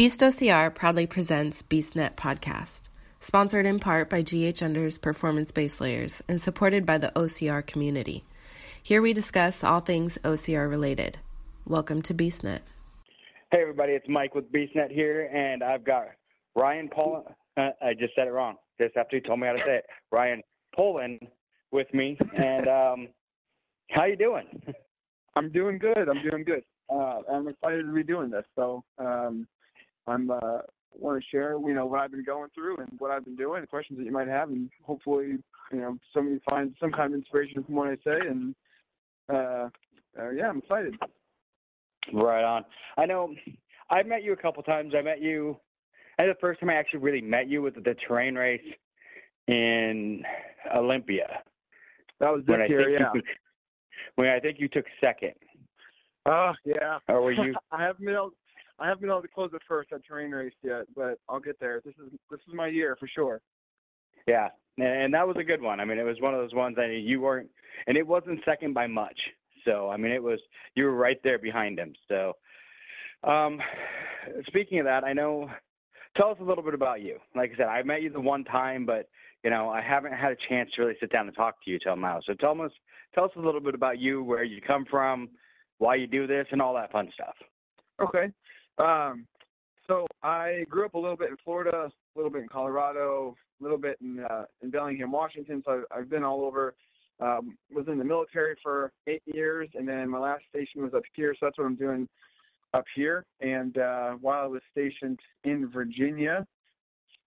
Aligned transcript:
Beast 0.00 0.20
OCR 0.20 0.74
proudly 0.74 1.06
presents 1.06 1.60
BeastNet 1.60 2.14
Podcast, 2.14 2.88
sponsored 3.20 3.66
in 3.66 3.78
part 3.78 4.08
by 4.08 4.22
GH 4.22 4.62
Under's 4.62 4.96
Performance 4.96 5.52
Base 5.52 5.78
Layers 5.78 6.22
and 6.26 6.40
supported 6.40 6.86
by 6.86 6.96
the 6.96 7.12
OCR 7.14 7.66
community. 7.66 8.24
Here 8.82 9.02
we 9.02 9.12
discuss 9.12 9.62
all 9.62 9.80
things 9.80 10.16
OCR 10.24 10.70
related. 10.70 11.18
Welcome 11.66 12.00
to 12.00 12.14
BeastNet. 12.14 12.60
Hey 13.52 13.60
everybody, 13.60 13.92
it's 13.92 14.08
Mike 14.08 14.34
with 14.34 14.50
BeastNet 14.50 14.90
here, 14.90 15.26
and 15.34 15.62
I've 15.62 15.84
got 15.84 16.06
Ryan 16.54 16.88
Poland. 16.90 17.26
Uh, 17.58 17.68
I 17.82 17.92
just 17.92 18.14
said 18.14 18.26
it 18.26 18.30
wrong. 18.30 18.56
Just 18.80 18.96
after 18.96 19.16
he 19.16 19.20
told 19.20 19.40
me 19.40 19.48
how 19.48 19.52
to 19.52 19.58
say 19.58 19.76
it, 19.76 19.84
Ryan 20.10 20.40
Poland 20.74 21.20
with 21.72 21.92
me. 21.92 22.16
And 22.38 22.66
um, 22.68 23.08
how 23.90 24.06
you 24.06 24.16
doing? 24.16 24.46
I'm 25.36 25.52
doing 25.52 25.76
good. 25.76 26.08
I'm 26.08 26.22
doing 26.22 26.44
good. 26.44 26.62
Uh, 26.88 27.18
I'm 27.30 27.48
excited 27.48 27.82
to 27.82 27.92
be 27.92 28.02
doing 28.02 28.30
this. 28.30 28.46
So 28.56 28.82
um, 28.96 29.46
I'm 30.06 30.30
uh, 30.30 30.60
want 30.98 31.22
to 31.22 31.28
share, 31.30 31.52
you 31.52 31.74
know, 31.74 31.86
what 31.86 32.00
I've 32.00 32.10
been 32.10 32.24
going 32.24 32.50
through 32.54 32.78
and 32.78 32.88
what 32.98 33.10
I've 33.10 33.24
been 33.24 33.36
doing, 33.36 33.64
questions 33.66 33.98
that 33.98 34.04
you 34.04 34.12
might 34.12 34.28
have, 34.28 34.48
and 34.50 34.70
hopefully, 34.82 35.38
you 35.72 35.78
know, 35.78 35.98
somebody 36.12 36.40
finds 36.48 36.78
some 36.80 36.90
kind 36.90 37.12
of 37.12 37.18
inspiration 37.18 37.62
from 37.64 37.74
what 37.74 37.88
I 37.88 37.96
say. 37.96 38.18
And 38.28 38.54
uh, 39.32 39.68
uh, 40.18 40.30
yeah, 40.30 40.48
I'm 40.48 40.58
excited. 40.58 40.96
Right 42.12 42.44
on. 42.44 42.64
I 42.96 43.06
know 43.06 43.34
I've 43.90 44.06
met 44.06 44.24
you 44.24 44.32
a 44.32 44.36
couple 44.36 44.62
times. 44.62 44.94
I 44.96 45.02
met 45.02 45.20
you. 45.20 45.56
I 46.18 46.26
the 46.26 46.34
first 46.40 46.60
time 46.60 46.70
I 46.70 46.74
actually 46.74 47.00
really 47.00 47.20
met 47.20 47.48
you 47.48 47.62
was 47.62 47.72
at 47.76 47.84
the 47.84 47.94
terrain 48.06 48.34
race 48.34 48.60
in 49.46 50.22
Olympia. 50.74 51.42
That 52.18 52.30
was 52.32 52.42
this 52.46 52.56
year, 52.68 52.90
yeah. 52.90 53.10
You, 53.14 53.22
when 54.16 54.28
I 54.28 54.38
think 54.38 54.58
you 54.60 54.68
took 54.68 54.84
second. 55.00 55.34
Oh 56.26 56.52
yeah. 56.64 56.98
Or 57.08 57.22
were 57.22 57.32
you? 57.32 57.54
I 57.72 57.82
haven't 57.82 58.04
been 58.04 58.14
able. 58.14 58.32
I 58.80 58.88
haven't 58.88 59.02
been 59.02 59.10
able 59.10 59.22
to 59.22 59.28
close 59.28 59.50
the 59.52 59.60
first 59.68 59.92
at 59.92 60.04
terrain 60.04 60.30
race 60.30 60.54
yet, 60.62 60.86
but 60.96 61.18
I'll 61.28 61.40
get 61.40 61.60
there. 61.60 61.82
This 61.84 61.94
is 61.94 62.12
this 62.30 62.40
is 62.48 62.54
my 62.54 62.66
year 62.66 62.96
for 62.98 63.06
sure. 63.06 63.40
Yeah, 64.26 64.48
and 64.78 65.12
that 65.12 65.26
was 65.26 65.36
a 65.38 65.44
good 65.44 65.60
one. 65.60 65.80
I 65.80 65.84
mean, 65.84 65.98
it 65.98 66.02
was 66.02 66.20
one 66.20 66.34
of 66.34 66.40
those 66.40 66.54
ones 66.54 66.76
that 66.76 66.88
you 66.88 67.20
weren't, 67.20 67.48
and 67.86 67.96
it 67.96 68.06
wasn't 68.06 68.40
second 68.44 68.74
by 68.74 68.86
much. 68.86 69.18
So 69.64 69.90
I 69.90 69.96
mean, 69.96 70.12
it 70.12 70.22
was 70.22 70.40
you 70.74 70.84
were 70.84 70.94
right 70.94 71.20
there 71.22 71.38
behind 71.38 71.78
him. 71.78 71.94
So, 72.08 72.36
um, 73.22 73.60
speaking 74.46 74.78
of 74.80 74.86
that, 74.86 75.04
I 75.04 75.12
know. 75.12 75.50
Tell 76.16 76.30
us 76.30 76.38
a 76.40 76.44
little 76.44 76.64
bit 76.64 76.74
about 76.74 77.02
you. 77.02 77.18
Like 77.36 77.52
I 77.54 77.56
said, 77.56 77.66
I 77.66 77.84
met 77.84 78.02
you 78.02 78.10
the 78.10 78.20
one 78.20 78.42
time, 78.42 78.84
but 78.84 79.08
you 79.44 79.50
know, 79.50 79.70
I 79.70 79.80
haven't 79.80 80.12
had 80.12 80.32
a 80.32 80.36
chance 80.48 80.70
to 80.74 80.82
really 80.82 80.96
sit 80.98 81.12
down 81.12 81.26
and 81.26 81.36
talk 81.36 81.62
to 81.64 81.70
you 81.70 81.78
till 81.78 81.96
now. 81.96 82.20
So 82.26 82.34
tell 82.34 82.60
us, 82.60 82.72
tell 83.14 83.24
us 83.24 83.30
a 83.36 83.40
little 83.40 83.60
bit 83.60 83.74
about 83.74 83.98
you, 83.98 84.22
where 84.22 84.42
you 84.42 84.60
come 84.60 84.84
from, 84.90 85.28
why 85.78 85.94
you 85.94 86.06
do 86.06 86.26
this, 86.26 86.46
and 86.50 86.60
all 86.60 86.74
that 86.74 86.92
fun 86.92 87.10
stuff. 87.14 87.34
Okay. 88.00 88.32
Um, 88.80 89.26
so 89.86 90.06
I 90.22 90.64
grew 90.68 90.84
up 90.84 90.94
a 90.94 90.98
little 90.98 91.16
bit 91.16 91.30
in 91.30 91.36
Florida, 91.44 91.90
a 91.90 92.18
little 92.18 92.30
bit 92.30 92.42
in 92.42 92.48
Colorado, 92.48 93.36
a 93.60 93.62
little 93.62 93.78
bit 93.78 93.98
in 94.00 94.20
uh, 94.20 94.44
in 94.62 94.70
Bellingham, 94.70 95.12
Washington. 95.12 95.62
So 95.64 95.72
I've, 95.90 95.98
I've 95.98 96.10
been 96.10 96.24
all 96.24 96.42
over. 96.42 96.74
Um, 97.20 97.58
was 97.70 97.86
in 97.86 97.98
the 97.98 98.04
military 98.04 98.56
for 98.62 98.92
eight 99.06 99.22
years, 99.26 99.68
and 99.74 99.86
then 99.86 100.08
my 100.08 100.18
last 100.18 100.42
station 100.48 100.82
was 100.82 100.94
up 100.94 101.02
here. 101.14 101.34
So 101.34 101.46
that's 101.46 101.58
what 101.58 101.66
I'm 101.66 101.74
doing 101.74 102.08
up 102.72 102.84
here. 102.94 103.26
And 103.40 103.76
uh, 103.76 104.12
while 104.22 104.42
I 104.42 104.46
was 104.46 104.62
stationed 104.72 105.18
in 105.44 105.70
Virginia, 105.70 106.46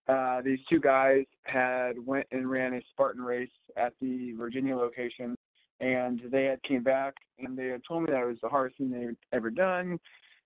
uh, 0.07 0.41
these 0.41 0.57
two 0.67 0.79
guys 0.79 1.25
had 1.43 1.93
went 2.03 2.25
and 2.31 2.49
ran 2.49 2.73
a 2.73 2.81
Spartan 2.91 3.21
race 3.21 3.51
at 3.77 3.93
the 4.01 4.33
Virginia 4.33 4.75
location, 4.75 5.35
and 5.79 6.21
they 6.31 6.45
had 6.45 6.63
came 6.63 6.81
back 6.81 7.13
and 7.37 7.55
they 7.55 7.67
had 7.67 7.81
told 7.87 8.03
me 8.03 8.11
that 8.11 8.23
it 8.23 8.27
was 8.27 8.37
the 8.41 8.49
hardest 8.49 8.77
thing 8.77 8.89
they 8.89 9.05
had 9.05 9.17
ever 9.31 9.51
done, 9.51 9.99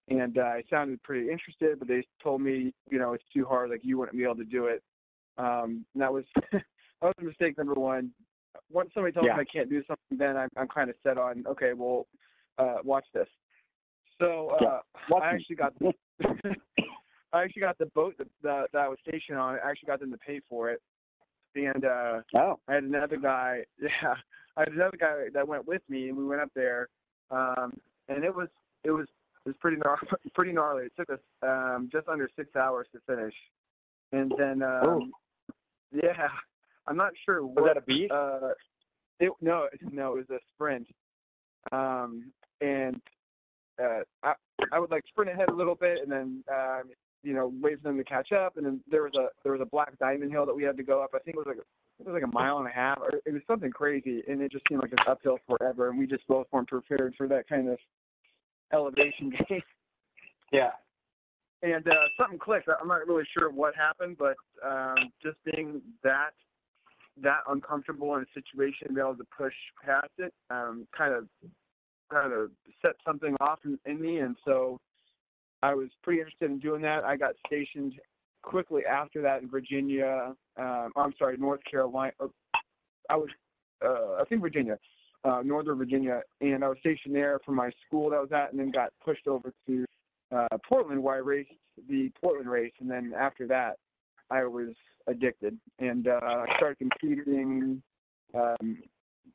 and 0.10 0.38
uh, 0.38 0.42
I 0.42 0.64
sounded 0.70 1.02
pretty 1.04 1.30
interested, 1.30 1.80
but 1.80 1.88
they 1.88 2.06
told 2.24 2.42
me, 2.42 2.74
you 2.90 2.98
know, 2.98 3.14
it's 3.14 3.24
too 3.34 3.46
hard, 3.46 3.70
like 3.70 3.82
you 3.84 3.98
wouldn't 3.98 4.18
be 4.18 4.24
able 4.24 4.36
to 4.36 4.46
do 4.46 4.68
it. 4.68 4.82
Um, 5.38 5.86
and 5.94 6.02
that 6.02 6.12
was 6.12 6.24
that 6.52 6.64
was 7.02 7.16
mistake 7.22 7.58
number 7.58 7.74
one. 7.74 8.12
Once 8.72 8.90
somebody 8.94 9.14
tells 9.14 9.26
yeah. 9.26 9.36
me 9.36 9.42
I 9.42 9.46
can't 9.46 9.70
do 9.70 9.84
something, 9.88 10.18
then 10.18 10.36
I'm, 10.36 10.50
I'm 10.58 10.68
kind 10.68 10.90
of 10.90 10.96
set 11.04 11.18
on, 11.18 11.46
okay, 11.48 11.74
well, 11.74 12.08
uh, 12.58 12.78
watch 12.84 13.06
this. 13.14 13.28
So 14.20 14.58
uh, 14.60 14.80
yeah. 15.10 15.16
I 15.18 15.28
actually 15.28 15.58
got. 15.58 15.74
I 17.34 17.44
actually 17.44 17.62
got 17.62 17.78
the 17.78 17.88
boat 17.88 18.16
that, 18.18 18.28
that, 18.42 18.68
that 18.72 18.80
I 18.80 18.88
was 18.88 18.98
stationed 19.06 19.38
on. 19.38 19.56
I 19.64 19.70
actually 19.70 19.88
got 19.88 20.00
them 20.00 20.12
to 20.12 20.18
pay 20.18 20.40
for 20.50 20.70
it, 20.72 20.82
and 21.56 21.84
uh, 21.84 22.22
oh, 22.36 22.60
I 22.68 22.76
had 22.76 22.84
another 22.84 23.18
guy. 23.18 23.64
Yeah, 23.82 24.16
I 24.56 24.62
had 24.62 24.70
another 24.70 24.98
guy 24.98 25.28
that 25.34 25.48
went 25.48 25.68
with 25.68 25.82
me, 25.90 26.08
and 26.08 26.18
we 26.18 26.26
went 26.26 26.42
up 26.42 26.50
there, 26.56 26.88
um, 27.30 27.74
and 28.08 28.24
it 28.24 28.34
was 28.34 28.48
it 28.84 28.92
was 28.92 29.08
was 29.48 29.56
pretty 29.60 29.78
gnar- 29.78 29.98
pretty 30.36 30.52
gnarly. 30.52 30.86
It 30.86 30.94
took 30.98 31.10
us 31.10 31.20
um, 31.42 31.90
just 31.92 32.08
under 32.08 32.30
six 32.36 32.56
hours 32.56 32.88
to 32.94 33.00
finish, 33.08 33.34
and 34.12 34.32
then 34.38 34.62
um, 34.62 35.12
yeah, 35.92 36.28
I'm 36.88 36.98
not 36.98 37.14
sure. 37.26 37.46
Was 37.46 37.56
what, 37.56 37.66
that 37.68 37.78
a 37.78 37.82
beast? 37.82 38.12
Uh, 38.12 38.50
it, 39.20 39.32
no, 39.42 39.68
no, 39.92 40.14
it 40.14 40.28
was 40.30 40.30
a 40.30 40.40
sprint, 40.54 40.88
um, 41.72 42.32
and 42.62 43.02
uh, 43.82 44.02
I 44.24 44.34
I 44.72 44.80
would 44.80 44.92
like 44.92 45.06
sprint 45.08 45.32
ahead 45.32 45.50
a 45.50 45.56
little 45.56 45.76
bit, 45.76 46.00
and 46.04 46.12
then 46.12 46.44
um, 46.54 46.84
you 47.24 47.34
know, 47.34 47.52
wait 47.62 47.78
for 47.82 47.90
them 47.90 47.98
to 47.98 48.04
catch 48.04 48.32
up. 48.32 48.58
And 48.58 48.66
then 48.66 48.80
there 48.90 49.04
was 49.04 49.14
a 49.16 49.28
there 49.44 49.52
was 49.52 49.62
a 49.62 49.66
black 49.66 49.98
diamond 50.00 50.32
hill 50.32 50.46
that 50.46 50.56
we 50.56 50.64
had 50.64 50.78
to 50.78 50.84
go 50.84 51.02
up. 51.02 51.12
I 51.14 51.20
think 51.20 51.36
it 51.36 51.40
was 51.40 51.48
like 51.48 51.58
a, 51.58 51.66
it 52.00 52.06
was 52.06 52.14
like 52.14 52.24
a 52.24 52.34
mile 52.34 52.60
and 52.60 52.68
a 52.68 52.72
half, 52.72 53.00
or 53.00 53.10
it 53.26 53.34
was 53.34 53.42
something 53.48 53.72
crazy, 53.72 54.24
and 54.28 54.42
it 54.42 54.52
just 54.52 54.66
seemed 54.70 54.82
like 54.82 54.92
an 54.92 55.06
uphill 55.08 55.40
forever. 55.48 55.90
And 55.90 55.98
we 55.98 56.06
just 56.06 56.28
both 56.28 56.48
weren't 56.52 56.68
prepared 56.68 57.16
for 57.18 57.28
that 57.28 57.48
kind 57.48 57.70
of 57.70 57.78
elevation 58.74 59.34
gain. 59.50 59.62
yeah. 60.52 60.72
And 61.64 61.88
uh, 61.88 61.96
something 62.20 62.38
clicked. 62.38 62.70
I'm 62.70 62.88
not 62.88 63.08
really 63.08 63.26
sure 63.38 63.50
what 63.50 63.76
happened, 63.76 64.18
but 64.20 64.36
um, 64.64 65.12
just 65.24 65.38
being 65.44 65.82
that 66.04 66.32
that 67.24 67.40
uncomfortable 67.50 68.16
in 68.16 68.22
a 68.22 68.26
situation, 68.34 68.94
be 68.94 69.02
able 69.02 69.16
to 69.16 69.26
push 69.36 69.54
past 69.84 70.12
it, 70.20 70.32
um, 70.52 70.88
kind 70.96 71.16
of 71.16 71.28
kind 72.12 72.32
of 72.32 72.52
set 72.86 72.92
something 73.06 73.36
off 73.42 73.60
in, 73.66 73.80
in 73.86 74.00
me, 74.00 74.20
and 74.20 74.36
so 74.46 74.80
I 75.64 75.74
was 75.74 75.90
pretty 76.04 76.20
interested 76.20 76.52
in 76.52 76.60
doing 76.60 76.82
that. 76.84 77.04
I 77.04 77.18
got 77.18 77.34
stationed 77.46 77.94
quickly 78.44 78.84
after 78.86 79.22
that 79.24 79.42
in 79.42 79.50
Virginia. 79.50 80.34
Um, 80.58 80.92
I'm 80.96 81.14
sorry, 81.18 81.38
North 81.38 81.62
Carolina. 81.70 82.14
I 83.10 83.16
was, 83.16 83.30
uh, 83.84 84.22
I 84.22 84.24
think 84.30 84.42
Virginia, 84.42 84.78
uh, 85.24 85.42
Northern 85.44 85.78
Virginia, 85.78 86.22
and 86.42 86.64
I 86.64 86.70
was 86.70 86.78
stationed 86.80 87.16
there 87.16 87.40
for 87.46 87.52
my 87.52 87.70
school 87.86 88.10
that 88.10 88.18
I 88.18 88.22
was 88.22 88.32
at, 88.32 88.52
and 88.52 88.60
then 88.60 88.72
got 88.72 88.94
pushed 89.04 89.28
over 89.28 89.54
to 89.68 89.86
uh, 90.36 90.48
Portland 90.68 91.02
where 91.02 91.16
I 91.16 91.20
raced 91.20 91.52
the 91.90 92.12
Portland 92.22 92.50
race, 92.50 92.74
and 92.80 92.90
then 92.90 93.14
after 93.18 93.48
that, 93.48 93.78
I 94.30 94.44
was 94.44 94.70
addicted, 95.08 95.58
and 95.80 96.08
uh, 96.08 96.20
I 96.24 96.46
started 96.58 96.78
competing. 96.80 97.82
Um, 98.34 98.78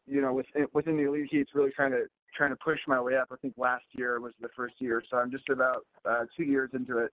you 0.07 0.21
know, 0.21 0.33
within, 0.33 0.67
within 0.73 0.97
the 0.97 1.05
elite 1.05 1.29
heats, 1.31 1.51
really 1.55 1.71
trying 1.71 1.93
to 1.93 2.05
trying 2.37 2.51
to 2.51 2.57
push 2.57 2.79
my 2.87 3.01
way 3.01 3.17
up. 3.17 3.29
I 3.31 3.37
think 3.37 3.55
last 3.57 3.85
year 3.93 4.21
was 4.21 4.33
the 4.41 4.49
first 4.57 4.75
year, 4.79 5.03
so 5.11 5.19
I'm 5.19 5.31
just 5.31 5.49
about 5.49 5.87
uh, 6.09 6.25
two 6.37 6.45
years 6.45 6.71
into 6.73 6.99
it. 6.99 7.13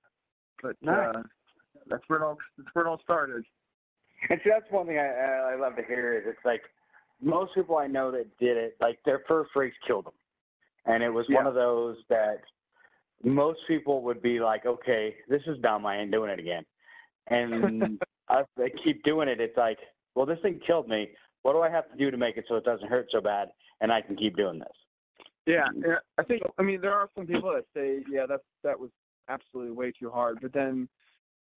But 0.61 0.75
nice. 0.81 1.15
uh, 1.15 1.21
that's 1.89 2.03
where 2.07 2.19
it 2.19 2.25
all 2.25 2.37
that's 2.57 2.69
where 2.73 2.85
it 2.85 2.89
all 2.89 2.99
started. 3.03 3.43
And 4.29 4.39
see, 4.43 4.49
that's 4.49 4.69
one 4.71 4.87
thing 4.87 4.97
I, 4.97 5.53
I 5.53 5.55
love 5.55 5.75
to 5.77 5.83
hear 5.83 6.17
is 6.17 6.23
it's 6.27 6.45
like 6.45 6.61
most 7.21 7.53
people 7.53 7.77
I 7.77 7.87
know 7.87 8.11
that 8.11 8.25
did 8.39 8.57
it, 8.57 8.75
like 8.79 8.99
their 9.05 9.21
first 9.27 9.51
race 9.55 9.73
killed 9.85 10.05
them, 10.05 10.13
and 10.85 11.03
it 11.03 11.09
was 11.09 11.25
yeah. 11.29 11.37
one 11.37 11.47
of 11.47 11.53
those 11.53 11.97
that 12.09 12.41
most 13.23 13.59
people 13.67 14.01
would 14.03 14.21
be 14.21 14.39
like, 14.39 14.65
okay, 14.65 15.15
this 15.27 15.41
is 15.47 15.57
dumb, 15.59 15.85
I 15.85 15.97
ain't 15.97 16.11
doing 16.11 16.29
it 16.29 16.39
again. 16.39 16.63
And 17.27 17.99
us 18.29 18.45
that 18.57 18.71
keep 18.83 19.03
doing 19.03 19.27
it, 19.27 19.41
it's 19.41 19.57
like, 19.57 19.79
well, 20.15 20.25
this 20.25 20.39
thing 20.41 20.59
killed 20.65 20.87
me. 20.87 21.09
What 21.43 21.53
do 21.53 21.61
I 21.61 21.69
have 21.69 21.89
to 21.91 21.97
do 21.97 22.11
to 22.11 22.17
make 22.17 22.37
it 22.37 22.45
so 22.47 22.55
it 22.55 22.65
doesn't 22.65 22.89
hurt 22.89 23.07
so 23.11 23.21
bad, 23.21 23.49
and 23.81 23.91
I 23.91 24.01
can 24.01 24.15
keep 24.15 24.35
doing 24.35 24.59
this? 24.59 24.67
Yeah, 25.45 25.65
mm-hmm. 25.75 25.93
I 26.17 26.23
think 26.23 26.43
I 26.57 26.61
mean 26.61 26.81
there 26.81 26.93
are 26.93 27.09
some 27.15 27.25
people 27.25 27.53
that 27.53 27.65
say, 27.73 28.03
yeah, 28.09 28.25
that 28.27 28.41
that 28.63 28.79
was 28.79 28.89
absolutely 29.29 29.73
way 29.73 29.91
too 29.91 30.09
hard. 30.09 30.39
But 30.41 30.53
then 30.53 30.87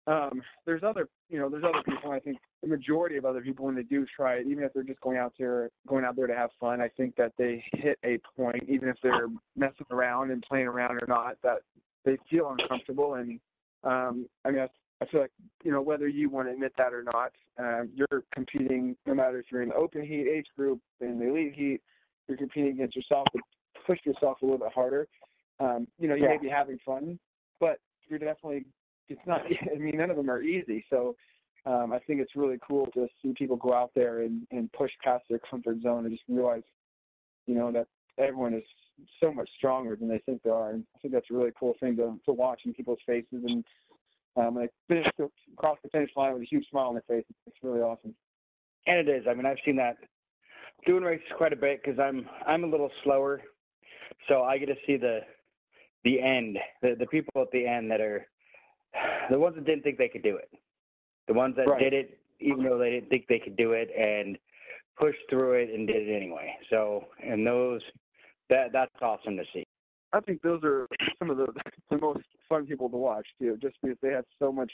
um, 0.09 0.41
there's 0.65 0.81
other, 0.81 1.07
you 1.29 1.37
know, 1.37 1.49
there's 1.49 1.63
other 1.63 1.83
people. 1.83 2.11
I 2.11 2.19
think 2.19 2.37
the 2.63 2.67
majority 2.67 3.17
of 3.17 3.25
other 3.25 3.41
people 3.41 3.65
when 3.65 3.75
they 3.75 3.83
do 3.83 4.07
try 4.15 4.35
it, 4.35 4.47
even 4.47 4.63
if 4.63 4.73
they're 4.73 4.83
just 4.83 5.01
going 5.01 5.17
out 5.17 5.33
there, 5.37 5.69
going 5.87 6.03
out 6.03 6.15
there 6.15 6.25
to 6.25 6.35
have 6.35 6.49
fun, 6.59 6.81
I 6.81 6.87
think 6.87 7.15
that 7.17 7.33
they 7.37 7.63
hit 7.73 7.99
a 8.03 8.19
point, 8.35 8.63
even 8.67 8.89
if 8.89 8.95
they're 9.03 9.27
messing 9.55 9.85
around 9.91 10.31
and 10.31 10.41
playing 10.41 10.65
around 10.65 10.97
or 10.97 11.05
not, 11.07 11.37
that 11.43 11.59
they 12.05 12.17
feel 12.27 12.49
uncomfortable. 12.49 13.15
And 13.15 13.39
um, 13.83 14.27
I 14.45 14.49
mean, 14.49 14.61
I, 14.61 14.69
I 15.01 15.05
feel 15.05 15.21
like 15.21 15.31
you 15.63 15.71
know 15.71 15.81
whether 15.81 16.07
you 16.07 16.27
want 16.29 16.47
to 16.47 16.53
admit 16.53 16.73
that 16.79 16.91
or 16.91 17.03
not, 17.03 17.31
uh, 17.61 17.83
you're 17.93 18.23
competing. 18.33 18.95
No 19.05 19.13
matter 19.13 19.39
if 19.39 19.45
you're 19.51 19.61
in 19.61 19.69
the 19.69 19.75
open 19.75 20.01
heat 20.01 20.27
age 20.27 20.47
group, 20.57 20.79
in 21.01 21.19
the 21.19 21.27
elite 21.27 21.53
heat, 21.53 21.81
you're 22.27 22.37
competing 22.37 22.71
against 22.71 22.95
yourself 22.95 23.27
to 23.33 23.39
push 23.85 23.99
yourself 24.05 24.41
a 24.41 24.45
little 24.45 24.57
bit 24.57 24.73
harder. 24.73 25.07
Um, 25.59 25.87
you 25.99 26.07
know, 26.07 26.15
you 26.15 26.23
yeah. 26.23 26.29
may 26.29 26.37
be 26.37 26.49
having 26.49 26.79
fun, 26.83 27.19
but 27.59 27.79
you're 28.07 28.17
definitely 28.17 28.65
it's 29.09 29.21
not. 29.25 29.41
I 29.75 29.77
mean, 29.77 29.97
none 29.97 30.09
of 30.09 30.17
them 30.17 30.29
are 30.29 30.41
easy. 30.41 30.85
So 30.89 31.15
um, 31.65 31.91
I 31.91 31.99
think 31.99 32.21
it's 32.21 32.35
really 32.35 32.59
cool 32.67 32.87
to 32.93 33.07
see 33.21 33.33
people 33.37 33.57
go 33.57 33.73
out 33.73 33.91
there 33.95 34.21
and, 34.21 34.47
and 34.51 34.71
push 34.71 34.91
past 35.03 35.25
their 35.29 35.39
comfort 35.39 35.81
zone 35.81 36.05
and 36.05 36.13
just 36.13 36.23
realize, 36.29 36.63
you 37.47 37.55
know, 37.55 37.71
that 37.71 37.87
everyone 38.17 38.53
is 38.53 38.63
so 39.21 39.31
much 39.31 39.49
stronger 39.57 39.95
than 39.95 40.07
they 40.07 40.19
think 40.19 40.43
they 40.43 40.49
are. 40.49 40.71
And 40.71 40.83
I 40.95 40.99
think 40.99 41.13
that's 41.13 41.29
a 41.31 41.33
really 41.33 41.51
cool 41.59 41.75
thing 41.79 41.95
to 41.97 42.19
to 42.25 42.33
watch 42.33 42.61
in 42.65 42.73
people's 42.73 42.99
faces 43.05 43.43
and 43.45 43.63
um, 44.35 44.55
they 44.55 44.69
finish 44.87 45.07
across 45.53 45.77
the 45.83 45.89
finish 45.89 46.11
line 46.15 46.33
with 46.33 46.43
a 46.43 46.45
huge 46.45 46.65
smile 46.69 46.87
on 46.87 46.93
their 46.93 47.03
face. 47.07 47.25
It's 47.47 47.57
really 47.61 47.81
awesome. 47.81 48.13
And 48.87 49.07
it 49.07 49.09
is. 49.09 49.25
I 49.29 49.33
mean, 49.33 49.45
I've 49.45 49.57
seen 49.65 49.75
that 49.77 49.97
doing 50.85 51.03
races 51.03 51.25
quite 51.37 51.53
a 51.53 51.57
bit 51.57 51.81
because 51.83 51.99
I'm 51.99 52.27
I'm 52.47 52.63
a 52.63 52.67
little 52.67 52.91
slower, 53.03 53.41
so 54.27 54.43
I 54.43 54.57
get 54.57 54.67
to 54.67 54.75
see 54.87 54.97
the 54.97 55.19
the 56.03 56.21
end, 56.21 56.57
the 56.81 56.95
the 56.97 57.05
people 57.07 57.41
at 57.41 57.51
the 57.51 57.65
end 57.65 57.91
that 57.91 58.01
are 58.01 58.25
the 59.31 59.39
ones 59.39 59.55
that 59.55 59.65
didn't 59.65 59.83
think 59.83 59.97
they 59.97 60.09
could 60.09 60.23
do 60.23 60.35
it, 60.37 60.49
the 61.27 61.33
ones 61.33 61.55
that 61.55 61.67
Right. 61.67 61.79
did 61.79 61.93
it 61.93 62.19
even 62.39 62.63
though 62.63 62.77
they 62.77 62.89
didn't 62.89 63.09
think 63.09 63.27
they 63.27 63.39
could 63.39 63.57
do 63.57 63.73
it 63.73 63.89
and 63.97 64.37
pushed 64.97 65.19
through 65.29 65.53
it 65.53 65.69
and 65.73 65.87
did 65.87 66.07
it 66.07 66.15
anyway. 66.15 66.55
So 66.69 67.05
and 67.23 67.45
those 67.45 67.81
that 68.49 68.71
that's 68.71 68.91
awesome 69.01 69.37
to 69.37 69.43
see. 69.53 69.65
I 70.11 70.19
think 70.21 70.41
those 70.41 70.61
are 70.63 70.87
some 71.19 71.29
of 71.29 71.37
the 71.37 71.47
the 71.89 71.97
most 71.97 72.23
fun 72.47 72.65
people 72.65 72.89
to 72.89 72.97
watch 72.97 73.27
too, 73.39 73.57
just 73.61 73.75
because 73.81 73.97
they 74.01 74.09
have 74.09 74.25
so 74.39 74.51
much 74.51 74.71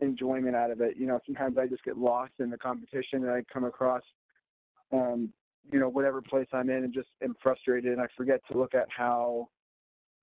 enjoyment 0.00 0.56
out 0.56 0.70
of 0.70 0.80
it. 0.80 0.96
You 0.96 1.06
know, 1.06 1.20
sometimes 1.24 1.56
I 1.58 1.66
just 1.66 1.84
get 1.84 1.96
lost 1.96 2.32
in 2.38 2.50
the 2.50 2.58
competition 2.58 3.22
and 3.24 3.30
I 3.30 3.42
come 3.52 3.64
across, 3.64 4.02
um, 4.92 5.32
you 5.70 5.78
know, 5.78 5.88
whatever 5.88 6.20
place 6.20 6.48
I'm 6.52 6.70
in 6.70 6.84
and 6.84 6.92
just 6.92 7.08
am 7.22 7.34
frustrated 7.42 7.92
and 7.92 8.00
I 8.00 8.06
forget 8.16 8.40
to 8.50 8.58
look 8.58 8.74
at 8.74 8.88
how 8.94 9.48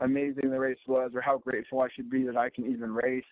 amazing 0.02 0.50
the 0.50 0.60
race 0.60 0.80
was 0.88 1.12
or 1.16 1.22
how 1.22 1.38
grateful 1.38 1.82
I 1.82 1.88
should 1.96 2.10
be 2.10 2.24
that 2.24 2.38
I 2.38 2.50
can 2.50 2.70
even 2.70 2.94
race. 2.94 3.24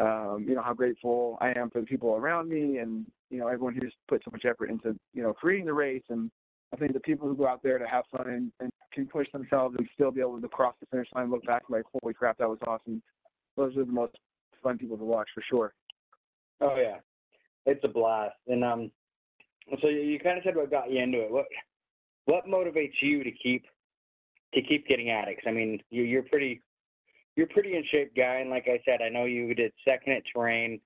Um, 0.00 0.44
you 0.48 0.54
know, 0.54 0.62
how 0.62 0.74
grateful 0.74 1.38
I 1.40 1.48
am 1.58 1.70
for 1.70 1.80
the 1.80 1.86
people 1.86 2.14
around 2.14 2.48
me 2.48 2.78
and, 2.78 3.04
you 3.30 3.40
know, 3.40 3.48
everyone 3.48 3.74
who's 3.74 3.92
put 4.06 4.22
so 4.24 4.30
much 4.30 4.44
effort 4.44 4.70
into, 4.70 4.96
you 5.12 5.24
know, 5.24 5.32
creating 5.32 5.66
the 5.66 5.72
race 5.72 6.04
and 6.08 6.30
I 6.72 6.76
think 6.76 6.92
the 6.92 7.00
people 7.00 7.26
who 7.26 7.36
go 7.36 7.48
out 7.48 7.62
there 7.64 7.78
to 7.78 7.86
have 7.86 8.04
fun 8.16 8.28
and, 8.28 8.52
and 8.60 8.70
can 8.92 9.06
push 9.06 9.26
themselves 9.32 9.74
and 9.76 9.88
still 9.94 10.12
be 10.12 10.20
able 10.20 10.40
to 10.40 10.48
cross 10.48 10.74
the 10.80 10.86
finish 10.86 11.08
line, 11.14 11.30
look 11.30 11.44
back 11.46 11.62
like, 11.68 11.82
holy 12.00 12.14
crap, 12.14 12.38
that 12.38 12.48
was 12.48 12.58
awesome. 12.66 13.02
Those 13.56 13.76
are 13.76 13.84
the 13.84 13.90
most 13.90 14.14
fun 14.62 14.78
people 14.78 14.96
to 14.98 15.04
watch 15.04 15.28
for 15.34 15.42
sure. 15.48 15.74
Oh 16.60 16.76
yeah, 16.76 16.98
it's 17.66 17.82
a 17.84 17.88
blast. 17.88 18.36
And 18.46 18.62
um, 18.62 18.90
so 19.80 19.88
you 19.88 20.18
kind 20.20 20.38
of 20.38 20.44
said 20.44 20.56
what 20.56 20.70
got 20.70 20.90
you 20.90 21.02
into 21.02 21.22
it. 21.22 21.30
What 21.30 21.46
what 22.26 22.46
motivates 22.46 23.00
you 23.00 23.24
to 23.24 23.30
keep 23.30 23.64
to 24.54 24.62
keep 24.62 24.86
getting 24.86 25.10
at 25.10 25.28
it? 25.28 25.36
'Cause, 25.36 25.46
I 25.46 25.52
mean, 25.52 25.82
you, 25.90 26.02
you're 26.02 26.22
pretty 26.22 26.62
you're 27.36 27.46
pretty 27.46 27.76
in 27.76 27.84
shape 27.84 28.14
guy, 28.16 28.36
and 28.36 28.50
like 28.50 28.66
I 28.66 28.80
said, 28.84 29.00
I 29.00 29.08
know 29.08 29.24
you 29.24 29.54
did 29.54 29.72
second 29.84 30.14
at 30.14 30.24
terrain. 30.34 30.80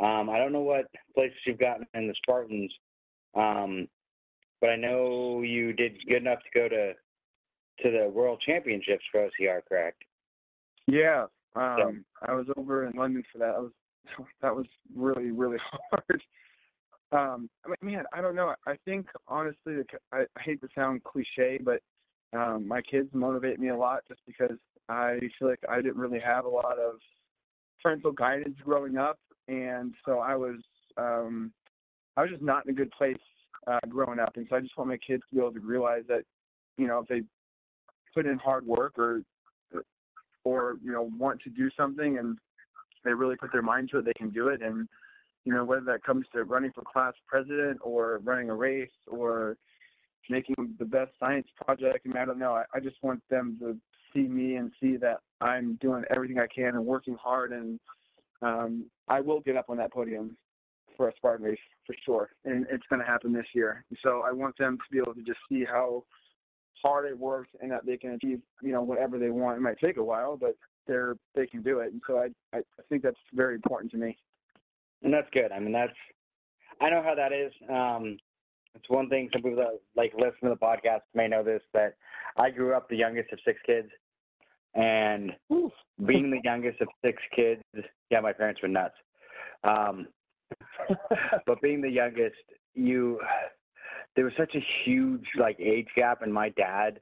Um, 0.00 0.30
I 0.30 0.38
don't 0.38 0.52
know 0.52 0.62
what 0.62 0.86
places 1.14 1.36
you've 1.44 1.58
gotten 1.58 1.86
in 1.92 2.08
the 2.08 2.14
Spartans, 2.22 2.72
um, 3.34 3.86
but 4.60 4.70
I 4.70 4.76
know 4.76 5.42
you 5.42 5.74
did 5.74 5.98
good 6.06 6.22
enough 6.22 6.38
to 6.44 6.58
go 6.58 6.68
to 6.68 6.94
to 7.82 7.90
the 7.90 8.08
World 8.08 8.42
Championships 8.44 9.04
for 9.12 9.28
OCR, 9.28 9.60
correct? 9.68 10.02
Yeah, 10.86 11.26
um, 11.54 12.04
I 12.22 12.32
was 12.32 12.46
over 12.56 12.86
in 12.86 12.96
London 12.96 13.22
for 13.30 13.38
that. 13.38 13.54
I 13.54 13.58
was 13.58 13.72
that 14.40 14.54
was 14.54 14.66
really 14.94 15.30
really 15.30 15.58
hard. 15.90 16.22
Um, 17.10 17.50
I 17.64 17.68
mean, 17.68 17.94
man, 17.94 18.04
I 18.12 18.20
don't 18.20 18.34
know. 18.34 18.54
I 18.66 18.76
think 18.84 19.08
honestly, 19.26 19.76
I, 20.12 20.20
I 20.36 20.40
hate 20.40 20.60
to 20.62 20.68
sound 20.74 21.04
cliche, 21.04 21.58
but 21.62 21.82
um, 22.32 22.66
my 22.68 22.82
kids 22.82 23.08
motivate 23.12 23.58
me 23.58 23.68
a 23.68 23.76
lot 23.76 24.00
just 24.08 24.20
because 24.26 24.58
I 24.88 25.18
feel 25.38 25.48
like 25.48 25.60
I 25.68 25.76
didn't 25.76 25.98
really 25.98 26.20
have 26.20 26.44
a 26.44 26.48
lot 26.48 26.78
of 26.78 26.96
parental 27.82 28.12
guidance 28.12 28.56
growing 28.64 28.96
up, 28.96 29.18
and 29.48 29.94
so 30.04 30.18
I 30.18 30.34
was 30.34 30.60
um, 30.96 31.52
I 32.16 32.22
was 32.22 32.30
just 32.30 32.42
not 32.42 32.66
in 32.66 32.70
a 32.70 32.74
good 32.74 32.90
place 32.90 33.16
uh, 33.66 33.80
growing 33.88 34.18
up, 34.18 34.32
and 34.36 34.46
so 34.48 34.56
I 34.56 34.60
just 34.60 34.76
want 34.76 34.90
my 34.90 34.98
kids 34.98 35.22
to 35.30 35.36
be 35.36 35.40
able 35.40 35.52
to 35.52 35.60
realize 35.60 36.02
that 36.08 36.22
you 36.76 36.86
know 36.86 37.00
if 37.00 37.08
they 37.08 37.22
put 38.14 38.26
in 38.26 38.38
hard 38.38 38.66
work 38.66 38.98
or 38.98 39.22
or 40.44 40.76
you 40.82 40.92
know 40.92 41.10
want 41.18 41.40
to 41.42 41.50
do 41.50 41.70
something 41.76 42.18
and 42.18 42.38
they 43.04 43.12
really 43.12 43.36
put 43.36 43.52
their 43.52 43.62
mind 43.62 43.90
to 43.90 43.98
it, 43.98 44.04
they 44.04 44.12
can 44.14 44.30
do 44.30 44.48
it. 44.48 44.62
And 44.62 44.88
you 45.44 45.52
know 45.52 45.64
whether 45.64 45.84
that 45.86 46.02
comes 46.02 46.26
to 46.34 46.44
running 46.44 46.72
for 46.72 46.82
class 46.82 47.14
president 47.26 47.78
or 47.82 48.20
running 48.24 48.50
a 48.50 48.54
race 48.54 48.90
or 49.06 49.56
making 50.30 50.74
the 50.78 50.84
best 50.84 51.12
science 51.18 51.46
project. 51.64 52.06
I 52.14 52.22
I 52.22 52.24
don't 52.24 52.38
know. 52.38 52.52
I, 52.52 52.64
I 52.74 52.80
just 52.80 52.96
want 53.02 53.22
them 53.30 53.56
to 53.60 53.76
see 54.12 54.28
me 54.28 54.56
and 54.56 54.72
see 54.80 54.96
that 54.96 55.20
I'm 55.40 55.78
doing 55.80 56.04
everything 56.10 56.38
I 56.38 56.46
can 56.46 56.74
and 56.74 56.84
working 56.84 57.16
hard. 57.20 57.52
And 57.52 57.78
um, 58.42 58.86
I 59.08 59.20
will 59.20 59.40
get 59.40 59.56
up 59.56 59.66
on 59.68 59.76
that 59.78 59.92
podium 59.92 60.36
for 60.96 61.08
a 61.08 61.12
Spartan 61.16 61.46
race 61.46 61.58
for 61.86 61.94
sure, 62.04 62.30
and 62.44 62.66
it's 62.70 62.84
going 62.90 63.00
to 63.00 63.06
happen 63.06 63.32
this 63.32 63.46
year. 63.54 63.84
So 64.02 64.22
I 64.26 64.32
want 64.32 64.58
them 64.58 64.76
to 64.78 64.92
be 64.92 64.98
able 64.98 65.14
to 65.14 65.22
just 65.22 65.38
see 65.48 65.64
how 65.64 66.04
hard 66.82 67.06
I 67.10 67.14
worked 67.14 67.54
and 67.60 67.70
that 67.70 67.86
they 67.86 67.96
can 67.96 68.12
achieve, 68.12 68.40
you 68.62 68.72
know, 68.72 68.82
whatever 68.82 69.18
they 69.18 69.30
want. 69.30 69.58
It 69.58 69.60
might 69.60 69.78
take 69.78 69.96
a 69.96 70.02
while, 70.02 70.36
but 70.36 70.56
they're 70.86 71.16
they 71.34 71.46
can 71.46 71.62
do 71.62 71.80
it. 71.80 71.92
And 71.92 72.02
so 72.06 72.18
I, 72.18 72.56
I 72.56 72.62
think 72.88 73.02
that's 73.02 73.16
very 73.32 73.54
important 73.54 73.92
to 73.92 73.98
me. 73.98 74.16
And 75.02 75.12
that's 75.12 75.28
good. 75.32 75.52
I 75.52 75.60
mean, 75.60 75.72
that's 75.72 75.92
I 76.80 76.90
know 76.90 77.02
how 77.02 77.14
that 77.14 77.32
is. 77.32 77.52
Um, 77.70 78.18
it's 78.74 78.88
one 78.88 79.08
thing 79.08 79.28
some 79.32 79.42
people 79.42 79.56
that 79.58 79.80
like 79.96 80.12
listen 80.14 80.40
to 80.44 80.50
the 80.50 80.56
podcast 80.56 81.00
may 81.14 81.28
know 81.28 81.42
this 81.42 81.62
that 81.74 81.94
I 82.36 82.50
grew 82.50 82.74
up 82.74 82.88
the 82.88 82.96
youngest 82.96 83.32
of 83.32 83.38
six 83.44 83.58
kids, 83.66 83.88
and 84.74 85.32
being 86.06 86.30
the 86.30 86.40
youngest 86.44 86.80
of 86.80 86.88
six 87.04 87.20
kids, 87.34 87.62
yeah, 88.10 88.20
my 88.20 88.32
parents 88.32 88.62
were 88.62 88.68
nuts. 88.68 88.94
Um, 89.64 90.08
but 91.46 91.60
being 91.60 91.80
the 91.80 91.90
youngest, 91.90 92.36
you 92.74 93.20
there 94.14 94.24
was 94.24 94.34
such 94.36 94.54
a 94.54 94.66
huge 94.84 95.26
like 95.38 95.58
age 95.60 95.88
gap, 95.96 96.22
and 96.22 96.32
my 96.32 96.50
dad 96.50 97.00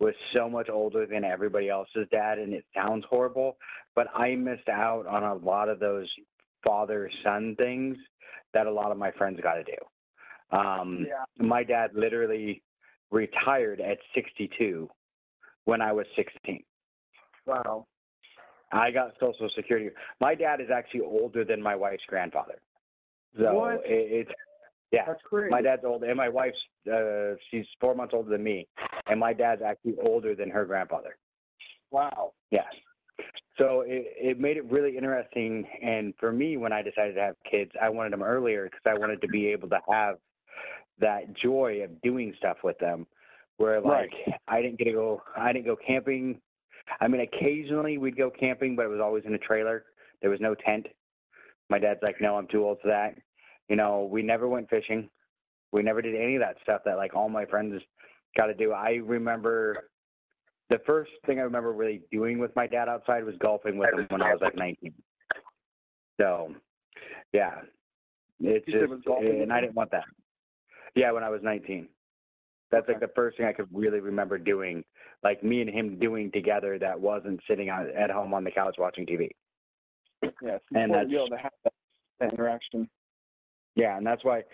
was 0.00 0.14
so 0.32 0.48
much 0.48 0.68
older 0.68 1.06
than 1.06 1.24
everybody 1.24 1.68
else's 1.68 2.06
dad, 2.10 2.38
and 2.38 2.52
it 2.52 2.64
sounds 2.74 3.04
horrible, 3.10 3.56
but 3.96 4.06
I 4.14 4.34
missed 4.36 4.68
out 4.68 5.06
on 5.06 5.24
a 5.24 5.34
lot 5.34 5.68
of 5.68 5.80
those 5.80 6.08
father 6.64 7.10
son 7.24 7.56
things 7.58 7.96
that 8.54 8.66
a 8.66 8.70
lot 8.70 8.92
of 8.92 8.98
my 8.98 9.10
friends 9.12 9.40
got 9.42 9.54
to 9.54 9.64
do. 9.64 9.76
Um, 10.50 11.06
Yeah. 11.08 11.24
My 11.44 11.62
dad 11.62 11.90
literally 11.94 12.62
retired 13.10 13.80
at 13.80 13.98
62 14.14 14.88
when 15.64 15.80
I 15.80 15.92
was 15.92 16.06
16. 16.16 16.62
Wow. 17.46 17.86
I 18.72 18.90
got 18.90 19.12
Social 19.18 19.48
Security. 19.54 19.90
My 20.20 20.34
dad 20.34 20.60
is 20.60 20.68
actually 20.70 21.00
older 21.00 21.44
than 21.44 21.62
my 21.62 21.74
wife's 21.74 22.04
grandfather. 22.06 22.60
So 23.38 23.54
What? 23.54 23.82
It, 23.86 24.26
it's 24.26 24.30
yeah. 24.90 25.04
That's 25.06 25.20
crazy. 25.22 25.50
My 25.50 25.60
dad's 25.60 25.84
old, 25.84 26.02
and 26.02 26.16
my 26.16 26.30
wife's 26.30 26.58
uh, 26.90 27.34
she's 27.50 27.66
four 27.78 27.94
months 27.94 28.14
older 28.14 28.30
than 28.30 28.42
me, 28.42 28.66
and 29.06 29.20
my 29.20 29.34
dad's 29.34 29.60
actually 29.60 29.96
older 30.02 30.34
than 30.34 30.48
her 30.50 30.64
grandfather. 30.64 31.18
Wow. 31.90 32.32
Yes. 32.50 32.64
So 33.58 33.82
it, 33.86 34.06
it 34.16 34.40
made 34.40 34.56
it 34.56 34.64
really 34.70 34.96
interesting. 34.96 35.66
And 35.82 36.14
for 36.18 36.32
me, 36.32 36.56
when 36.56 36.72
I 36.72 36.80
decided 36.80 37.14
to 37.16 37.20
have 37.20 37.36
kids, 37.50 37.70
I 37.80 37.90
wanted 37.90 38.12
them 38.12 38.22
earlier 38.22 38.64
because 38.64 38.80
I 38.86 38.98
wanted 38.98 39.20
to 39.20 39.28
be 39.28 39.48
able 39.48 39.68
to 39.68 39.80
have 39.90 40.16
that 41.00 41.34
joy 41.34 41.80
of 41.84 42.00
doing 42.02 42.34
stuff 42.38 42.58
with 42.64 42.78
them. 42.78 43.06
Where 43.56 43.80
like 43.80 44.12
I 44.48 44.62
didn't 44.62 44.78
get 44.78 44.84
to 44.84 44.92
go, 44.92 45.22
I 45.36 45.52
didn't 45.52 45.66
go 45.66 45.76
camping. 45.76 46.40
I 47.00 47.08
mean, 47.08 47.20
occasionally 47.20 47.98
we'd 47.98 48.16
go 48.16 48.30
camping, 48.30 48.76
but 48.76 48.86
it 48.86 48.88
was 48.88 49.00
always 49.00 49.24
in 49.26 49.34
a 49.34 49.38
trailer. 49.38 49.84
There 50.22 50.30
was 50.30 50.40
no 50.40 50.54
tent. 50.54 50.86
My 51.70 51.78
dad's 51.78 52.00
like, 52.02 52.20
no, 52.20 52.36
I'm 52.36 52.46
too 52.48 52.64
old 52.64 52.78
for 52.80 52.88
that. 52.88 53.14
You 53.68 53.76
know, 53.76 54.08
we 54.10 54.22
never 54.22 54.48
went 54.48 54.70
fishing. 54.70 55.10
We 55.70 55.82
never 55.82 56.00
did 56.00 56.14
any 56.14 56.36
of 56.36 56.40
that 56.40 56.56
stuff 56.62 56.80
that 56.86 56.96
like 56.96 57.14
all 57.14 57.28
my 57.28 57.44
friends 57.44 57.82
got 58.36 58.46
to 58.46 58.54
do. 58.54 58.72
I 58.72 59.00
remember 59.04 59.90
the 60.70 60.80
first 60.86 61.10
thing 61.26 61.38
I 61.38 61.42
remember 61.42 61.72
really 61.72 62.02
doing 62.10 62.38
with 62.38 62.54
my 62.56 62.66
dad 62.66 62.88
outside 62.88 63.24
was 63.24 63.34
golfing 63.40 63.76
with 63.76 63.90
him 63.92 64.06
when 64.08 64.22
I 64.22 64.32
was 64.32 64.40
like 64.40 64.56
19. 64.56 64.92
So, 66.20 66.54
yeah, 67.32 67.60
it's 68.40 68.66
just, 68.66 69.06
and 69.06 69.52
I 69.52 69.60
didn't 69.60 69.74
want 69.74 69.90
that. 69.92 70.04
Yeah, 70.94 71.12
when 71.12 71.24
I 71.24 71.28
was 71.30 71.40
19. 71.42 71.88
That's 72.70 72.86
like 72.86 73.00
the 73.00 73.10
first 73.14 73.36
thing 73.38 73.46
I 73.46 73.52
could 73.52 73.68
really 73.72 74.00
remember 74.00 74.36
doing, 74.36 74.84
like 75.22 75.42
me 75.42 75.62
and 75.62 75.70
him 75.70 75.98
doing 75.98 76.30
together. 76.32 76.78
That 76.78 77.00
wasn't 77.00 77.40
sitting 77.48 77.70
on, 77.70 77.88
at 77.96 78.10
home 78.10 78.34
on 78.34 78.44
the 78.44 78.50
couch 78.50 78.76
watching 78.78 79.06
TV. 79.06 79.30
Yeah. 80.42 80.58
And 80.74 80.92
important 80.92 81.02
to 81.02 81.06
be 81.08 81.14
able 81.16 81.28
that's- 81.30 81.30
to 81.30 81.36
have 81.38 81.52
that, 81.64 81.72
that 82.20 82.32
interaction. 82.34 82.88
Yeah, 83.74 83.96
and 83.96 84.06
that's 84.06 84.24
why 84.24 84.38
it, 84.38 84.46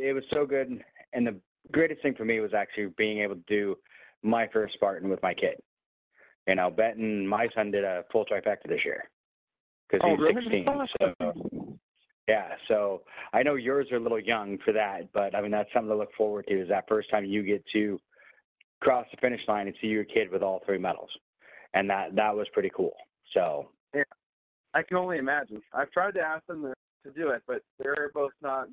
it 0.00 0.12
was 0.14 0.24
so 0.32 0.46
good. 0.46 0.82
And 1.12 1.26
the 1.26 1.34
greatest 1.72 2.00
thing 2.02 2.14
for 2.14 2.24
me 2.24 2.40
was 2.40 2.54
actually 2.54 2.86
being 2.96 3.18
able 3.18 3.34
to 3.34 3.42
do 3.48 3.76
my 4.22 4.46
first 4.52 4.74
Spartan 4.74 5.08
with 5.10 5.20
my 5.22 5.34
kid. 5.34 5.56
You 6.46 6.54
know, 6.54 6.70
Benton, 6.70 7.26
my 7.26 7.48
son 7.54 7.70
did 7.70 7.84
a 7.84 8.04
full 8.10 8.24
trifecta 8.24 8.68
this 8.68 8.84
year 8.84 9.10
because 9.90 10.00
Oh, 10.04 10.10
he's 10.16 10.20
really? 10.20 10.64
16. 10.64 10.66
So 11.00 11.78
yeah, 12.30 12.54
so 12.68 13.02
I 13.32 13.42
know 13.42 13.56
yours 13.56 13.88
are 13.90 13.96
a 13.96 14.00
little 14.00 14.20
young 14.20 14.56
for 14.64 14.72
that, 14.72 15.12
but 15.12 15.34
I 15.34 15.40
mean 15.40 15.50
that's 15.50 15.72
something 15.72 15.90
to 15.90 15.96
look 15.96 16.14
forward 16.16 16.46
to. 16.46 16.62
Is 16.62 16.68
that 16.68 16.86
first 16.88 17.10
time 17.10 17.24
you 17.24 17.42
get 17.42 17.64
to 17.72 17.98
cross 18.80 19.04
the 19.10 19.16
finish 19.16 19.40
line 19.48 19.66
and 19.66 19.74
see 19.80 19.88
your 19.88 20.04
kid 20.04 20.30
with 20.30 20.40
all 20.40 20.62
three 20.64 20.78
medals, 20.78 21.10
and 21.74 21.90
that 21.90 22.14
that 22.14 22.34
was 22.36 22.46
pretty 22.52 22.70
cool. 22.74 22.94
So 23.34 23.68
I 24.72 24.82
can 24.82 24.96
only 24.96 25.18
imagine. 25.18 25.60
I've 25.74 25.90
tried 25.90 26.14
to 26.14 26.20
ask 26.20 26.46
them 26.46 26.62
to, 26.62 26.74
to 27.04 27.18
do 27.18 27.30
it, 27.30 27.42
but 27.48 27.62
they're 27.82 28.12
both 28.14 28.30
not. 28.40 28.68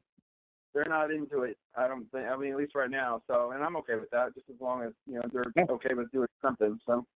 They're 0.75 0.85
not 0.85 1.09
into 1.09 1.41
it. 1.41 1.57
I 1.75 1.87
don't 1.87 2.05
think. 2.11 2.27
I 2.27 2.37
mean, 2.37 2.51
at 2.51 2.57
least 2.57 2.75
right 2.75 2.91
now. 2.91 3.23
So, 3.25 3.51
and 3.51 3.63
I'm 3.63 3.75
okay 3.77 3.95
with 3.95 4.11
that, 4.11 4.35
just 4.35 4.47
as 4.51 4.61
long 4.61 4.83
as 4.83 4.91
you 5.07 5.15
know 5.15 5.23
they're 5.33 5.51
Yeah. 5.55 5.65
okay 5.71 5.95
with 5.95 6.11
doing 6.11 6.27
something. 6.43 6.79
So, 6.85 7.07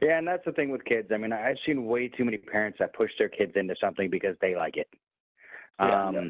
Yeah, 0.00 0.18
and 0.18 0.28
that's 0.28 0.44
the 0.44 0.52
thing 0.52 0.70
with 0.70 0.84
kids. 0.84 1.08
I 1.12 1.16
mean, 1.16 1.32
I've 1.32 1.58
seen 1.66 1.86
way 1.86 2.06
too 2.06 2.24
many 2.24 2.36
parents 2.36 2.78
that 2.78 2.94
push 2.94 3.10
their 3.18 3.28
kids 3.28 3.52
into 3.56 3.74
something 3.80 4.08
because 4.08 4.36
they 4.40 4.54
like 4.54 4.76
it. 4.76 4.88
Yeah, 5.80 6.06
um, 6.06 6.14
yeah. 6.14 6.22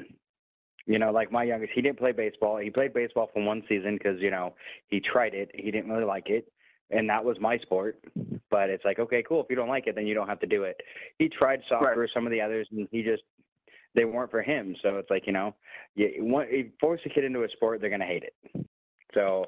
You 0.87 0.99
know, 0.99 1.11
like 1.11 1.31
my 1.31 1.45
youngest, 1.45 1.73
he 1.75 1.83
didn't 1.83 1.99
play 1.99 2.13
baseball. 2.13 2.57
He 2.57 2.71
played 2.71 2.95
baseball 2.95 3.31
for 3.33 3.45
one 3.45 3.63
season 3.69 3.99
because 3.99 4.21
you 4.21 4.31
know 4.31 4.55
he 4.89 5.01
tried 5.01 5.35
it. 5.35 5.51
He 5.55 5.71
didn't 5.71 5.91
really 5.91 6.05
like 6.05 6.31
it, 6.31 6.51
and 6.91 7.09
that 7.11 7.23
was 7.23 7.37
my 7.41 7.59
sport. 7.59 7.99
But 8.51 8.71
it's 8.71 8.85
like, 8.85 8.99
okay, 8.99 9.23
cool. 9.23 9.43
If 9.43 9.47
you 9.51 9.57
don't 9.57 9.69
like 9.69 9.87
it, 9.87 9.95
then 9.95 10.07
you 10.07 10.15
don't 10.15 10.29
have 10.29 10.41
to 10.41 10.47
do 10.47 10.63
it. 10.63 10.81
He 11.19 11.29
tried 11.29 11.61
soccer, 11.69 12.01
Right. 12.01 12.11
some 12.15 12.27
of 12.27 12.33
the 12.33 12.41
others, 12.41 12.67
and 12.71 12.89
he 12.91 13.03
just 13.03 13.23
they 13.95 14.05
weren't 14.07 14.31
for 14.31 14.43
him. 14.43 14.77
So 14.83 14.97
it's 14.97 15.11
like, 15.11 15.27
you 15.27 15.33
know, 15.33 15.55
you, 15.95 16.09
you 16.51 16.71
force 16.81 17.01
a 17.05 17.09
kid 17.09 17.25
into 17.25 17.43
a 17.43 17.49
sport, 17.51 17.81
they're 17.81 17.91
gonna 17.91 18.07
hate 18.07 18.25
it. 18.25 18.67
So 19.15 19.47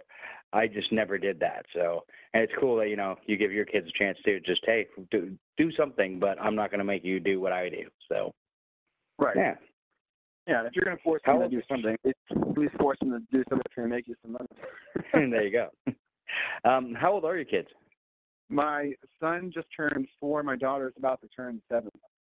I 0.52 0.66
just 0.66 0.90
never 0.92 1.18
did 1.18 1.38
that. 1.40 1.64
So 1.74 2.04
and 2.34 2.42
it's 2.42 2.52
cool 2.58 2.76
that 2.78 2.88
you 2.88 2.96
know 2.96 3.16
you 3.26 3.36
give 3.36 3.52
your 3.52 3.64
kids 3.64 3.88
a 3.88 3.98
chance 3.98 4.18
to 4.24 4.40
just 4.40 4.62
hey 4.66 4.88
do 5.10 5.36
do 5.56 5.72
something, 5.72 6.18
but 6.18 6.40
I'm 6.40 6.54
not 6.54 6.70
gonna 6.70 6.84
make 6.84 7.04
you 7.04 7.20
do 7.20 7.40
what 7.40 7.52
I 7.52 7.68
do. 7.68 7.88
So 8.08 8.34
Right. 9.18 9.36
yeah. 9.36 9.54
Yeah, 10.46 10.66
if 10.66 10.74
you're 10.74 10.84
going 10.84 10.96
to 10.96 11.02
force 11.02 11.22
them 11.26 11.40
to 11.40 11.48
do 11.48 11.62
something, 11.68 11.96
at 12.04 12.58
least 12.58 12.74
force 12.78 12.98
them 13.00 13.10
to 13.10 13.18
do 13.30 13.44
something 13.48 13.58
that's 13.58 13.74
going 13.76 13.88
to 13.88 13.94
make 13.94 14.08
you 14.08 14.14
some 14.22 14.32
money. 14.32 14.48
there 15.30 15.46
you 15.46 15.52
go. 15.52 15.68
Um, 16.68 16.94
how 16.94 17.12
old 17.12 17.24
are 17.24 17.36
your 17.36 17.44
kids? 17.44 17.68
my 18.50 18.92
son 19.20 19.50
just 19.54 19.68
turned 19.74 20.06
four. 20.18 20.42
My 20.42 20.56
daughter's 20.56 20.92
about 20.98 21.20
to 21.22 21.28
turn 21.28 21.62
seven. 21.70 21.90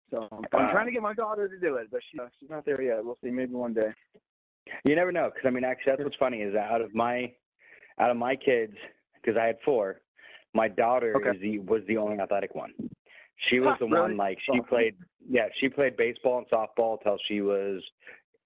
So 0.10 0.28
I'm 0.32 0.46
Wow. 0.54 0.72
trying 0.72 0.86
to 0.86 0.92
get 0.92 1.02
my 1.02 1.14
daughter 1.14 1.48
to 1.48 1.60
do 1.60 1.76
it, 1.76 1.90
but 1.92 2.02
she, 2.10 2.18
she's 2.40 2.50
not 2.50 2.66
there 2.66 2.82
yet. 2.82 3.04
We'll 3.04 3.18
see. 3.22 3.30
Maybe 3.30 3.54
one 3.54 3.74
day. 3.74 3.90
You 4.84 4.96
never 4.96 5.12
know, 5.12 5.30
because 5.30 5.46
I 5.46 5.52
mean, 5.52 5.64
actually, 5.64 5.92
that's 5.92 6.04
what's 6.04 6.16
funny 6.16 6.42
is 6.42 6.54
that 6.54 6.72
out 6.72 6.82
of 6.82 6.96
my 6.96 7.32
out 8.00 8.10
of 8.10 8.18
my 8.18 8.36
kids, 8.36 8.74
because 9.16 9.38
I 9.38 9.46
had 9.46 9.58
four, 9.64 10.02
my 10.54 10.68
daughter 10.68 11.16
Okay. 11.18 11.36
is 11.36 11.42
the 11.42 11.60
was 11.60 11.82
the 11.88 11.98
only 11.98 12.18
athletic 12.20 12.56
one. 12.56 12.74
She 13.50 13.60
was 13.60 13.76
the 13.80 13.88
one 13.88 14.18
like 14.18 14.40
she 14.52 14.60
played 14.62 14.96
yeah 15.30 15.48
she 15.60 15.70
played 15.70 15.98
baseball 15.98 16.38
and 16.38 16.48
softball 16.48 17.02
till 17.04 17.18
she 17.28 17.42
was 17.42 17.82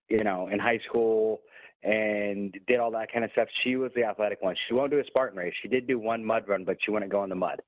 you 0.10 0.24
know 0.24 0.48
in 0.48 0.60
high 0.60 0.80
school 0.90 1.42
and 1.84 2.58
did 2.68 2.80
all 2.80 2.92
that 2.92 3.12
kind 3.12 3.24
of 3.24 3.32
stuff. 3.32 3.48
She 3.64 3.76
was 3.76 3.92
the 3.96 4.04
athletic 4.04 4.42
one. 4.42 4.56
She 4.68 4.74
won't 4.74 4.92
do 4.92 5.00
a 5.00 5.06
Spartan 5.06 5.38
race. 5.38 5.54
She 5.62 5.68
did 5.68 5.88
do 5.88 5.98
one 5.98 6.26
mud 6.26 6.44
run, 6.48 6.66
but 6.66 6.78
she 6.82 6.92
wouldn't 6.92 7.12
go 7.12 7.24
in 7.24 7.30
the 7.30 7.36
mud. 7.36 7.62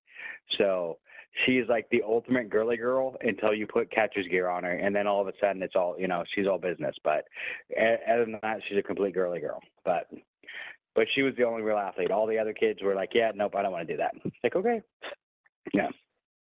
So 0.57 0.97
she's 1.45 1.63
like 1.69 1.87
the 1.91 2.03
ultimate 2.03 2.49
girly 2.49 2.77
girl 2.77 3.15
until 3.21 3.53
you 3.53 3.67
put 3.67 3.89
catcher's 3.91 4.27
gear 4.27 4.49
on 4.49 4.63
her, 4.63 4.73
and 4.73 4.95
then 4.95 5.07
all 5.07 5.21
of 5.21 5.27
a 5.27 5.33
sudden 5.39 5.61
it's 5.63 5.75
all 5.75 5.95
you 5.97 6.07
know 6.07 6.23
she's 6.33 6.47
all 6.47 6.57
business. 6.57 6.95
But 7.03 7.25
other 7.77 8.25
than 8.25 8.39
that, 8.41 8.59
she's 8.67 8.77
a 8.77 8.83
complete 8.83 9.13
girly 9.13 9.39
girl. 9.39 9.61
But 9.85 10.09
but 10.93 11.07
she 11.13 11.21
was 11.21 11.33
the 11.37 11.43
only 11.43 11.61
real 11.61 11.77
athlete. 11.77 12.11
All 12.11 12.27
the 12.27 12.37
other 12.37 12.53
kids 12.53 12.81
were 12.81 12.95
like, 12.95 13.11
yeah, 13.13 13.31
nope, 13.33 13.55
I 13.55 13.61
don't 13.61 13.71
want 13.71 13.87
to 13.87 13.93
do 13.93 13.97
that. 13.97 14.11
It's 14.25 14.35
like 14.43 14.55
okay, 14.55 14.81
yeah, 15.73 15.87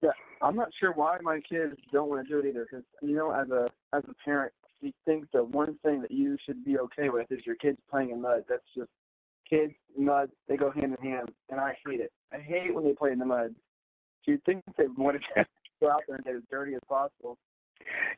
yeah, 0.03 0.11
I'm 0.43 0.57
not 0.57 0.69
sure 0.79 0.93
why 0.93 1.19
my 1.23 1.41
kids 1.41 1.77
don't 1.93 2.09
want 2.09 2.27
to 2.27 2.33
do 2.33 2.39
it 2.41 2.51
either. 2.51 2.67
Because 2.71 2.85
you 3.01 3.15
know, 3.15 3.31
as 3.31 3.49
a 3.51 3.69
as 3.95 4.03
a 4.09 4.15
parent, 4.25 4.53
you 4.81 4.93
think 5.05 5.27
the 5.33 5.45
one 5.45 5.79
thing 5.85 6.03
that 6.03 6.11
you 6.11 6.37
should 6.45 6.65
be 6.65 6.79
okay 6.79 7.09
with 7.09 7.31
is 7.31 7.47
your 7.47 7.57
kids 7.57 7.79
playing 7.91 8.11
in 8.11 8.21
mud. 8.21 8.45
That's 8.49 8.63
just 8.77 8.91
kids 9.49 9.73
mud. 9.97 10.31
They 10.49 10.57
go 10.57 10.71
hand 10.71 10.97
in 11.01 11.11
hand, 11.11 11.31
and 11.51 11.61
I 11.61 11.77
hate 11.87 12.01
it. 12.01 12.13
I 12.33 12.39
hate 12.39 12.75
when 12.75 12.85
they 12.85 12.93
play 12.93 13.13
in 13.13 13.19
the 13.19 13.25
mud. 13.25 13.55
Do 14.25 14.33
You'd 14.33 14.45
think 14.45 14.63
they 14.77 14.85
want 14.97 15.19
to 15.35 15.47
go 15.81 15.91
out 15.91 16.03
there 16.07 16.17
and 16.17 16.25
get 16.25 16.37
as 16.37 16.43
dirty 16.51 16.75
as 16.75 16.81
possible. 16.89 17.39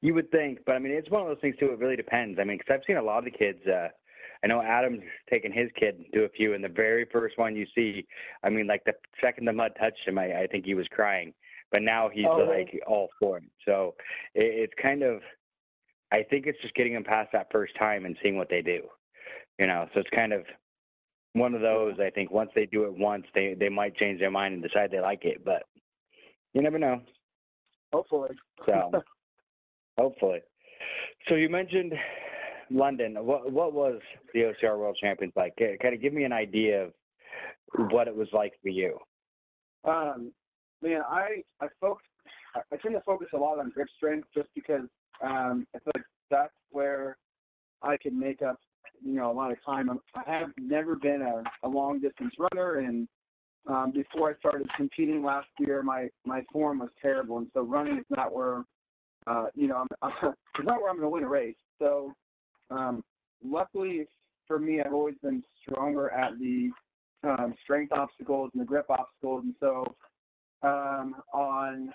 you 0.00 0.14
would 0.14 0.30
think, 0.30 0.60
but 0.66 0.72
I 0.74 0.78
mean, 0.78 0.92
it's 0.92 1.10
one 1.10 1.22
of 1.22 1.28
those 1.28 1.40
things 1.40 1.56
too. 1.58 1.66
It 1.66 1.78
really 1.78 1.96
depends. 1.96 2.38
I 2.38 2.44
mean, 2.44 2.58
because 2.58 2.74
I've 2.74 2.86
seen 2.86 2.96
a 2.96 3.02
lot 3.02 3.18
of 3.18 3.24
the 3.24 3.30
kids. 3.30 3.66
uh 3.66 3.88
I 4.42 4.46
know 4.46 4.60
Adam's 4.60 5.00
taken 5.30 5.50
his 5.50 5.70
kid 5.74 6.04
to 6.12 6.24
a 6.24 6.28
few, 6.28 6.52
and 6.52 6.62
the 6.62 6.68
very 6.68 7.06
first 7.10 7.38
one 7.38 7.56
you 7.56 7.66
see, 7.74 8.06
I 8.42 8.50
mean, 8.50 8.66
like 8.66 8.84
the 8.84 8.92
second 9.18 9.46
the 9.46 9.54
mud 9.54 9.72
touched 9.80 10.06
him, 10.06 10.18
I, 10.18 10.42
I 10.42 10.46
think 10.46 10.66
he 10.66 10.74
was 10.74 10.86
crying. 10.90 11.32
But 11.74 11.82
now 11.82 12.08
he's 12.08 12.24
Oh, 12.28 12.36
like 12.36 12.80
all 12.86 13.08
for 13.18 13.38
it. 13.38 13.44
So 13.66 13.96
it, 14.36 14.44
it's 14.44 14.72
kind 14.80 15.02
of, 15.02 15.20
I 16.12 16.22
think 16.22 16.46
it's 16.46 16.60
just 16.62 16.72
getting 16.76 16.94
them 16.94 17.02
past 17.02 17.30
that 17.32 17.48
first 17.50 17.76
time 17.76 18.04
and 18.04 18.16
seeing 18.22 18.36
what 18.36 18.48
they 18.48 18.62
do. 18.62 18.82
You 19.58 19.66
know, 19.66 19.88
so 19.92 19.98
it's 19.98 20.10
kind 20.10 20.32
of 20.32 20.44
one 21.32 21.52
of 21.52 21.62
those. 21.62 21.94
I 21.98 22.10
think 22.10 22.30
once 22.30 22.52
they 22.54 22.66
do 22.66 22.84
it 22.84 22.96
once, 22.96 23.24
they 23.34 23.56
they 23.58 23.68
might 23.68 23.96
change 23.96 24.20
their 24.20 24.30
mind 24.30 24.54
and 24.54 24.62
decide 24.62 24.92
they 24.92 25.00
like 25.00 25.24
it. 25.24 25.44
But 25.44 25.64
you 26.52 26.62
never 26.62 26.78
know. 26.78 27.00
Hopefully. 27.92 28.30
So 28.66 28.92
hopefully. 29.98 30.42
So 31.28 31.34
you 31.34 31.48
mentioned 31.48 31.92
London. 32.70 33.16
What 33.18 33.50
what 33.50 33.72
was 33.72 34.00
the 34.32 34.52
OCR 34.62 34.78
World 34.78 34.96
Champions 35.00 35.32
like? 35.34 35.56
Kind 35.56 35.92
of 35.92 36.00
give 36.00 36.12
me 36.12 36.22
an 36.22 36.32
idea 36.32 36.84
of 36.84 36.92
what 37.90 38.06
it 38.06 38.14
was 38.14 38.28
like 38.32 38.52
for 38.62 38.68
you. 38.68 38.96
Um, 39.82 40.30
man, 40.82 41.02
I 41.08 41.42
I 41.60 41.66
focus. 41.80 42.06
I 42.56 42.76
tend 42.76 42.94
to 42.94 43.00
focus 43.00 43.28
a 43.34 43.36
lot 43.36 43.58
on 43.58 43.70
grip 43.70 43.88
strength 43.96 44.28
just 44.34 44.48
because 44.54 44.88
um, 45.22 45.66
I 45.74 45.78
feel 45.80 45.92
like 45.94 46.04
that's 46.30 46.52
where 46.70 47.16
I 47.82 47.96
can 47.96 48.18
make 48.18 48.42
up, 48.42 48.60
you 49.04 49.14
know, 49.14 49.30
a 49.30 49.34
lot 49.34 49.50
of 49.50 49.58
time. 49.64 49.90
I'm, 49.90 50.00
I 50.14 50.38
have 50.38 50.50
never 50.56 50.94
been 50.94 51.20
a, 51.22 51.42
a 51.66 51.68
long 51.68 52.00
distance 52.00 52.32
runner, 52.38 52.78
and 52.78 53.08
um, 53.66 53.92
before 53.92 54.30
I 54.30 54.38
started 54.38 54.70
competing 54.76 55.22
last 55.22 55.48
year, 55.58 55.82
my 55.82 56.08
my 56.24 56.42
form 56.52 56.78
was 56.78 56.90
terrible, 57.00 57.38
and 57.38 57.48
so 57.54 57.62
running 57.62 57.98
is 57.98 58.06
not 58.10 58.32
where, 58.32 58.64
uh, 59.26 59.46
you 59.54 59.68
know, 59.68 59.84
I'm, 60.02 60.12
it's 60.22 60.66
not 60.66 60.80
where 60.80 60.90
I'm 60.90 60.96
going 60.96 61.06
to 61.06 61.10
win 61.10 61.24
a 61.24 61.28
race. 61.28 61.56
So, 61.78 62.12
um, 62.70 63.02
luckily 63.44 64.06
for 64.46 64.58
me, 64.58 64.80
I've 64.80 64.92
always 64.92 65.16
been 65.22 65.42
stronger 65.62 66.10
at 66.10 66.38
the 66.38 66.70
um, 67.22 67.54
strength 67.62 67.92
obstacles 67.92 68.50
and 68.52 68.62
the 68.62 68.66
grip 68.66 68.86
obstacles. 68.88 69.44
And 69.44 69.54
so 69.60 69.84
um, 70.64 71.16
on 71.32 71.92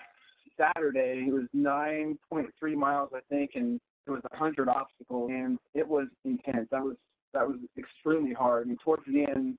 Saturday, 0.56 1.26
it 1.26 1.32
was 1.32 1.44
9.3 1.54 2.74
miles, 2.74 3.10
I 3.14 3.20
think, 3.28 3.52
and 3.54 3.80
it 4.06 4.10
was 4.10 4.22
100 4.30 4.68
obstacles, 4.68 5.30
and 5.30 5.58
it 5.74 5.86
was 5.86 6.06
intense. 6.24 6.68
That 6.70 6.82
was 6.82 6.96
that 7.32 7.46
was 7.46 7.58
extremely 7.78 8.32
hard. 8.32 8.66
And 8.66 8.78
towards 8.80 9.04
the 9.06 9.24
end, 9.24 9.56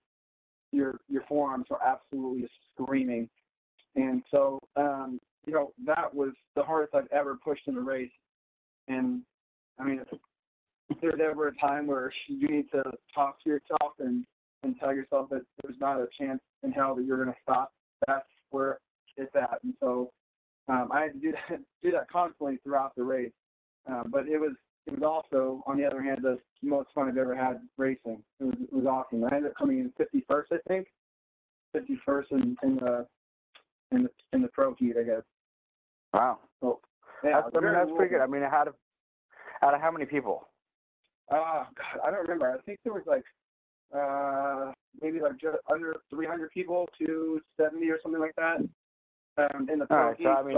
your 0.71 0.99
your 1.09 1.23
forearms 1.27 1.67
are 1.69 1.79
absolutely 1.85 2.47
screaming. 2.73 3.29
And 3.95 4.23
so, 4.31 4.59
um, 4.75 5.19
you 5.45 5.53
know, 5.53 5.73
that 5.85 6.13
was 6.13 6.31
the 6.55 6.63
hardest 6.63 6.95
I've 6.95 7.11
ever 7.11 7.37
pushed 7.43 7.67
in 7.67 7.77
a 7.77 7.81
race. 7.81 8.11
And 8.87 9.21
I 9.79 9.83
mean, 9.83 9.99
if 10.89 11.01
there's 11.01 11.19
ever 11.21 11.47
a 11.49 11.55
time 11.55 11.87
where 11.87 12.11
you 12.27 12.47
need 12.47 12.71
to 12.71 12.83
talk 13.13 13.41
to 13.43 13.49
yourself 13.49 13.93
and 13.99 14.25
and 14.63 14.79
tell 14.79 14.93
yourself 14.93 15.29
that 15.29 15.41
there's 15.63 15.79
not 15.79 15.99
a 15.99 16.07
chance 16.19 16.39
in 16.63 16.71
hell 16.71 16.95
that 16.95 17.03
you're 17.03 17.21
going 17.21 17.33
to 17.33 17.41
stop, 17.41 17.73
that's 18.05 18.27
where 18.51 18.79
it's 19.21 19.35
at. 19.35 19.59
And 19.63 19.73
so 19.79 20.11
um, 20.67 20.89
I 20.91 21.01
had 21.01 21.13
to 21.13 21.19
do 21.19 21.31
that, 21.49 21.59
do 21.83 21.91
that 21.91 22.09
constantly 22.09 22.57
throughout 22.63 22.95
the 22.95 23.03
race. 23.03 23.31
Uh, 23.89 24.03
but 24.11 24.27
it 24.27 24.37
was 24.39 24.53
it 24.87 24.99
was 24.99 25.03
also, 25.03 25.63
on 25.67 25.77
the 25.77 25.85
other 25.85 26.01
hand, 26.01 26.19
the 26.23 26.39
most 26.63 26.89
fun 26.93 27.07
I've 27.07 27.17
ever 27.17 27.35
had 27.35 27.59
racing. 27.77 28.23
It 28.39 28.43
was 28.43 28.55
it 28.61 28.73
was 28.73 28.85
awesome. 28.85 29.23
I 29.23 29.35
ended 29.35 29.51
up 29.51 29.57
coming 29.57 29.79
in 29.79 29.93
51st, 29.99 30.43
I 30.51 30.57
think, 30.67 30.87
51st 31.75 32.31
in, 32.31 32.57
in 32.63 32.75
the 32.77 33.05
in 33.91 34.03
the 34.03 34.09
in 34.33 34.41
the 34.41 34.47
pro 34.49 34.73
heat, 34.75 34.95
I 34.99 35.03
guess. 35.03 35.21
Wow, 36.13 36.39
So 36.59 36.79
yeah, 37.23 37.41
that's, 37.41 37.55
I 37.55 37.59
mean 37.59 37.73
that's 37.73 37.91
pretty 37.95 38.13
good. 38.13 38.21
I 38.21 38.27
mean, 38.27 38.43
out 38.43 38.67
of 38.67 38.73
out 39.61 39.73
of 39.73 39.81
how 39.81 39.91
many 39.91 40.05
people? 40.05 40.47
Oh 41.31 41.65
God, 41.75 42.01
I 42.05 42.11
don't 42.11 42.21
remember. 42.21 42.51
I 42.51 42.61
think 42.63 42.79
there 42.83 42.93
was 42.93 43.03
like 43.05 43.23
uh 43.95 44.71
maybe 45.01 45.19
like 45.19 45.37
just 45.39 45.57
under 45.71 45.95
300 46.09 46.49
people 46.51 46.87
to 46.97 47.41
70 47.57 47.89
or 47.89 47.99
something 48.01 48.21
like 48.21 48.35
that 48.37 48.57
um, 49.37 49.67
in 49.71 49.79
the 49.79 49.87
All 49.93 49.97
right, 50.07 50.17
so 50.21 50.29
I 50.29 50.43
mean, 50.43 50.57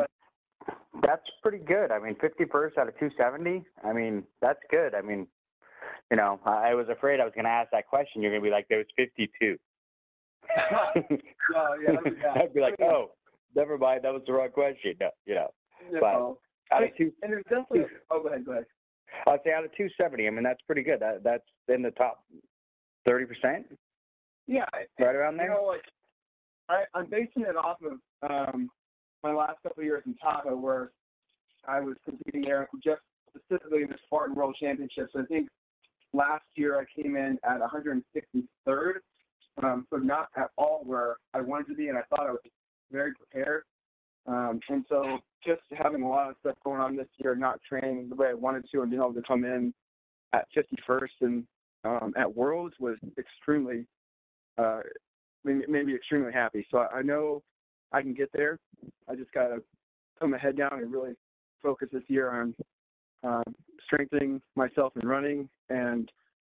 that's 1.02 1.24
pretty 1.42 1.60
good. 1.60 1.92
I 1.92 2.00
mean, 2.00 2.16
51st 2.16 2.78
out 2.78 2.88
of 2.88 2.98
270. 3.00 3.64
I 3.84 3.94
mean, 3.94 4.24
that's 4.42 4.60
good. 4.72 4.96
I 4.96 5.02
mean, 5.02 5.28
you 6.12 6.18
know, 6.18 6.40
I 6.46 6.74
was 6.74 6.88
afraid 6.90 7.20
I 7.20 7.26
was 7.26 7.34
going 7.36 7.46
to 7.46 7.52
ask 7.52 7.72
that 7.72 7.88
question. 7.88 8.22
You're 8.22 8.32
going 8.32 8.42
to 8.42 8.48
be 8.48 8.52
like, 8.52 8.68
there 8.70 8.78
was 8.80 8.88
52. 8.96 9.58
no, 10.56 10.96
yeah, 11.86 11.96
bad. 12.22 12.38
I'd 12.44 12.54
be 12.54 12.62
like, 12.62 12.80
oh, 12.82 13.12
never 13.56 13.78
mind. 13.78 14.02
That 14.04 14.14
was 14.14 14.22
the 14.26 14.34
wrong 14.34 14.50
question. 14.50 14.94
No, 15.00 15.10
you 15.26 15.36
know, 15.36 15.54
you 15.92 16.00
but- 16.00 16.38
out 16.72 16.82
of 16.84 16.90
two, 16.98 17.12
and 17.22 17.32
there's 17.32 17.44
definitely. 17.44 17.82
Oh, 18.10 18.22
go 18.22 18.30
ahead, 18.30 18.46
go 18.46 18.54
ahead. 18.54 18.66
I'd 19.28 19.40
say 19.44 19.52
out 19.52 19.64
of 19.64 19.72
270. 19.76 20.26
I 20.26 20.30
mean, 20.32 20.44
that's 20.44 20.62
pretty 20.66 20.82
good. 20.82 21.00
That 21.00 21.24
that's 21.24 21.44
in 21.68 21.84
the 21.84 21.92
top 21.92 22.24
30 23.06 23.26
percent, 23.26 23.66
Yeah, 24.48 24.66
right 25.00 25.16
around 25.16 25.34
you 25.34 25.40
there. 25.40 25.50
know, 25.50 25.66
like 25.66 25.84
I, 26.70 26.84
I'm 26.94 27.08
basing 27.10 27.44
it 27.44 27.56
off 27.56 27.78
of 27.84 28.30
um, 28.30 28.70
my 29.24 29.34
last 29.34 29.62
couple 29.64 29.82
of 29.82 29.86
years 29.86 30.04
in 30.06 30.16
Tahoe, 30.16 30.56
where 30.56 30.92
I 31.68 31.80
was 31.80 31.96
competing 32.06 32.44
there 32.44 32.68
just 32.84 33.02
specifically 33.30 33.84
in 33.84 33.90
the 33.90 33.98
Spartan 34.06 34.36
World 34.36 34.56
Championships. 34.60 35.14
I 35.16 35.24
think 35.24 35.50
last 36.14 36.46
year 36.56 36.80
I 36.80 37.02
came 37.02 37.16
in 37.16 37.38
at 37.44 37.60
163rd, 37.60 38.94
um, 39.62 39.88
so 39.90 39.98
not 39.98 40.30
at 40.38 40.52
all 40.58 40.82
where 40.86 41.18
I 41.34 41.42
wanted 41.42 41.68
to 41.68 41.76
be, 41.76 41.90
and 41.90 41.98
I 41.98 42.02
thought 42.10 42.28
I 42.28 42.32
was 42.32 42.40
very 42.92 43.14
prepared. 43.14 43.64
Um, 44.26 44.60
and 44.70 44.86
so 44.88 45.20
just 45.46 45.62
having 45.72 46.04
a 46.04 46.08
lot 46.08 46.30
of 46.30 46.36
stuff 46.40 46.56
going 46.64 46.80
on 46.80 46.96
this 46.96 47.08
year, 47.18 47.36
not 47.36 47.60
training 47.68 48.08
the 48.10 48.16
way 48.16 48.28
I 48.28 48.34
wanted 48.34 48.66
to, 48.72 48.82
and 48.82 48.90
being 48.90 49.02
able 49.02 49.14
to 49.14 49.22
come 49.22 49.44
in 49.44 49.74
at 50.34 50.48
51st 50.56 51.08
and 51.22 51.44
um, 51.84 52.14
at 52.16 52.34
Worlds 52.34 52.76
was 52.80 52.98
extremely 53.18 53.86
uh, 54.58 54.80
made 55.44 55.86
me 55.86 55.96
extremely 55.96 56.32
happy. 56.32 56.66
So 56.72 56.80
I, 56.80 56.98
I 56.98 57.02
know 57.02 57.44
I 57.92 58.02
can 58.02 58.14
get 58.14 58.32
there. 58.34 58.60
I 59.08 59.16
just 59.16 59.32
gotta 59.32 59.62
put 60.20 60.30
my 60.30 60.38
head 60.38 60.58
down 60.58 60.74
and 60.74 60.92
really 60.92 61.14
focus 61.62 61.90
this 61.92 62.04
year 62.08 62.32
on 62.32 62.56
uh, 63.24 63.44
strengthening 63.86 64.42
myself 64.56 64.94
in 65.02 65.08
running 65.08 65.50
and 65.70 66.12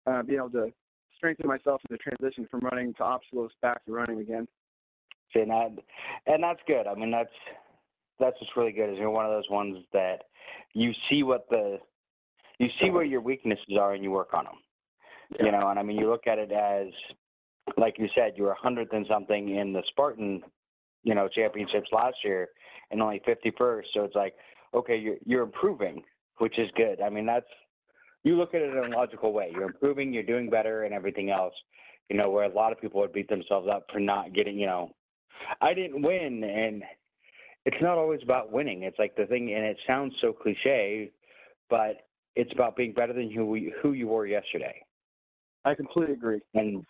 uh, 0.05 0.23
being 0.23 0.39
able 0.39 0.49
to 0.51 0.71
strengthen 1.15 1.47
myself 1.47 1.81
in 1.89 1.95
the 1.95 1.97
transition 1.97 2.47
from 2.49 2.61
running 2.61 2.93
to 2.95 3.03
obstacles 3.03 3.51
back 3.61 3.83
to 3.85 3.91
running 3.91 4.19
again. 4.19 4.47
And 5.35 5.51
that, 5.51 5.71
and 6.25 6.43
that's 6.43 6.59
good. 6.65 6.87
I 6.87 6.95
mean, 6.95 7.11
that's 7.11 7.29
that's 8.19 8.35
what's 8.39 8.55
really 8.55 8.71
good. 8.71 8.89
Is 8.89 8.97
you're 8.97 9.09
one 9.09 9.25
of 9.25 9.31
those 9.31 9.49
ones 9.49 9.77
that 9.93 10.23
you 10.73 10.93
see 11.09 11.21
what 11.21 11.47
the 11.49 11.77
you 12.57 12.69
see 12.81 12.89
where 12.89 13.03
your 13.03 13.21
weaknesses 13.21 13.77
are 13.79 13.93
and 13.93 14.03
you 14.03 14.09
work 14.09 14.33
on 14.33 14.45
them. 14.45 14.55
Yeah. 15.37 15.45
You 15.45 15.51
know, 15.51 15.69
and 15.69 15.77
I 15.77 15.83
mean, 15.83 15.97
you 15.97 16.09
look 16.09 16.25
at 16.25 16.39
it 16.39 16.51
as 16.51 16.87
like 17.75 17.97
you 17.99 18.07
said, 18.15 18.33
you 18.35 18.43
were 18.43 18.53
hundredth 18.53 18.93
and 18.93 19.05
something 19.09 19.55
in 19.55 19.73
the 19.73 19.83
Spartan, 19.87 20.41
you 21.03 21.15
know, 21.15 21.27
championships 21.27 21.89
last 21.91 22.17
year, 22.23 22.49
and 22.91 23.01
only 23.01 23.21
fifty 23.25 23.51
first. 23.57 23.89
So 23.93 24.03
it's 24.03 24.15
like, 24.15 24.35
okay, 24.73 24.97
you're 24.97 25.17
you're 25.25 25.43
improving, 25.43 26.03
which 26.37 26.57
is 26.57 26.69
good. 26.75 27.01
I 27.01 27.09
mean, 27.09 27.25
that's 27.25 27.45
you 28.23 28.35
look 28.35 28.53
at 28.53 28.61
it 28.61 28.75
in 28.75 28.93
a 28.93 28.95
logical 28.95 29.33
way. 29.33 29.51
You're 29.53 29.67
improving, 29.67 30.13
you're 30.13 30.23
doing 30.23 30.49
better, 30.49 30.83
and 30.83 30.93
everything 30.93 31.29
else. 31.29 31.53
You 32.09 32.17
know, 32.17 32.29
where 32.29 32.45
a 32.45 32.53
lot 32.53 32.71
of 32.71 32.79
people 32.79 33.01
would 33.01 33.11
beat 33.11 33.27
themselves 33.27 33.67
up 33.69 33.85
for 33.91 33.99
not 33.99 34.33
getting, 34.33 34.57
you 34.57 34.65
know, 34.65 34.95
I 35.59 35.73
didn't 35.73 36.01
win, 36.01 36.43
and 36.43 36.83
it's 37.65 37.81
not 37.81 37.97
always 37.97 38.21
about 38.23 38.51
winning. 38.51 38.83
It's 38.83 38.97
like 38.97 39.15
the 39.17 39.25
thing, 39.25 39.53
and 39.53 39.65
it 39.65 39.77
sounds 39.85 40.13
so 40.21 40.31
cliche, 40.31 41.11
but 41.69 42.07
it's 42.35 42.51
about 42.53 42.77
being 42.77 42.93
better 42.93 43.13
than 43.13 43.29
who 43.29 43.45
we, 43.45 43.73
who 43.81 43.91
you 43.91 44.07
were 44.07 44.25
yesterday. 44.25 44.81
I 45.65 45.75
completely 45.75 46.13
agree. 46.13 46.39
And 46.53 46.85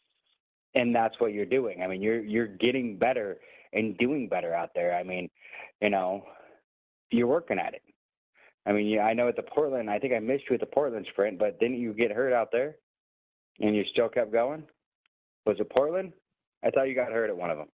and 0.77 0.95
that's 0.95 1.19
what 1.19 1.33
you're 1.33 1.45
doing. 1.45 1.81
I 1.81 1.87
mean, 1.87 2.01
you're 2.01 2.23
you're 2.23 2.47
getting 2.47 2.97
better 2.97 3.37
and 3.73 3.97
doing 3.97 4.29
better 4.29 4.53
out 4.53 4.69
there. 4.75 4.95
I 4.95 5.03
mean, 5.03 5.29
you 5.81 5.89
know, 5.89 6.23
you're 7.09 7.27
working 7.27 7.57
at 7.59 7.73
it. 7.73 7.81
I 8.65 8.73
mean, 8.73 8.85
yeah, 8.85 9.03
I 9.03 9.13
know 9.13 9.27
at 9.27 9.35
the 9.35 9.43
Portland, 9.43 9.89
I 9.89 9.97
think 9.97 10.13
I 10.13 10.19
missed 10.19 10.43
you 10.49 10.53
at 10.53 10.59
the 10.59 10.67
Portland 10.67 11.07
sprint, 11.11 11.39
but 11.39 11.59
didn't 11.59 11.79
you 11.79 11.93
get 11.93 12.11
hurt 12.11 12.33
out 12.33 12.51
there? 12.51 12.75
And 13.59 13.75
you 13.75 13.83
still 13.91 14.07
kept 14.07 14.31
going? 14.31 14.63
Was 15.45 15.57
it 15.59 15.69
Portland? 15.69 16.13
I 16.63 16.69
thought 16.69 16.87
you 16.89 16.95
got 16.95 17.11
hurt 17.11 17.29
at 17.29 17.37
one 17.37 17.49
of 17.49 17.57
them. 17.57 17.69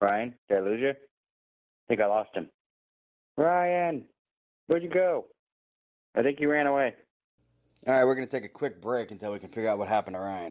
Ryan, 0.00 0.34
did 0.48 0.58
I 0.58 0.60
lose 0.62 0.80
you? 0.80 0.90
I 0.90 0.94
think 1.88 2.00
I 2.00 2.06
lost 2.06 2.30
him. 2.34 2.48
Ryan, 3.36 4.04
where'd 4.66 4.82
you 4.82 4.88
go? 4.88 5.26
I 6.16 6.22
think 6.22 6.40
you 6.40 6.50
ran 6.50 6.66
away. 6.66 6.94
All 7.86 7.92
right, 7.92 8.04
we're 8.04 8.14
going 8.14 8.26
to 8.26 8.34
take 8.34 8.48
a 8.48 8.52
quick 8.52 8.80
break 8.80 9.10
until 9.10 9.32
we 9.32 9.38
can 9.38 9.50
figure 9.50 9.68
out 9.68 9.78
what 9.78 9.88
happened 9.88 10.16
to 10.16 10.20
Ryan. 10.20 10.50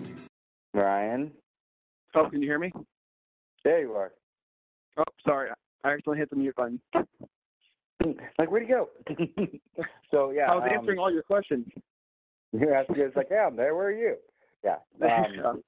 Ryan. 0.73 1.31
Oh, 2.15 2.29
can 2.29 2.41
you 2.41 2.47
hear 2.47 2.59
me? 2.59 2.71
There 3.63 3.81
you 3.81 3.93
are. 3.93 4.11
Oh, 4.97 5.03
sorry. 5.25 5.49
I 5.83 5.89
accidentally 5.89 6.17
hit 6.17 6.29
the 6.29 6.35
mute 6.35 6.55
button. 6.55 6.79
like, 8.37 8.51
where'd 8.51 8.63
he 8.63 8.69
go? 8.69 8.89
so, 10.11 10.31
yeah. 10.31 10.51
I 10.51 10.55
was 10.55 10.67
um, 10.69 10.77
answering 10.77 10.99
all 10.99 11.11
your 11.11 11.23
questions. 11.23 11.67
You're 12.51 12.75
asking, 12.75 12.97
it's 12.97 13.15
like, 13.15 13.27
yeah, 13.31 13.47
I'm 13.47 13.55
there. 13.55 13.75
Where 13.75 13.87
are 13.87 13.91
you? 13.91 14.15
Yeah. 14.63 14.77
Um, 15.01 15.61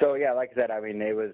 so, 0.00 0.14
yeah, 0.14 0.32
like 0.32 0.50
I 0.52 0.60
said, 0.60 0.70
I 0.70 0.80
mean, 0.80 1.00
it 1.00 1.14
was 1.14 1.32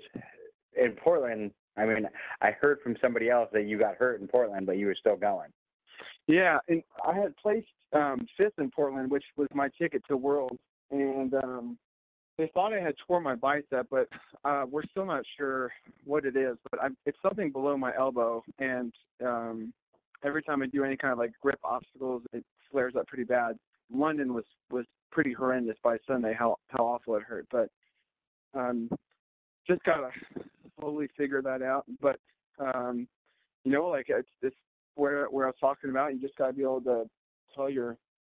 in 0.76 0.92
Portland. 0.92 1.52
I 1.76 1.86
mean, 1.86 2.08
I 2.42 2.50
heard 2.50 2.78
from 2.82 2.96
somebody 3.00 3.30
else 3.30 3.48
that 3.52 3.66
you 3.66 3.78
got 3.78 3.96
hurt 3.96 4.20
in 4.20 4.28
Portland, 4.28 4.66
but 4.66 4.76
you 4.76 4.86
were 4.86 4.96
still 4.98 5.16
going. 5.16 5.48
Yeah, 6.26 6.58
and 6.68 6.82
I 7.06 7.14
had 7.14 7.36
placed 7.36 7.68
um, 7.92 8.26
fifth 8.36 8.58
in 8.58 8.70
Portland, 8.70 9.10
which 9.10 9.24
was 9.36 9.48
my 9.54 9.70
ticket 9.80 10.02
to 10.08 10.16
Worlds, 10.16 10.58
and 10.90 11.32
um, 11.34 11.78
they 12.38 12.50
thought 12.54 12.72
I 12.72 12.80
had 12.80 12.94
tore 13.06 13.20
my 13.20 13.34
bicep, 13.34 13.88
but 13.90 14.08
uh, 14.44 14.64
we're 14.70 14.86
still 14.90 15.04
not 15.04 15.24
sure 15.36 15.72
what 16.04 16.24
it 16.24 16.36
is. 16.36 16.56
But 16.70 16.80
I'm, 16.82 16.96
it's 17.04 17.18
something 17.20 17.50
below 17.50 17.76
my 17.76 17.92
elbow, 17.96 18.44
and 18.60 18.92
um, 19.24 19.72
every 20.24 20.42
time 20.42 20.62
I 20.62 20.66
do 20.66 20.84
any 20.84 20.96
kind 20.96 21.12
of 21.12 21.18
like 21.18 21.32
grip 21.42 21.58
obstacles, 21.64 22.22
it 22.32 22.44
flares 22.70 22.94
up 22.96 23.08
pretty 23.08 23.24
bad. 23.24 23.58
London 23.92 24.32
was 24.32 24.44
was 24.70 24.86
pretty 25.10 25.32
horrendous 25.32 25.76
by 25.82 25.96
Sunday. 26.06 26.34
How 26.38 26.56
how 26.68 26.84
awful 26.84 27.16
it 27.16 27.24
hurt, 27.24 27.46
but 27.50 27.68
um, 28.54 28.88
just 29.66 29.82
gotta 29.82 30.10
slowly 30.78 31.08
figure 31.16 31.42
that 31.42 31.60
out. 31.60 31.86
But 32.00 32.20
um, 32.60 33.08
you 33.64 33.72
know, 33.72 33.88
like 33.88 34.06
it's 34.08 34.28
it's 34.42 34.56
where 34.94 35.26
where 35.26 35.46
I 35.46 35.48
was 35.48 35.56
talking 35.60 35.90
about. 35.90 36.14
You 36.14 36.20
just 36.20 36.36
gotta 36.36 36.52
be 36.52 36.62
able 36.62 36.82
to 36.82 37.04
tell 37.54 37.68
your 37.68 37.96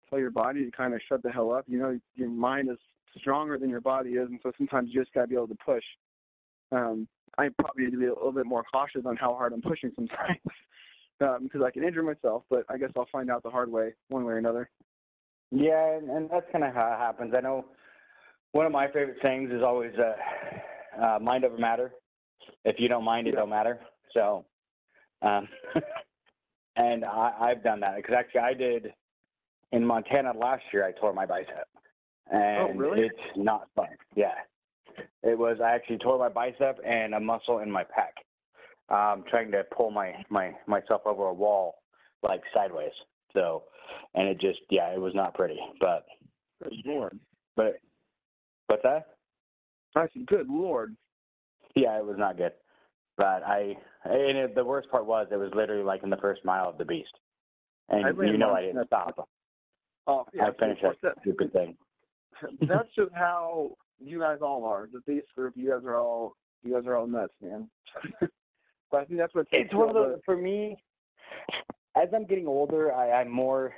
tell 0.08 0.18
your 0.18 0.30
body 0.30 0.64
to 0.64 0.70
kind 0.70 0.94
of 0.94 1.00
shut 1.06 1.22
the 1.22 1.30
hell 1.30 1.52
up. 1.52 1.64
You 1.68 1.78
know, 1.78 2.00
your 2.14 2.30
mind 2.30 2.70
is 2.70 2.78
stronger 3.18 3.58
than 3.58 3.70
your 3.70 3.80
body 3.80 4.10
is, 4.10 4.28
and 4.28 4.40
so 4.42 4.52
sometimes 4.56 4.90
you 4.92 5.00
just 5.00 5.12
got 5.12 5.22
to 5.22 5.26
be 5.26 5.34
able 5.34 5.48
to 5.48 5.56
push. 5.64 5.84
Um, 6.72 7.08
I 7.38 7.48
probably 7.58 7.84
need 7.84 7.92
to 7.92 7.98
be 7.98 8.06
a 8.06 8.14
little 8.14 8.32
bit 8.32 8.46
more 8.46 8.64
cautious 8.64 9.02
on 9.06 9.16
how 9.16 9.34
hard 9.34 9.52
I'm 9.52 9.62
pushing 9.62 9.92
sometimes 9.94 10.38
um, 11.20 11.44
because 11.44 11.62
I 11.62 11.70
can 11.70 11.84
injure 11.84 12.02
myself. 12.02 12.44
But 12.50 12.64
I 12.68 12.76
guess 12.76 12.90
I'll 12.96 13.08
find 13.10 13.30
out 13.30 13.42
the 13.42 13.50
hard 13.50 13.70
way, 13.70 13.94
one 14.08 14.24
way 14.24 14.34
or 14.34 14.38
another. 14.38 14.70
Yeah, 15.50 15.96
and, 15.96 16.10
and 16.10 16.30
that's 16.30 16.46
kind 16.52 16.64
of 16.64 16.74
how 16.74 16.92
it 16.92 16.98
happens. 16.98 17.34
I 17.36 17.40
know 17.40 17.66
one 18.52 18.66
of 18.66 18.72
my 18.72 18.86
favorite 18.86 19.18
things 19.22 19.50
is 19.50 19.62
always 19.62 19.92
uh, 19.98 21.02
uh, 21.02 21.18
"mind 21.18 21.44
over 21.44 21.58
matter." 21.58 21.92
If 22.64 22.76
you 22.78 22.88
don't 22.88 23.04
mind, 23.04 23.26
it 23.26 23.32
don't 23.32 23.50
matter. 23.50 23.80
So, 24.12 24.44
um, 25.22 25.48
and 26.76 27.04
I, 27.04 27.32
I've 27.40 27.62
done 27.62 27.80
that 27.80 27.96
because 27.96 28.14
actually 28.16 28.40
I 28.40 28.54
did 28.54 28.92
in 29.72 29.84
Montana 29.84 30.32
last 30.36 30.62
year. 30.72 30.86
I 30.86 30.92
tore 30.92 31.12
my 31.12 31.26
bicep. 31.26 31.68
Oh, 32.32 32.36
and 32.36 32.76
oh, 32.76 32.78
really? 32.78 33.02
it's 33.02 33.36
not 33.36 33.68
fun. 33.74 33.88
Yeah, 34.14 34.34
it 35.22 35.38
was. 35.38 35.58
I 35.62 35.72
actually 35.72 35.98
tore 35.98 36.18
my 36.18 36.28
bicep 36.28 36.78
and 36.84 37.14
a 37.14 37.20
muscle 37.20 37.58
in 37.58 37.70
my 37.70 37.84
pec, 37.84 38.94
um, 38.94 39.24
trying 39.28 39.50
to 39.52 39.64
pull 39.74 39.90
my 39.90 40.14
my 40.28 40.54
myself 40.66 41.02
over 41.04 41.24
a 41.24 41.34
wall 41.34 41.76
like 42.22 42.42
sideways. 42.54 42.92
So, 43.34 43.64
and 44.14 44.28
it 44.28 44.40
just 44.40 44.60
yeah, 44.70 44.92
it 44.92 45.00
was 45.00 45.14
not 45.14 45.34
pretty. 45.34 45.58
But 45.80 46.06
good 46.62 46.72
lord. 46.84 47.18
But 47.56 47.76
what's 48.66 48.82
that? 48.82 49.06
I 49.96 50.06
said, 50.12 50.26
good 50.26 50.48
lord. 50.48 50.96
Yeah, 51.74 51.98
it 51.98 52.04
was 52.04 52.16
not 52.18 52.36
good. 52.36 52.52
But 53.16 53.42
I, 53.44 53.76
and 54.04 54.38
it, 54.38 54.54
the 54.54 54.64
worst 54.64 54.90
part 54.90 55.04
was 55.04 55.26
it 55.30 55.36
was 55.36 55.50
literally 55.54 55.82
like 55.82 56.02
in 56.02 56.10
the 56.10 56.16
first 56.16 56.44
mile 56.44 56.68
of 56.68 56.78
the 56.78 56.84
beast, 56.84 57.12
and 57.88 58.16
you 58.18 58.38
know 58.38 58.52
I 58.52 58.62
didn't 58.62 58.86
stop. 58.86 59.28
Oh, 60.06 60.26
yeah, 60.32 60.46
I 60.46 60.52
finished 60.52 60.82
that 61.02 61.14
stupid 61.20 61.52
thing. 61.52 61.76
that's 62.60 62.88
just 62.96 63.12
how 63.14 63.76
you 63.98 64.20
guys 64.20 64.38
all 64.42 64.64
are. 64.64 64.88
The 64.92 65.00
base 65.06 65.22
group, 65.34 65.54
you 65.56 65.70
guys 65.70 65.84
are 65.84 65.96
all 65.96 66.36
you 66.62 66.74
guys 66.74 66.86
are 66.86 66.96
all 66.96 67.06
nuts, 67.06 67.32
man. 67.42 67.68
but 68.90 69.00
I 69.00 69.04
think 69.04 69.18
that's 69.18 69.34
what 69.34 69.46
it's 69.52 69.74
one 69.74 69.88
of 69.88 69.94
those 69.94 70.18
for 70.24 70.36
me. 70.36 70.76
As 71.96 72.08
I'm 72.14 72.26
getting 72.26 72.46
older, 72.46 72.92
I, 72.92 73.12
I'm 73.12 73.30
more 73.30 73.72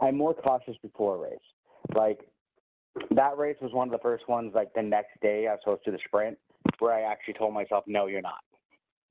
I'm 0.00 0.16
more 0.16 0.34
cautious 0.34 0.76
before 0.82 1.16
a 1.16 1.30
race. 1.30 1.38
Like 1.94 2.20
that 3.14 3.36
race 3.36 3.56
was 3.60 3.72
one 3.72 3.88
of 3.88 3.92
the 3.92 4.02
first 4.02 4.28
ones. 4.28 4.52
Like 4.54 4.72
the 4.74 4.82
next 4.82 5.20
day, 5.22 5.46
I 5.46 5.52
was 5.52 5.60
supposed 5.62 5.84
to 5.84 5.90
the 5.90 5.98
sprint, 6.06 6.38
where 6.78 6.92
I 6.92 7.02
actually 7.02 7.34
told 7.34 7.54
myself, 7.54 7.84
"No, 7.86 8.06
you're 8.06 8.22
not," 8.22 8.40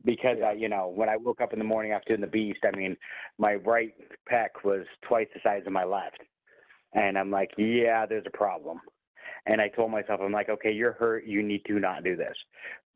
because 0.04 0.38
I, 0.46 0.54
you 0.54 0.70
know, 0.70 0.91
when 0.94 1.10
I 1.10 1.18
woke 1.18 1.41
up 1.41 1.54
in 1.54 1.60
the 1.60 1.65
morning 1.65 1.91
after 1.91 2.10
doing 2.10 2.22
the 2.22 2.28
beast, 2.28 2.60
I 2.65 2.76
mean, 2.76 2.98
my 3.38 3.56
right 3.56 3.94
pec 4.32 4.63
was 4.63 4.86
twice 5.08 5.28
the 5.34 5.39
size 5.44 5.63
of 5.65 5.74
my 5.74 5.84
left, 5.84 6.20
and 6.96 7.18
I'm 7.18 7.30
like, 7.30 7.52
yeah, 7.58 8.06
there's 8.06 8.26
a 8.26 8.36
problem. 8.36 8.80
And 9.46 9.62
I 9.62 9.68
told 9.68 9.92
myself, 9.92 10.22
I'm 10.24 10.32
like, 10.32 10.50
okay, 10.50 10.72
you're 10.72 10.94
hurt. 10.94 11.26
You 11.26 11.44
need 11.44 11.64
to 11.66 11.80
not 11.80 12.04
do 12.04 12.16
this. 12.16 12.36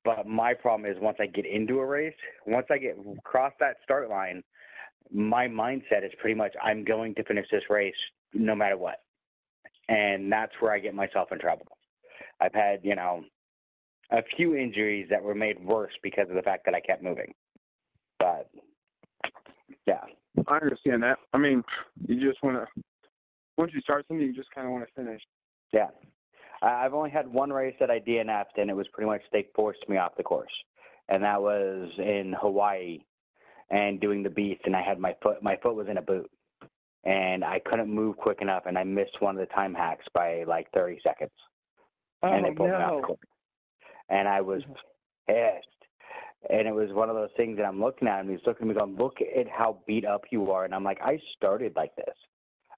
But 0.03 0.25
my 0.25 0.53
problem 0.53 0.89
is 0.89 0.97
once 0.99 1.17
I 1.19 1.27
get 1.27 1.45
into 1.45 1.79
a 1.79 1.85
race, 1.85 2.15
once 2.47 2.65
I 2.71 2.77
get 2.77 2.97
across 3.17 3.53
that 3.59 3.75
start 3.83 4.09
line, 4.09 4.41
my 5.13 5.47
mindset 5.47 6.05
is 6.05 6.11
pretty 6.19 6.35
much 6.35 6.53
I'm 6.63 6.83
going 6.83 7.13
to 7.15 7.23
finish 7.25 7.45
this 7.51 7.63
race 7.69 7.93
no 8.33 8.55
matter 8.55 8.77
what. 8.77 9.01
And 9.89 10.31
that's 10.31 10.53
where 10.59 10.71
I 10.71 10.79
get 10.79 10.95
myself 10.95 11.31
in 11.31 11.39
trouble. 11.39 11.67
I've 12.39 12.53
had, 12.53 12.79
you 12.83 12.95
know, 12.95 13.23
a 14.11 14.21
few 14.37 14.55
injuries 14.55 15.07
that 15.09 15.21
were 15.21 15.35
made 15.35 15.63
worse 15.63 15.93
because 16.01 16.29
of 16.29 16.35
the 16.35 16.41
fact 16.41 16.63
that 16.65 16.73
I 16.73 16.79
kept 16.79 17.03
moving. 17.03 17.33
But 18.17 18.49
yeah. 19.85 20.01
I 20.47 20.55
understand 20.55 21.03
that. 21.03 21.17
I 21.33 21.37
mean, 21.37 21.63
you 22.07 22.19
just 22.27 22.41
want 22.43 22.57
to 22.57 22.83
once 23.59 23.73
you 23.75 23.81
start 23.81 24.05
something, 24.07 24.25
you 24.25 24.33
just 24.33 24.49
kind 24.51 24.65
of 24.65 24.73
want 24.73 24.85
to 24.87 24.93
finish. 24.95 25.21
Yeah. 25.73 25.89
I've 26.61 26.93
only 26.93 27.09
had 27.09 27.27
one 27.27 27.51
race 27.51 27.75
that 27.79 27.91
I 27.91 27.99
DNF'd, 27.99 28.57
and 28.57 28.69
it 28.69 28.75
was 28.75 28.87
pretty 28.93 29.09
much 29.09 29.21
they 29.31 29.47
forced 29.55 29.87
me 29.87 29.97
off 29.97 30.15
the 30.17 30.23
course. 30.23 30.51
and 31.09 31.23
that 31.23 31.41
was 31.41 31.89
in 31.97 32.35
Hawaii, 32.39 32.99
and 33.71 33.99
doing 33.99 34.23
the 34.23 34.29
beast, 34.29 34.61
and 34.65 34.75
I 34.75 34.81
had 34.81 34.99
my 34.99 35.15
foot 35.21 35.43
my 35.43 35.57
foot 35.61 35.75
was 35.75 35.87
in 35.89 35.97
a 35.97 36.01
boot, 36.01 36.29
and 37.03 37.43
I 37.43 37.59
couldn't 37.59 37.89
move 37.89 38.17
quick 38.17 38.41
enough, 38.41 38.63
and 38.65 38.77
I 38.77 38.83
missed 38.83 39.19
one 39.21 39.35
of 39.35 39.39
the 39.39 39.53
time 39.53 39.73
hacks 39.73 40.05
by 40.13 40.43
like 40.47 40.67
30 40.71 40.99
seconds, 41.03 41.31
Oh 42.23 42.31
and 42.31 42.45
they 42.45 42.51
pulled 42.51 42.69
me 42.69 42.75
off 42.75 42.91
no! 42.91 43.01
the 43.01 43.07
court, 43.07 43.19
and 44.09 44.27
I 44.27 44.41
was 44.41 44.61
mm-hmm. 44.63 45.33
pissed. 45.33 45.67
And 46.49 46.69
it 46.69 46.73
was 46.73 46.93
one 46.93 47.09
of 47.09 47.17
those 47.17 47.35
things 47.35 47.57
that 47.57 47.65
I'm 47.65 47.81
looking 47.81 48.07
at 48.07 48.21
him. 48.21 48.29
He's 48.29 48.39
looking 48.45 48.69
at 48.69 48.73
me 48.73 48.79
going, 48.79 48.95
"Look 48.95 49.17
at 49.21 49.49
how 49.49 49.79
beat 49.85 50.05
up 50.05 50.23
you 50.31 50.51
are." 50.51 50.63
And 50.63 50.73
I'm 50.73 50.85
like, 50.85 51.01
"I 51.01 51.19
started 51.35 51.75
like 51.75 51.93
this. 51.97 52.15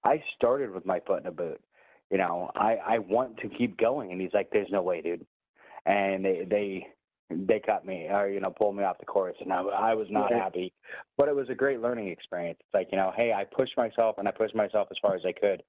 I 0.03 0.23
started 0.35 0.71
with 0.71 0.85
my 0.85 0.99
foot 1.01 1.21
in 1.21 1.27
a 1.27 1.31
boot. 1.31 1.61
You 2.09 2.17
know, 2.17 2.51
I 2.55 2.75
I 2.85 2.97
want 2.99 3.37
to 3.37 3.49
keep 3.49 3.77
going." 3.77 4.11
And 4.11 4.19
he's 4.21 4.33
like, 4.33 4.49
"There's 4.51 4.69
no 4.71 4.81
way, 4.81 5.01
dude." 5.01 5.25
And 5.85 6.23
they 6.25 6.45
they 6.49 6.87
they 7.29 7.59
cut 7.59 7.85
me 7.85 8.07
or 8.09 8.27
you 8.27 8.39
know 8.41 8.49
pulled 8.51 8.75
me 8.75 8.83
off 8.83 8.97
the 8.99 9.05
course, 9.05 9.35
and 9.39 9.51
I 9.53 9.61
I 9.61 9.93
was 9.93 10.07
not 10.09 10.31
Right. 10.31 10.41
happy. 10.41 10.73
But 11.17 11.29
it 11.29 11.35
was 11.35 11.49
a 11.49 11.55
great 11.55 11.79
learning 11.81 12.09
experience. 12.09 12.57
It's 12.59 12.73
like 12.73 12.89
you 12.91 12.97
know, 12.97 13.11
hey, 13.15 13.31
I 13.33 13.45
pushed 13.45 13.77
myself 13.77 14.17
and 14.17 14.27
I 14.27 14.31
pushed 14.31 14.55
myself 14.55 14.87
as 14.91 14.97
far 15.01 15.15
as 15.15 15.25
I 15.25 15.31
could. 15.31 15.63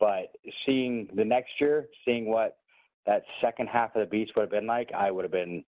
But 0.00 0.34
seeing 0.66 1.08
the 1.14 1.24
next 1.24 1.60
year, 1.60 1.88
seeing 2.04 2.26
what 2.28 2.56
that 3.06 3.22
second 3.40 3.68
half 3.68 3.94
of 3.94 4.00
the 4.00 4.06
beast 4.06 4.32
would 4.34 4.42
have 4.42 4.50
been 4.50 4.66
like, 4.66 4.90
I 4.92 5.10
would 5.10 5.24
have 5.24 5.30
been 5.32 5.64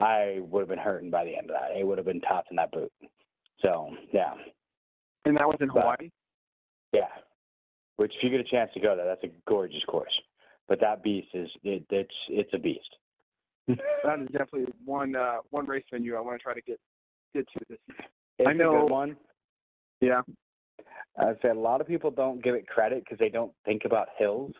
I 0.00 0.38
would 0.40 0.60
have 0.60 0.68
been 0.68 0.78
hurting 0.78 1.10
by 1.10 1.24
the 1.24 1.36
end 1.36 1.50
of 1.50 1.56
that. 1.60 1.76
It 1.76 1.86
would 1.86 1.98
have 1.98 2.06
been 2.06 2.20
tough 2.22 2.46
in 2.50 2.56
that 2.56 2.70
boot. 2.72 2.90
So 3.60 3.90
yeah, 4.12 4.32
And 5.26 5.36
that 5.36 5.46
was 5.46 5.56
in 5.60 5.68
But- 5.68 5.82
Hawaii. 5.82 6.10
yeah. 6.92 7.08
Which 7.96 8.12
if 8.16 8.22
you 8.22 8.30
get 8.30 8.40
a 8.40 8.44
chance 8.44 8.70
to 8.74 8.80
go 8.80 8.94
there, 8.94 9.06
that's 9.06 9.24
a 9.24 9.30
gorgeous 9.48 9.82
course. 9.84 10.12
But 10.68 10.80
that 10.80 11.02
beast 11.02 11.28
is 11.34 11.48
it, 11.62 11.84
it's 11.90 12.14
it's 12.28 12.50
a 12.54 12.58
beast. 12.58 12.96
That 14.04 14.20
is 14.20 14.28
definitely 14.28 14.66
one 14.84 15.16
uh, 15.16 15.38
one 15.50 15.66
race 15.66 15.84
venue 15.90 16.14
I 16.16 16.20
want 16.20 16.38
to 16.38 16.42
try 16.42 16.54
to 16.54 16.60
get 16.62 16.78
get 17.34 17.46
to 17.52 17.60
this. 17.68 17.78
It's 18.38 18.48
I 18.48 18.52
know- 18.52 18.76
a 18.76 18.80
good 18.82 18.90
one. 18.90 19.16
Yeah. 20.00 20.20
I 21.18 21.32
say 21.40 21.48
a 21.48 21.54
lot 21.54 21.80
of 21.80 21.86
people 21.86 22.10
don't 22.10 22.44
give 22.44 22.54
it 22.54 22.66
credit 22.68 23.02
because 23.02 23.18
they 23.18 23.30
don't 23.30 23.52
think 23.64 23.82
about 23.86 24.08
hills 24.18 24.52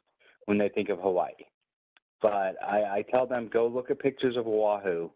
when 0.46 0.56
they 0.56 0.70
think 0.70 0.88
of 0.88 0.98
Hawaii. 0.98 1.32
But 2.22 2.56
I, 2.66 2.82
I 2.96 3.04
tell 3.10 3.26
them 3.26 3.50
go 3.52 3.66
look 3.66 3.90
at 3.90 3.98
pictures 3.98 4.38
of 4.38 4.46
Oahu 4.46 5.10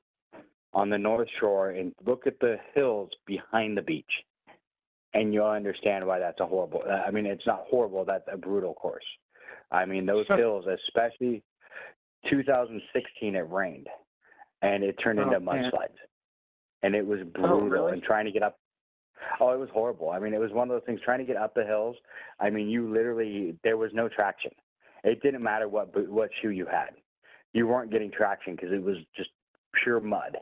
on 0.75 0.91
the 0.91 0.99
North 0.99 1.29
Shore 1.41 1.71
and 1.71 1.95
look 2.07 2.27
at 2.27 2.39
the 2.41 2.57
hills 2.75 3.09
behind 3.27 3.77
the 3.77 3.83
beach, 3.83 4.11
and 5.15 5.35
you'll 5.35 5.47
understand 5.47 6.07
why 6.07 6.19
that's 6.19 6.41
a 6.41 6.47
horrible. 6.47 6.83
Uh, 6.89 7.03
I 7.07 7.11
mean, 7.11 7.27
it's 7.27 7.47
not 7.47 7.65
horrible. 7.69 8.05
That's 8.05 8.25
a 8.33 8.37
brutal 8.37 8.75
course. 8.75 9.05
I 9.71 9.85
mean, 9.85 10.07
those 10.07 10.27
hills, 10.29 10.67
especially 10.67 11.43
2016, 12.29 13.35
it 13.35 13.39
rained, 13.51 13.89
and 14.63 14.83
it 14.83 14.97
turned 15.03 15.21
Oh, 15.21 15.25
into 15.25 15.41
mudslides, 15.41 15.97
and 16.83 16.95
it 16.95 17.07
was 17.07 17.21
oh, 17.23 17.25
brutal. 17.41 17.61
really? 17.69 17.93
And 17.93 18.03
trying 18.03 18.27
to 18.27 18.33
get 18.33 18.43
up 18.43 18.57
Oh, 19.39 19.51
it 19.51 19.59
was 19.59 19.69
horrible. 19.73 20.11
I 20.11 20.19
mean, 20.19 20.33
it 20.33 20.41
was 20.41 20.51
one 20.51 20.71
of 20.71 20.75
those 20.75 20.87
things 20.87 21.01
trying 21.05 21.19
to 21.19 21.25
get 21.25 21.37
up 21.37 21.55
the 21.55 21.65
hills. 21.65 21.97
I 22.41 22.49
mean, 22.51 22.69
you 22.69 22.91
literally 22.93 23.55
there 23.63 23.77
was 23.77 23.91
no 23.93 24.09
traction. 24.09 24.51
It 25.05 25.23
didn't 25.23 25.43
matter 25.43 25.69
what 25.69 25.93
boot, 25.93 26.11
what 26.11 26.31
shoe 26.41 26.51
you 26.51 26.67
had. 26.67 26.91
You 27.53 27.67
weren't 27.67 27.91
getting 27.91 28.11
traction 28.11 28.55
because 28.55 28.73
it 28.73 28.83
was 28.83 28.97
just 29.17 29.31
pure 29.83 30.01
mud 30.01 30.37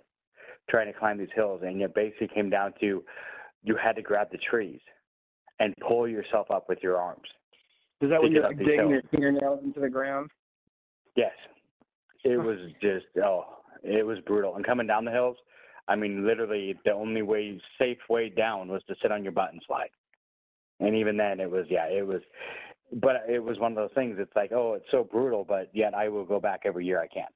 trying 0.69 0.87
to 0.93 0.99
climb 0.99 1.19
these 1.19 1.29
hills 1.35 1.63
and 1.65 1.81
it 1.81 1.95
basically 1.95 2.29
came 2.29 2.51
down 2.51 2.75
to 2.81 3.03
you 3.63 3.77
had 3.77 3.97
to 3.97 4.03
grab 4.03 4.29
the 4.31 4.39
trees 4.39 4.81
and 5.61 5.75
pull 5.87 6.09
yourself 6.09 6.51
up 6.51 6.69
with 6.69 6.79
your 6.83 6.99
arms. 6.99 7.27
Is 8.01 8.11
that 8.11 8.23
when 8.23 8.33
you're 8.33 8.45
like 8.45 8.59
digging 8.59 8.79
hills. 8.79 8.91
your 8.91 9.03
fingernails 9.11 9.61
into 9.65 9.81
the 9.81 9.89
ground? 9.89 10.31
Yes. 11.17 11.33
It 12.25 12.37
oh. 12.37 12.43
was 12.43 12.59
just 12.81 13.07
oh, 13.25 13.45
it 13.83 14.07
was 14.07 14.19
brutal. 14.27 14.57
And 14.57 14.65
coming 14.65 14.87
down 14.87 15.05
the 15.05 15.11
hills, 15.11 15.37
I 15.89 15.97
mean 15.97 16.27
literally 16.27 16.79
the 16.85 16.93
only 16.93 17.23
way 17.23 17.61
safe 17.79 17.99
way 18.09 18.29
down 18.29 18.69
was 18.69 18.83
to 18.89 18.95
sit 19.03 19.11
on 19.11 19.23
your 19.23 19.33
butt 19.33 19.53
and 19.53 19.63
slide. 19.67 19.91
And 20.81 20.95
even 20.95 21.17
then 21.17 21.41
it 21.41 21.51
was 21.51 21.67
yeah, 21.69 21.87
it 21.87 22.07
was 22.07 22.21
but 22.93 23.25
it 23.29 23.43
was 23.43 23.59
one 23.59 23.73
of 23.73 23.77
those 23.77 23.95
things 23.95 24.17
it's 24.19 24.35
like, 24.35 24.53
oh, 24.53 24.75
it's 24.75 24.91
so 24.91 25.05
brutal, 25.05 25.45
but 25.47 25.69
yet 25.75 25.95
I 25.95 26.09
will 26.09 26.25
go 26.25 26.41
back 26.41 26.63
every 26.65 26.87
year 26.87 27.01
I 27.01 27.09
can. 27.09 27.29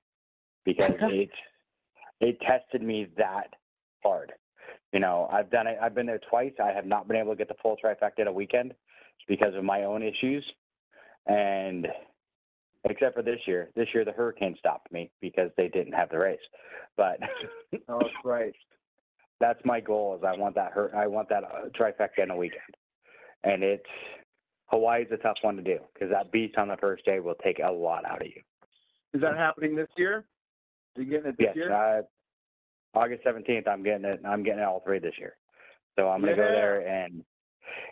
Because 0.64 0.92
it 1.00 1.30
it 2.20 2.38
tested 2.40 2.82
me 2.82 3.08
that 3.16 3.48
hard. 4.02 4.32
You 4.92 5.00
know, 5.00 5.28
I've 5.33 5.50
done 5.50 5.66
it 5.66 5.78
I've 5.81 5.94
been 5.94 6.07
there 6.07 6.20
twice. 6.31 6.52
I 6.62 6.72
have 6.72 6.87
not 6.87 7.09
been 7.09 7.16
able 7.16 7.33
to 7.33 7.37
get 7.37 7.48
the 7.48 7.55
full 7.62 7.76
trifecta 7.83 8.20
in 8.20 8.26
a 8.26 8.33
weekend 8.33 8.74
because 9.28 9.55
of 9.55 9.64
my 9.64 9.85
own 9.85 10.02
issues. 10.02 10.44
And 11.26 11.87
except 12.85 13.14
for 13.14 13.22
this 13.22 13.40
year. 13.46 13.70
This 13.74 13.88
year 13.94 14.05
the 14.05 14.12
hurricane 14.12 14.57
stopped 14.59 14.92
me 14.92 15.11
because 15.20 15.50
they 15.57 15.68
didn't 15.68 15.92
have 15.92 16.11
the 16.11 16.18
race. 16.18 16.40
But 16.96 17.18
Oh, 17.88 18.00
that's 18.00 18.12
right. 18.24 18.52
that's 19.40 19.61
my 19.64 19.81
goal 19.81 20.16
is 20.16 20.24
I 20.24 20.37
want 20.37 20.55
that 20.57 20.72
hur- 20.72 20.94
I 20.94 21.07
want 21.07 21.28
that 21.31 21.44
uh, 21.44 21.68
trifecta 21.78 22.22
in 22.22 22.31
a 22.31 22.37
weekend. 22.37 22.62
And 23.44 23.62
it's 23.62 23.87
Hawaii's 24.66 25.09
a 25.12 25.16
tough 25.16 25.37
one 25.42 25.57
to 25.57 25.62
do 25.62 25.78
because 25.92 26.11
that 26.11 26.33
beast 26.33 26.57
on 26.59 26.68
the 26.68 26.76
first 26.76 27.05
day 27.05 27.20
will 27.20 27.35
take 27.42 27.59
a 27.59 27.70
lot 27.70 28.05
out 28.05 28.20
of 28.20 28.26
you. 28.26 28.40
Is 29.14 29.20
that 29.20 29.37
happening 29.37 29.76
this 29.76 29.88
year? 29.96 30.24
Are 30.96 31.02
you 31.02 31.11
getting 31.11 31.31
it 31.31 31.38
this 31.38 31.46
Yes, 31.48 31.57
year? 31.57 31.72
uh, 31.72 32.02
August 32.94 33.22
seventeenth. 33.24 33.66
I'm 33.68 33.83
getting 33.83 34.05
it. 34.05 34.20
I'm 34.24 34.42
getting 34.42 34.61
it 34.61 34.64
all 34.64 34.83
three 34.85 34.98
this 34.98 35.14
year. 35.18 35.37
So 35.98 36.09
I'm 36.09 36.20
gonna 36.20 36.37
go 36.37 36.42
there, 36.42 36.87
and 36.87 37.22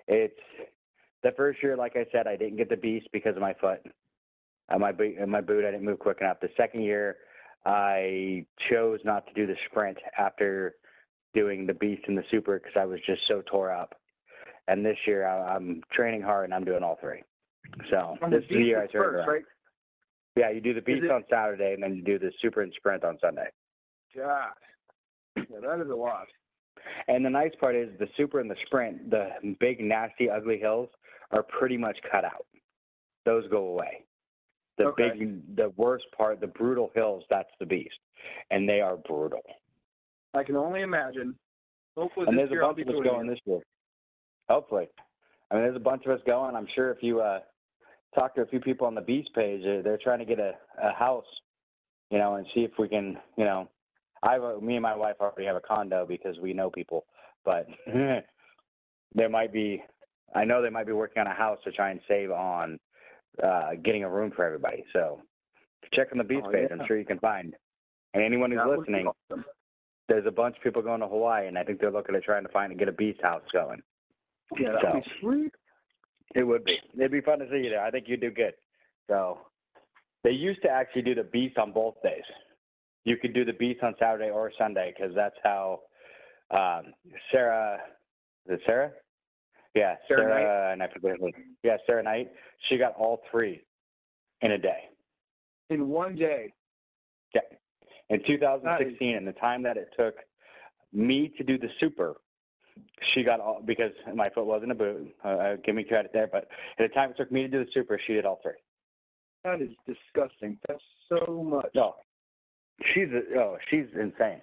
it's 0.08 0.38
the 1.22 1.32
first 1.36 1.62
year. 1.62 1.76
Like 1.76 1.96
I 1.96 2.06
said, 2.12 2.26
I 2.26 2.36
didn't 2.36 2.56
get 2.56 2.68
the 2.68 2.76
beast 2.76 3.08
because 3.12 3.34
of 3.36 3.42
my 3.42 3.54
foot. 3.54 3.80
Uh, 4.68 4.78
my 4.78 4.92
boot, 4.92 5.16
uh, 5.20 5.26
my 5.26 5.40
boot, 5.40 5.64
I 5.64 5.70
didn't 5.70 5.84
move 5.84 5.98
quick 5.98 6.18
enough. 6.20 6.38
The 6.40 6.50
second 6.56 6.82
year, 6.82 7.16
I 7.66 8.44
chose 8.70 9.00
not 9.04 9.26
to 9.26 9.32
do 9.34 9.46
the 9.46 9.56
sprint 9.70 9.98
after 10.18 10.76
doing 11.34 11.66
the 11.66 11.74
beast 11.74 12.02
and 12.08 12.16
the 12.16 12.24
super 12.30 12.58
because 12.58 12.76
I 12.78 12.84
was 12.84 13.00
just 13.06 13.26
so 13.26 13.42
tore 13.46 13.72
up. 13.72 13.94
And 14.68 14.84
this 14.84 14.96
year, 15.06 15.26
I, 15.26 15.54
I'm 15.56 15.82
training 15.92 16.22
hard 16.22 16.44
and 16.44 16.54
I'm 16.54 16.64
doing 16.64 16.82
all 16.82 16.98
three. 17.00 17.22
So 17.90 18.16
On 18.22 18.30
this 18.30 18.42
is 18.44 18.48
the 18.48 18.56
year 18.62 18.78
I 18.78 18.86
turned 18.86 18.92
first, 18.92 19.16
around. 19.16 19.28
right? 19.28 19.42
Yeah, 20.36 20.50
you 20.50 20.60
do 20.60 20.72
the 20.74 20.80
beast 20.80 21.04
it- 21.04 21.10
on 21.10 21.24
Saturday 21.28 21.74
and 21.74 21.82
then 21.82 21.94
you 21.96 22.02
do 22.02 22.18
the 22.18 22.30
super 22.40 22.62
and 22.62 22.72
sprint 22.74 23.04
on 23.04 23.18
Sunday. 23.20 23.48
God. 24.16 24.52
Yeah, 25.50 25.60
that 25.60 25.80
is 25.80 25.90
a 25.90 25.94
lot. 25.94 26.26
And 27.08 27.24
the 27.24 27.30
nice 27.30 27.52
part 27.60 27.76
is 27.76 27.90
the 27.98 28.08
super 28.16 28.40
and 28.40 28.50
the 28.50 28.56
sprint, 28.66 29.10
the 29.10 29.30
big, 29.60 29.80
nasty, 29.80 30.30
ugly 30.30 30.58
hills 30.58 30.88
are 31.30 31.42
pretty 31.42 31.76
much 31.76 31.98
cut 32.10 32.24
out. 32.24 32.46
Those 33.24 33.46
go 33.48 33.66
away. 33.66 34.04
The 34.78 34.86
Okay. 34.86 35.10
big, 35.10 35.56
the 35.56 35.70
worst 35.76 36.06
part, 36.16 36.40
the 36.40 36.46
brutal 36.46 36.90
hills, 36.94 37.24
that's 37.28 37.50
the 37.58 37.66
beast. 37.66 37.98
And 38.50 38.68
they 38.68 38.80
are 38.80 38.96
brutal. 38.96 39.42
I 40.32 40.42
can 40.42 40.56
only 40.56 40.82
imagine. 40.82 41.36
Hopefully 41.96 42.26
and 42.28 42.38
there's 42.38 42.50
a 42.50 42.56
bunch 42.56 42.80
of 42.80 42.88
us 42.88 43.02
going 43.02 43.26
this 43.26 43.40
year. 43.44 43.60
Hopefully. 44.48 44.88
I 45.50 45.54
mean, 45.54 45.64
there's 45.64 45.76
a 45.76 45.80
bunch 45.80 46.06
of 46.06 46.12
us 46.12 46.20
going. 46.26 46.54
I'm 46.56 46.68
sure 46.74 46.90
if 46.90 47.02
you 47.02 47.20
uh, 47.20 47.40
talk 48.14 48.34
to 48.36 48.42
a 48.42 48.46
few 48.46 48.60
people 48.60 48.86
on 48.86 48.94
the 48.94 49.00
beast 49.00 49.34
page, 49.34 49.62
they're, 49.62 49.82
they're 49.82 49.98
trying 49.98 50.20
to 50.20 50.24
get 50.24 50.38
a, 50.38 50.54
a 50.82 50.92
house, 50.92 51.26
you 52.10 52.18
know, 52.18 52.36
and 52.36 52.46
see 52.54 52.60
if 52.60 52.70
we 52.78 52.88
can, 52.88 53.18
you 53.36 53.44
know, 53.44 53.68
I 54.22 54.34
have 54.34 54.42
a, 54.42 54.60
me 54.60 54.74
and 54.76 54.82
my 54.82 54.94
wife 54.94 55.16
already 55.20 55.46
have 55.46 55.56
a 55.56 55.60
condo 55.60 56.04
because 56.06 56.38
we 56.38 56.52
know 56.52 56.70
people, 56.70 57.06
but 57.44 57.66
there 59.14 59.28
might 59.28 59.52
be, 59.52 59.82
I 60.34 60.44
know 60.44 60.62
they 60.62 60.70
might 60.70 60.86
be 60.86 60.92
working 60.92 61.20
on 61.20 61.26
a 61.26 61.34
house 61.34 61.58
to 61.64 61.72
try 61.72 61.90
and 61.90 62.00
save 62.06 62.30
on 62.30 62.78
uh, 63.42 63.70
getting 63.82 64.04
a 64.04 64.10
room 64.10 64.30
for 64.34 64.44
everybody. 64.44 64.84
So 64.92 65.20
check 65.92 66.08
on 66.12 66.18
the 66.18 66.24
beast 66.24 66.42
Oh, 66.46 66.52
page. 66.52 66.68
yeah. 66.70 66.76
I'm 66.80 66.86
sure 66.86 66.98
you 66.98 67.04
can 67.06 67.18
find. 67.18 67.54
And 68.14 68.22
anyone 68.22 68.50
who's 68.50 68.60
That 68.60 68.78
listening, 68.78 69.06
awesome. 69.06 69.44
there's 70.08 70.26
a 70.26 70.30
bunch 70.30 70.56
of 70.56 70.62
people 70.62 70.82
going 70.82 71.00
to 71.00 71.06
Hawaii, 71.08 71.46
and 71.46 71.56
I 71.56 71.64
think 71.64 71.80
they're 71.80 71.90
looking 71.90 72.14
at 72.14 72.22
trying 72.24 72.42
to 72.44 72.48
find 72.52 72.72
and 72.72 72.78
get 72.78 72.88
a 72.88 72.92
beast 72.92 73.20
house 73.22 73.42
going. 73.52 73.80
Yeah, 74.58 74.72
that 74.82 74.94
would 74.94 75.04
be 75.04 75.10
sweet. 75.20 75.52
It 76.34 76.42
would 76.42 76.64
be. 76.64 76.78
It'd 76.94 77.10
be 77.12 77.20
fun 77.20 77.38
to 77.38 77.46
see 77.50 77.58
you 77.64 77.70
there. 77.70 77.82
I 77.84 77.90
think 77.90 78.06
you'd 78.08 78.20
do 78.20 78.30
good. 78.30 78.54
So 79.08 79.38
they 80.24 80.30
used 80.30 80.60
to 80.62 80.68
actually 80.68 81.02
do 81.02 81.14
the 81.14 81.24
beast 81.24 81.56
on 81.56 81.72
both 81.72 81.94
days. 82.02 82.22
You 83.04 83.16
could 83.16 83.32
do 83.32 83.44
the 83.44 83.52
beast 83.52 83.82
on 83.82 83.94
Saturday 83.98 84.30
or 84.30 84.52
Sunday 84.58 84.94
because 84.96 85.14
that's 85.14 85.36
how 85.42 85.80
um, 86.50 86.92
Sarah. 87.32 87.78
Is 88.46 88.54
it 88.54 88.60
Sarah? 88.66 88.90
Yeah, 89.74 89.94
Sarah 90.08 90.22
Sarah, 90.22 90.72
and 90.72 90.82
I 90.82 90.88
forget. 90.88 91.16
Yeah, 91.62 91.76
Sarah 91.86 92.02
Knight. 92.02 92.30
She 92.68 92.76
got 92.76 92.94
all 92.96 93.22
three 93.30 93.62
in 94.42 94.52
a 94.52 94.58
day. 94.58 94.88
In 95.70 95.88
one 95.88 96.16
day. 96.16 96.52
Yeah. 97.34 97.42
In 98.08 98.20
2016, 98.26 99.16
and 99.16 99.26
the 99.26 99.32
time 99.32 99.62
that 99.62 99.76
it 99.76 99.90
took 99.96 100.16
me 100.92 101.32
to 101.38 101.44
do 101.44 101.56
the 101.56 101.68
super, 101.78 102.16
she 103.14 103.22
got 103.22 103.38
all 103.38 103.62
because 103.64 103.92
my 104.14 104.28
foot 104.30 104.46
wasn't 104.46 104.72
a 104.72 104.74
boot. 104.74 105.14
Uh, 105.24 105.28
uh, 105.28 105.56
give 105.64 105.76
me 105.76 105.84
credit 105.84 106.10
there, 106.12 106.26
but 106.26 106.48
at 106.78 106.88
the 106.88 106.94
time 106.94 107.10
it 107.10 107.16
took 107.16 107.30
me 107.30 107.42
to 107.42 107.48
do 107.48 107.64
the 107.64 107.70
super, 107.72 108.00
she 108.06 108.14
did 108.14 108.26
all 108.26 108.40
three. 108.42 108.52
That 109.44 109.62
is 109.62 109.70
disgusting. 109.86 110.58
That's 110.66 110.82
so 111.08 111.42
much. 111.48 111.70
No, 111.74 111.94
she's 112.92 113.08
a, 113.08 113.38
oh 113.38 113.56
she's 113.70 113.86
insane. 113.94 114.42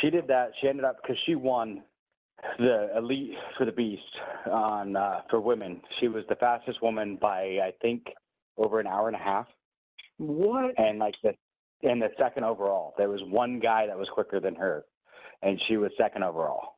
She 0.00 0.10
did 0.10 0.26
that. 0.28 0.52
She 0.60 0.68
ended 0.68 0.84
up 0.84 0.96
because 1.02 1.16
she 1.24 1.34
won 1.34 1.82
the 2.58 2.96
elite 2.96 3.34
for 3.56 3.64
the 3.64 3.72
beast 3.72 4.02
on 4.50 4.96
uh, 4.96 5.20
for 5.30 5.40
women. 5.40 5.80
She 6.00 6.08
was 6.08 6.24
the 6.28 6.36
fastest 6.36 6.82
woman 6.82 7.18
by 7.20 7.40
I 7.62 7.72
think 7.80 8.06
over 8.56 8.80
an 8.80 8.86
hour 8.86 9.08
and 9.08 9.16
a 9.16 9.20
half. 9.20 9.46
What? 10.18 10.78
and 10.78 10.98
like 10.98 11.14
the 11.22 11.34
in 11.82 11.98
the 11.98 12.08
second 12.18 12.44
overall, 12.44 12.94
there 12.96 13.08
was 13.08 13.20
one 13.24 13.60
guy 13.60 13.86
that 13.86 13.98
was 13.98 14.08
quicker 14.08 14.40
than 14.40 14.54
her, 14.54 14.84
and 15.42 15.60
she 15.66 15.76
was 15.76 15.90
second 15.98 16.24
overall. 16.24 16.76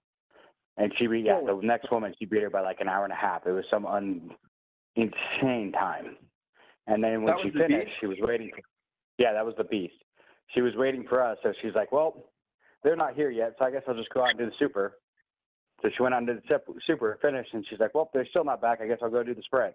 And 0.76 0.92
she 0.96 1.06
beat 1.08 1.24
yeah, 1.24 1.40
the 1.44 1.58
next 1.62 1.90
woman 1.90 2.14
she 2.18 2.24
beat 2.24 2.42
her 2.42 2.50
by 2.50 2.60
like 2.60 2.80
an 2.80 2.88
hour 2.88 3.04
and 3.04 3.12
a 3.12 3.16
half. 3.16 3.46
It 3.46 3.50
was 3.50 3.64
some 3.68 3.84
un, 3.84 4.30
insane 4.94 5.72
time. 5.72 6.16
And 6.86 7.02
then 7.02 7.22
when 7.22 7.34
That 7.34 7.42
she 7.42 7.50
the 7.50 7.58
finished, 7.58 7.90
she 8.00 8.06
was 8.06 8.16
waiting. 8.20 8.50
For, 8.54 8.62
Yeah, 9.18 9.32
that 9.32 9.44
was 9.44 9.54
the 9.58 9.64
beast. 9.64 9.94
She 10.54 10.60
was 10.62 10.74
waiting 10.76 11.04
for 11.08 11.22
us, 11.22 11.38
so 11.42 11.52
she's 11.60 11.74
like, 11.74 11.92
"Well, 11.92 12.24
they're 12.82 12.96
not 12.96 13.14
here 13.14 13.30
yet, 13.30 13.54
so 13.58 13.64
I 13.64 13.70
guess 13.70 13.82
I'll 13.86 13.94
just 13.94 14.10
go 14.10 14.22
out 14.22 14.30
and 14.30 14.38
do 14.38 14.46
the 14.46 14.52
super." 14.58 14.98
So 15.82 15.90
she 15.96 16.02
went 16.02 16.14
out 16.14 16.18
and 16.18 16.26
did 16.26 16.42
the 16.48 16.60
super, 16.86 17.18
finished, 17.22 17.54
and 17.54 17.64
she's 17.68 17.78
like, 17.78 17.94
"Well, 17.94 18.10
they're 18.12 18.26
still 18.26 18.44
not 18.44 18.60
back. 18.60 18.80
I 18.80 18.86
guess 18.86 18.98
I'll 19.02 19.10
go 19.10 19.22
do 19.22 19.34
the 19.34 19.42
spread." 19.42 19.74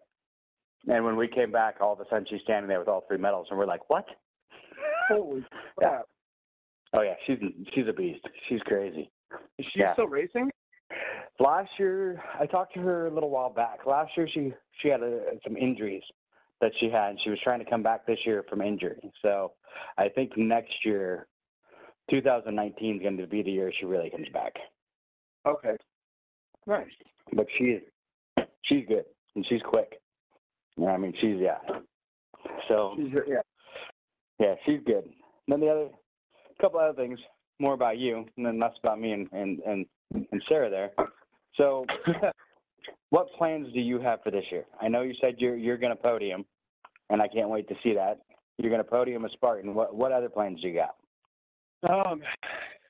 And 0.87 1.05
when 1.05 1.15
we 1.15 1.27
came 1.27 1.51
back, 1.51 1.77
all 1.79 1.93
of 1.93 1.99
a 2.01 2.05
sudden 2.09 2.25
she's 2.29 2.41
standing 2.41 2.67
there 2.67 2.79
with 2.79 2.89
all 2.89 3.01
three 3.07 3.17
medals, 3.17 3.47
and 3.49 3.57
we're 3.57 3.65
like, 3.65 3.89
"What?" 3.89 4.05
Holy 5.07 5.45
crap! 5.77 6.07
Oh 6.93 7.01
yeah, 7.01 7.15
she's 7.25 7.37
she's 7.73 7.87
a 7.87 7.93
beast. 7.93 8.25
She's 8.49 8.61
crazy. 8.61 9.09
Is 9.57 9.65
she 9.71 9.79
Yeah. 9.79 9.93
still 9.93 10.07
racing? 10.07 10.49
Last 11.39 11.71
year, 11.79 12.21
I 12.39 12.45
talked 12.45 12.73
to 12.75 12.79
her 12.81 13.07
a 13.07 13.09
little 13.09 13.29
while 13.29 13.49
back. 13.49 13.85
Last 13.85 14.15
year, 14.15 14.27
she 14.27 14.53
she 14.81 14.89
had 14.89 15.01
a, 15.01 15.21
some 15.43 15.57
injuries 15.57 16.03
that 16.61 16.71
she 16.79 16.89
had, 16.89 17.11
and 17.11 17.21
she 17.21 17.29
was 17.29 17.39
trying 17.43 17.59
to 17.59 17.69
come 17.69 17.81
back 17.81 18.05
this 18.05 18.19
year 18.25 18.43
from 18.49 18.61
injury. 18.61 19.11
So, 19.21 19.53
I 19.97 20.09
think 20.09 20.37
next 20.37 20.85
year, 20.85 21.27
2019 22.09 22.95
is 22.95 23.01
going 23.01 23.17
to 23.17 23.27
be 23.27 23.41
the 23.41 23.51
year 23.51 23.71
she 23.79 23.85
really 23.85 24.09
comes 24.09 24.27
back. 24.33 24.53
Okay. 25.45 25.75
Nice. 26.67 26.87
But 27.33 27.47
she's 27.57 27.79
she's 28.63 28.85
good 28.87 29.05
and 29.35 29.45
she's 29.47 29.61
quick. 29.63 29.99
Yeah, 30.77 30.89
I 30.89 30.97
mean 30.97 31.13
she's 31.19 31.37
yeah. 31.39 31.57
So 32.67 32.93
She's, 32.97 33.13
yeah. 33.27 33.41
yeah, 34.39 34.55
she's 34.65 34.79
good. 34.85 35.09
Then 35.47 35.59
the 35.59 35.69
other 35.69 35.87
couple 36.61 36.79
other 36.79 36.93
things 36.93 37.19
more 37.59 37.73
about 37.73 37.97
you, 37.97 38.25
and 38.37 38.45
then 38.45 38.59
less 38.59 38.73
about 38.81 38.99
me 38.99 39.11
and 39.11 39.27
and 39.31 39.59
and, 39.65 39.85
and 40.13 40.43
Sarah 40.47 40.69
there. 40.69 40.91
So, 41.55 41.85
what 43.09 43.27
plans 43.37 43.67
do 43.73 43.79
you 43.79 43.99
have 43.99 44.23
for 44.23 44.31
this 44.31 44.45
year? 44.51 44.65
I 44.81 44.87
know 44.87 45.01
you 45.01 45.13
said 45.21 45.35
you're 45.37 45.57
you're 45.57 45.77
going 45.77 45.95
to 45.95 46.01
podium, 46.01 46.45
and 47.09 47.21
I 47.21 47.27
can't 47.27 47.49
wait 47.49 47.67
to 47.69 47.75
see 47.83 47.93
that. 47.93 48.19
You're 48.57 48.69
going 48.69 48.83
to 48.83 48.89
podium 48.89 49.25
a 49.25 49.29
Spartan. 49.29 49.73
What 49.73 49.95
what 49.95 50.11
other 50.11 50.29
plans 50.29 50.61
do 50.61 50.67
you 50.67 50.75
got? 50.75 50.95
Um, 51.89 52.21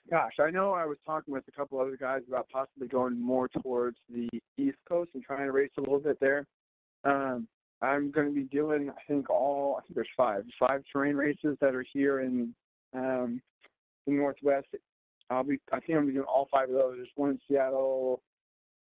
gosh, 0.09 0.33
I 0.39 0.51
know 0.51 0.71
I 0.71 0.85
was 0.85 0.97
talking 1.05 1.33
with 1.33 1.43
a 1.47 1.51
couple 1.51 1.79
other 1.79 1.97
guys 1.97 2.21
about 2.27 2.47
possibly 2.49 2.87
going 2.87 3.19
more 3.19 3.47
towards 3.47 3.97
the 4.13 4.29
East 4.57 4.77
Coast 4.87 5.11
and 5.13 5.23
trying 5.23 5.45
to 5.45 5.51
race 5.51 5.71
a 5.77 5.81
little 5.81 5.99
bit 5.99 6.19
there. 6.19 6.45
Um, 7.03 7.47
I'm 7.81 8.11
going 8.11 8.27
to 8.27 8.33
be 8.33 8.43
doing, 8.43 8.89
I 8.89 9.01
think 9.07 9.29
all, 9.29 9.75
I 9.77 9.81
think 9.81 9.95
there's 9.95 10.07
five, 10.15 10.45
five 10.59 10.83
terrain 10.91 11.15
races 11.15 11.57
that 11.59 11.75
are 11.75 11.85
here 11.91 12.21
in 12.21 12.53
um, 12.93 13.41
the 14.05 14.13
Northwest. 14.13 14.67
I'll 15.29 15.43
be, 15.43 15.59
I 15.71 15.79
think 15.79 15.97
I'm 15.97 16.05
doing 16.05 16.25
all 16.25 16.47
five 16.51 16.69
of 16.69 16.75
those. 16.75 16.93
There's 16.97 17.09
one 17.15 17.31
in 17.31 17.39
Seattle, 17.47 18.21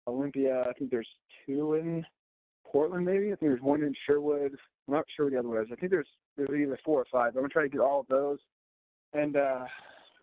Olympia. 0.05 0.65
I 0.69 0.73
think 0.73 0.91
there's 0.91 1.07
two 1.45 1.73
in 1.73 2.05
Portland, 2.65 3.05
maybe. 3.05 3.27
I 3.27 3.35
think 3.35 3.51
there's 3.51 3.61
one 3.61 3.81
in 3.81 3.95
Sherwood. 4.05 4.55
I'm 4.87 4.93
not 4.93 5.05
sure 5.15 5.25
what 5.25 5.33
the 5.33 5.39
other 5.39 5.61
is. 5.61 5.69
I 5.71 5.75
think 5.75 5.91
there's 5.91 6.07
there's 6.37 6.49
either 6.49 6.79
four 6.83 6.99
or 6.99 7.05
five. 7.11 7.29
I'm 7.35 7.41
gonna 7.41 7.49
try 7.49 7.63
to 7.63 7.69
get 7.69 7.81
all 7.81 8.01
of 8.01 8.07
those. 8.07 8.39
And 9.13 9.35
uh, 9.37 9.65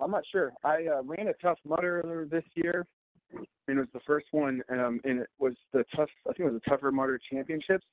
I'm 0.01 0.11
not 0.11 0.25
sure. 0.33 0.53
I 0.65 0.87
uh, 0.87 1.03
ran 1.05 1.29
a 1.29 1.33
Tough 1.35 1.59
Mudder 1.65 2.27
this 2.31 2.45
year, 2.55 2.87
and 3.33 3.79
it 3.79 3.81
was 3.81 3.89
the 3.93 4.01
first 4.07 4.27
one, 4.33 4.63
um, 4.71 5.01
and 5.05 5.21
it 5.21 5.29
was 5.39 5.55
the 5.73 5.85
tough. 5.95 6.09
I 6.29 6.33
think 6.33 6.41
it 6.41 6.53
was 6.53 6.61
the 6.65 6.71
tougher 6.71 6.91
Mudder 6.91 7.21
championships, 7.31 7.87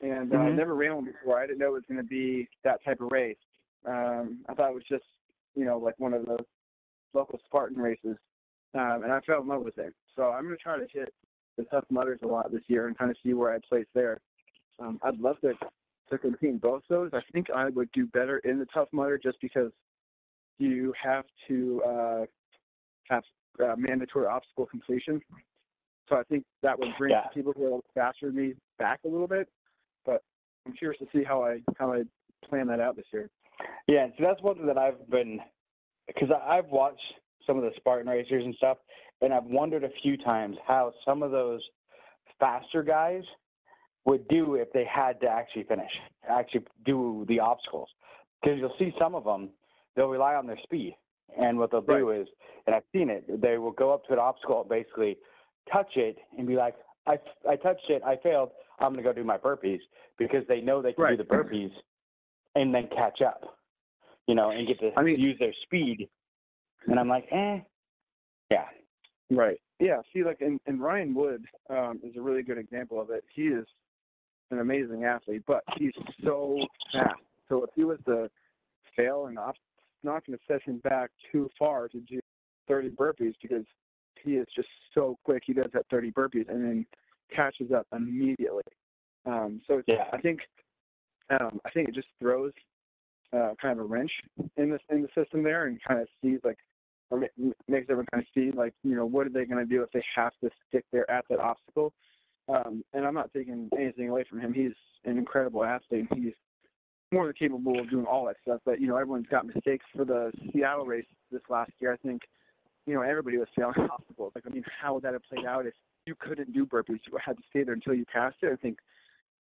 and 0.00 0.32
uh, 0.32 0.38
I 0.38 0.50
Mhm. 0.50 0.56
never 0.56 0.74
ran 0.74 0.94
one 0.94 1.04
before. 1.04 1.38
I 1.38 1.46
didn't 1.46 1.58
know 1.58 1.68
it 1.68 1.72
was 1.72 1.84
going 1.86 1.98
to 2.00 2.08
be 2.08 2.48
that 2.62 2.82
type 2.84 3.00
of 3.00 3.12
race. 3.12 3.36
Um, 3.84 4.44
I 4.48 4.54
thought 4.54 4.70
it 4.70 4.74
was 4.74 4.84
just, 4.84 5.04
you 5.54 5.66
know, 5.66 5.76
like 5.78 5.98
one 5.98 6.14
of 6.14 6.24
the 6.24 6.38
local 7.12 7.38
Spartan 7.44 7.76
races, 7.76 8.16
um, 8.74 9.02
and 9.04 9.12
I 9.12 9.20
fell 9.20 9.42
in 9.42 9.48
love 9.48 9.62
with 9.62 9.76
it. 9.78 9.94
So 10.16 10.30
I'm 10.30 10.44
going 10.44 10.56
to 10.56 10.62
try 10.62 10.78
to 10.78 10.86
hit 10.90 11.12
the 11.58 11.64
Tough 11.64 11.84
Mudders 11.90 12.20
a 12.22 12.26
lot 12.26 12.50
this 12.50 12.62
year 12.68 12.86
and 12.86 12.96
kind 12.96 13.10
of 13.10 13.16
see 13.22 13.34
where 13.34 13.52
I 13.52 13.58
place 13.68 13.86
there. 13.94 14.20
Um, 14.78 14.98
I'd 15.02 15.20
love 15.20 15.38
to 15.42 15.52
to 16.10 16.18
compete 16.18 16.50
in 16.50 16.58
both 16.58 16.82
those. 16.88 17.10
I 17.12 17.20
think 17.32 17.50
I 17.50 17.68
would 17.70 17.90
do 17.92 18.06
better 18.06 18.38
in 18.38 18.58
the 18.58 18.66
Tough 18.66 18.88
Mudder 18.92 19.18
just 19.18 19.40
because 19.40 19.72
you 20.58 20.92
have 21.02 21.24
to 21.48 21.82
uh, 21.82 22.24
have 23.08 23.24
uh, 23.62 23.74
mandatory 23.76 24.26
obstacle 24.26 24.66
completion. 24.66 25.20
So 26.08 26.16
I 26.16 26.22
think 26.24 26.44
that 26.62 26.78
would 26.78 26.90
bring 26.98 27.12
Yeah. 27.12 27.26
people 27.28 27.52
who 27.56 27.76
are 27.76 27.80
faster 27.94 28.26
than 28.26 28.36
me 28.36 28.54
back 28.78 29.00
a 29.04 29.08
little 29.08 29.26
bit. 29.26 29.48
But 30.04 30.22
I'm 30.66 30.74
curious 30.74 30.98
to 31.00 31.08
see 31.16 31.24
how 31.24 31.42
I 31.42 31.60
how 31.78 31.92
I 31.92 32.02
plan 32.46 32.66
that 32.68 32.80
out 32.80 32.96
this 32.96 33.06
year. 33.12 33.30
Yeah, 33.86 34.08
so 34.18 34.24
that's 34.24 34.42
one 34.42 34.56
thing 34.56 34.66
that 34.66 34.78
I've 34.78 35.08
been 35.08 35.40
because 36.06 36.30
I've 36.30 36.66
watched 36.66 37.14
some 37.46 37.56
of 37.56 37.62
the 37.62 37.72
Spartan 37.76 38.08
racers 38.08 38.44
and 38.44 38.54
stuff, 38.56 38.78
and 39.22 39.32
I've 39.32 39.44
wondered 39.44 39.84
a 39.84 39.90
few 40.02 40.16
times 40.16 40.56
how 40.66 40.92
some 41.04 41.22
of 41.22 41.30
those 41.30 41.62
faster 42.38 42.82
guys 42.82 43.22
would 44.04 44.26
do 44.28 44.54
if 44.56 44.72
they 44.72 44.84
had 44.84 45.20
to 45.20 45.28
actually 45.28 45.64
finish, 45.64 45.90
actually 46.28 46.64
do 46.84 47.24
the 47.28 47.40
obstacles. 47.40 47.88
Because 48.42 48.58
you'll 48.58 48.74
see 48.78 48.94
some 48.98 49.14
of 49.14 49.24
them, 49.24 49.50
they'll 49.96 50.08
rely 50.08 50.34
on 50.34 50.46
their 50.46 50.58
speed, 50.62 50.96
and 51.40 51.58
what 51.58 51.70
they'll 51.70 51.80
do 51.80 52.10
is, 52.10 52.28
and 52.66 52.74
I've 52.76 52.82
seen 52.92 53.08
it, 53.08 53.40
they 53.40 53.56
will 53.58 53.70
go 53.72 53.92
up 53.92 54.04
to 54.06 54.12
an 54.12 54.18
obstacle, 54.18 54.64
basically 54.68 55.16
touch 55.72 55.96
it, 55.96 56.18
and 56.36 56.46
be 56.46 56.56
like, 56.56 56.76
"I 57.06 57.18
I 57.48 57.56
touched 57.56 57.88
it, 57.88 58.02
I 58.04 58.16
failed. 58.16 58.50
I'm 58.78 58.92
gonna 58.92 59.02
go 59.02 59.12
do 59.12 59.24
my 59.24 59.38
burpees," 59.38 59.80
because 60.18 60.46
they 60.46 60.60
know 60.60 60.82
they 60.82 60.92
can 60.92 61.04
Right. 61.04 61.16
do 61.16 61.24
the 61.24 61.28
burpees, 61.28 61.72
and 62.54 62.74
then 62.74 62.88
catch 62.88 63.22
up 63.22 63.56
you 64.26 64.34
know, 64.34 64.50
and 64.50 64.66
get 64.66 64.78
to 64.80 64.90
I 64.96 65.02
mean- 65.02 65.20
use 65.20 65.38
their 65.38 65.52
speed. 65.64 66.08
And 66.86 66.98
I'm 66.98 67.08
like, 67.08 67.26
eh, 67.30 67.60
yeah, 68.50 68.68
Right. 69.30 69.60
Yeah. 69.80 70.00
See, 70.12 70.22
like, 70.22 70.40
and, 70.40 70.60
and 70.66 70.80
Ryan 70.80 71.14
Wood 71.14 71.44
um, 71.70 72.00
is 72.02 72.16
a 72.16 72.20
really 72.20 72.42
good 72.42 72.58
example 72.58 73.00
of 73.00 73.10
it. 73.10 73.24
He 73.34 73.48
is 73.48 73.66
an 74.50 74.60
amazing 74.60 75.04
athlete, 75.04 75.42
but 75.46 75.62
he's 75.76 75.92
so 76.22 76.58
fast. 76.92 77.14
So 77.48 77.64
if 77.64 77.70
he 77.74 77.84
was 77.84 77.98
to 78.06 78.30
fail, 78.96 79.26
and 79.26 79.38
it's 79.38 79.58
not 80.02 80.26
going 80.26 80.38
to 80.38 80.44
set 80.46 80.62
him 80.62 80.78
back 80.78 81.10
too 81.32 81.50
far 81.58 81.88
to 81.88 82.00
do 82.00 82.20
30 82.68 82.90
burpees 82.90 83.34
because 83.40 83.64
he 84.22 84.32
is 84.32 84.46
just 84.54 84.68
so 84.94 85.18
quick. 85.24 85.42
He 85.46 85.52
does 85.52 85.70
that 85.74 85.86
30 85.90 86.12
burpees 86.12 86.48
and 86.48 86.64
then 86.64 86.86
catches 87.34 87.72
up 87.72 87.86
immediately. 87.94 88.62
Um, 89.26 89.60
so 89.66 89.78
it's, 89.78 89.88
Yeah. 89.88 90.04
I 90.12 90.20
think 90.20 90.40
um, 91.30 91.58
I 91.64 91.70
think 91.70 91.88
it 91.88 91.94
just 91.94 92.08
throws 92.20 92.52
uh, 93.32 93.54
kind 93.60 93.78
of 93.78 93.86
a 93.86 93.88
wrench 93.88 94.10
in 94.56 94.70
the 94.70 94.78
in 94.90 95.02
the 95.02 95.08
system 95.14 95.42
there, 95.42 95.66
and 95.66 95.82
kind 95.82 96.00
of 96.00 96.08
sees 96.22 96.40
like 96.44 96.58
or 97.10 97.18
makes 97.18 97.86
everyone 97.88 98.06
kind 98.12 98.22
of 98.22 98.26
see 98.34 98.50
like 98.50 98.74
you 98.82 98.94
know 98.94 99.06
what 99.06 99.26
are 99.26 99.30
they 99.30 99.46
going 99.46 99.66
to 99.66 99.74
do 99.74 99.82
if 99.82 99.90
they 99.92 100.04
have 100.14 100.32
to 100.42 100.50
stick 100.68 100.84
there 100.92 101.10
at 101.10 101.24
that 101.30 101.38
obstacle. 101.38 101.92
Um, 102.48 102.84
and 102.92 103.06
I'm 103.06 103.14
not 103.14 103.32
taking 103.32 103.70
anything 103.78 104.08
away 104.08 104.24
from 104.28 104.40
him. 104.40 104.52
He's 104.52 104.72
an 105.04 105.16
incredible 105.16 105.64
athlete. 105.64 106.06
He's 106.14 106.34
more 107.12 107.26
than 107.26 107.34
capable 107.34 107.78
of 107.80 107.88
doing 107.88 108.04
all 108.04 108.26
that 108.26 108.36
stuff. 108.42 108.60
But 108.64 108.80
you 108.80 108.86
know 108.86 108.96
everyone's 108.96 109.26
got 109.30 109.46
mistakes 109.46 109.84
for 109.94 110.04
the 110.04 110.32
Seattle 110.52 110.84
race 110.84 111.06
this 111.30 111.40
last 111.48 111.72
year. 111.78 111.92
I 111.92 111.96
think 111.96 112.22
you 112.86 112.94
know 112.94 113.02
everybody 113.02 113.38
was 113.38 113.48
failing 113.56 113.88
obstacles. 113.90 114.32
Like 114.34 114.44
I 114.46 114.50
mean, 114.50 114.64
how 114.80 114.94
would 114.94 115.04
that 115.04 115.12
have 115.12 115.22
played 115.24 115.46
out 115.46 115.66
if 115.66 115.74
you 116.06 116.14
couldn't 116.18 116.52
do 116.52 116.66
burpees? 116.66 117.00
You 117.06 117.18
had 117.24 117.36
to 117.36 117.42
stay 117.48 117.64
there 117.64 117.74
until 117.74 117.94
you 117.94 118.04
passed 118.12 118.36
it. 118.42 118.52
I 118.52 118.56
think 118.56 118.78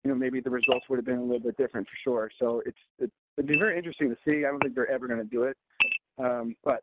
you 0.03 0.11
know 0.11 0.17
maybe 0.17 0.41
the 0.41 0.51
results 0.51 0.87
would 0.89 0.97
have 0.97 1.07
been 1.07 1.19
a 1.19 1.23
little 1.23 1.41
bit 1.41 1.57
different 1.57 1.87
for 1.87 1.97
sure. 2.03 2.31
So 2.39 2.63
it's 2.67 2.79
it, 2.99 3.11
it'd 3.37 3.49
be 3.49 3.59
very 3.59 3.77
interesting 3.77 4.09
to 4.09 4.17
see. 4.27 4.45
I 4.45 4.51
don't 4.51 4.61
think 4.61 4.75
they're 4.75 4.91
ever 4.91 5.07
going 5.07 5.21
to 5.21 5.27
do 5.27 5.45
it, 5.45 5.57
um, 6.19 6.57
but 6.65 6.81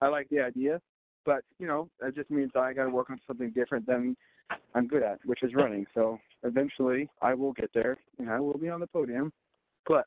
I 0.00 0.08
like 0.08 0.28
the 0.30 0.40
idea. 0.40 0.80
But 1.24 1.42
you 1.58 1.66
know, 1.66 1.90
that 2.00 2.14
just 2.14 2.30
means 2.30 2.52
I 2.54 2.72
got 2.72 2.84
to 2.84 2.90
work 2.90 3.10
on 3.10 3.18
something 3.26 3.50
different 3.50 3.86
than 3.86 4.16
I'm 4.74 4.86
good 4.86 5.02
at, 5.02 5.18
which 5.24 5.42
is 5.42 5.54
running. 5.54 5.86
So 5.94 6.18
eventually, 6.42 7.08
I 7.22 7.34
will 7.34 7.52
get 7.52 7.70
there, 7.74 7.96
and 8.18 8.30
I 8.30 8.40
will 8.40 8.58
be 8.58 8.68
on 8.68 8.80
the 8.80 8.86
podium. 8.86 9.32
But 9.86 10.06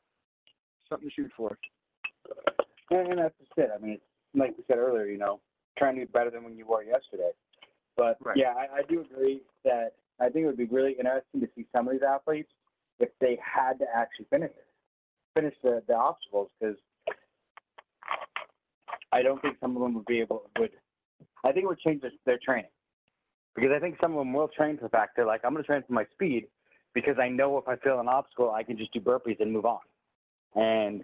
something 0.88 1.08
to 1.08 1.14
shoot 1.14 1.30
for. 1.36 1.56
and, 2.90 3.08
and 3.08 3.18
that's 3.18 3.34
just 3.38 3.52
it. 3.56 3.70
I 3.74 3.84
mean, 3.84 3.98
like 4.34 4.56
we 4.56 4.64
said 4.68 4.78
earlier, 4.78 5.06
you 5.06 5.18
know, 5.18 5.40
trying 5.78 5.94
to 5.96 6.00
be 6.02 6.06
better 6.06 6.30
than 6.30 6.44
when 6.44 6.56
you 6.56 6.66
were 6.66 6.82
yesterday. 6.82 7.30
But 7.96 8.18
Right. 8.22 8.36
yeah, 8.36 8.54
I, 8.56 8.78
I 8.78 8.82
do 8.88 9.00
agree 9.00 9.42
that 9.64 9.94
I 10.20 10.28
think 10.28 10.44
it 10.44 10.46
would 10.46 10.56
be 10.56 10.66
really 10.66 10.92
interesting 10.92 11.40
to 11.40 11.48
see 11.54 11.66
some 11.74 11.88
of 11.88 11.92
these 11.92 12.02
athletes 12.02 12.50
if 12.98 13.08
they 13.20 13.38
had 13.42 13.78
to 13.78 13.86
actually 13.94 14.26
finish 14.30 14.50
it, 14.50 14.66
finish 15.34 15.54
the, 15.62 15.82
the 15.88 15.94
obstacles, 15.94 16.50
because 16.58 16.76
I 19.12 19.22
don't 19.22 19.40
think 19.42 19.56
some 19.60 19.76
of 19.76 19.82
them 19.82 19.94
would 19.94 20.04
be 20.06 20.20
able 20.20 20.50
would. 20.58 20.70
I 21.44 21.52
think 21.52 21.64
it 21.64 21.68
would 21.68 21.80
change 21.80 22.02
their, 22.02 22.12
their 22.26 22.38
training 22.44 22.70
because 23.54 23.70
I 23.74 23.78
think 23.78 23.96
some 24.00 24.12
of 24.12 24.18
them 24.18 24.32
will 24.32 24.48
train 24.48 24.76
for 24.76 24.84
the 24.84 24.90
fact 24.90 25.16
they're 25.16 25.26
like, 25.26 25.40
I'm 25.44 25.52
going 25.52 25.62
to 25.62 25.66
train 25.66 25.82
for 25.86 25.92
my 25.92 26.06
speed 26.12 26.46
because 26.94 27.16
I 27.20 27.28
know 27.28 27.58
if 27.58 27.68
I 27.68 27.76
fail 27.76 28.00
an 28.00 28.08
obstacle, 28.08 28.50
I 28.50 28.62
can 28.62 28.76
just 28.76 28.92
do 28.92 29.00
burpees 29.00 29.40
and 29.40 29.52
move 29.52 29.64
on. 29.64 29.80
And 30.54 31.02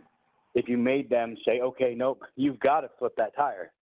if 0.55 0.69
you 0.69 0.79
made 0.79 1.11
them 1.11 1.37
say, 1.45 1.61
okay, 1.61 1.95
nope, 1.97 2.23
you've 2.35 2.59
got 2.61 2.81
to 2.81 2.91
flip 2.99 3.15
that 3.17 3.37
tire. 3.37 3.73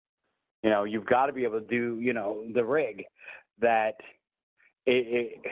You 0.63 0.71
know, 0.71 0.85
you've 0.85 1.07
got 1.07 1.27
to 1.27 1.33
be 1.33 1.45
able 1.45 1.61
to 1.61 1.67
do, 1.67 1.99
you 2.01 2.13
know, 2.13 2.43
the 2.55 2.65
rig 2.65 3.05
that 3.61 3.97
it, 4.87 5.41
it, 5.47 5.51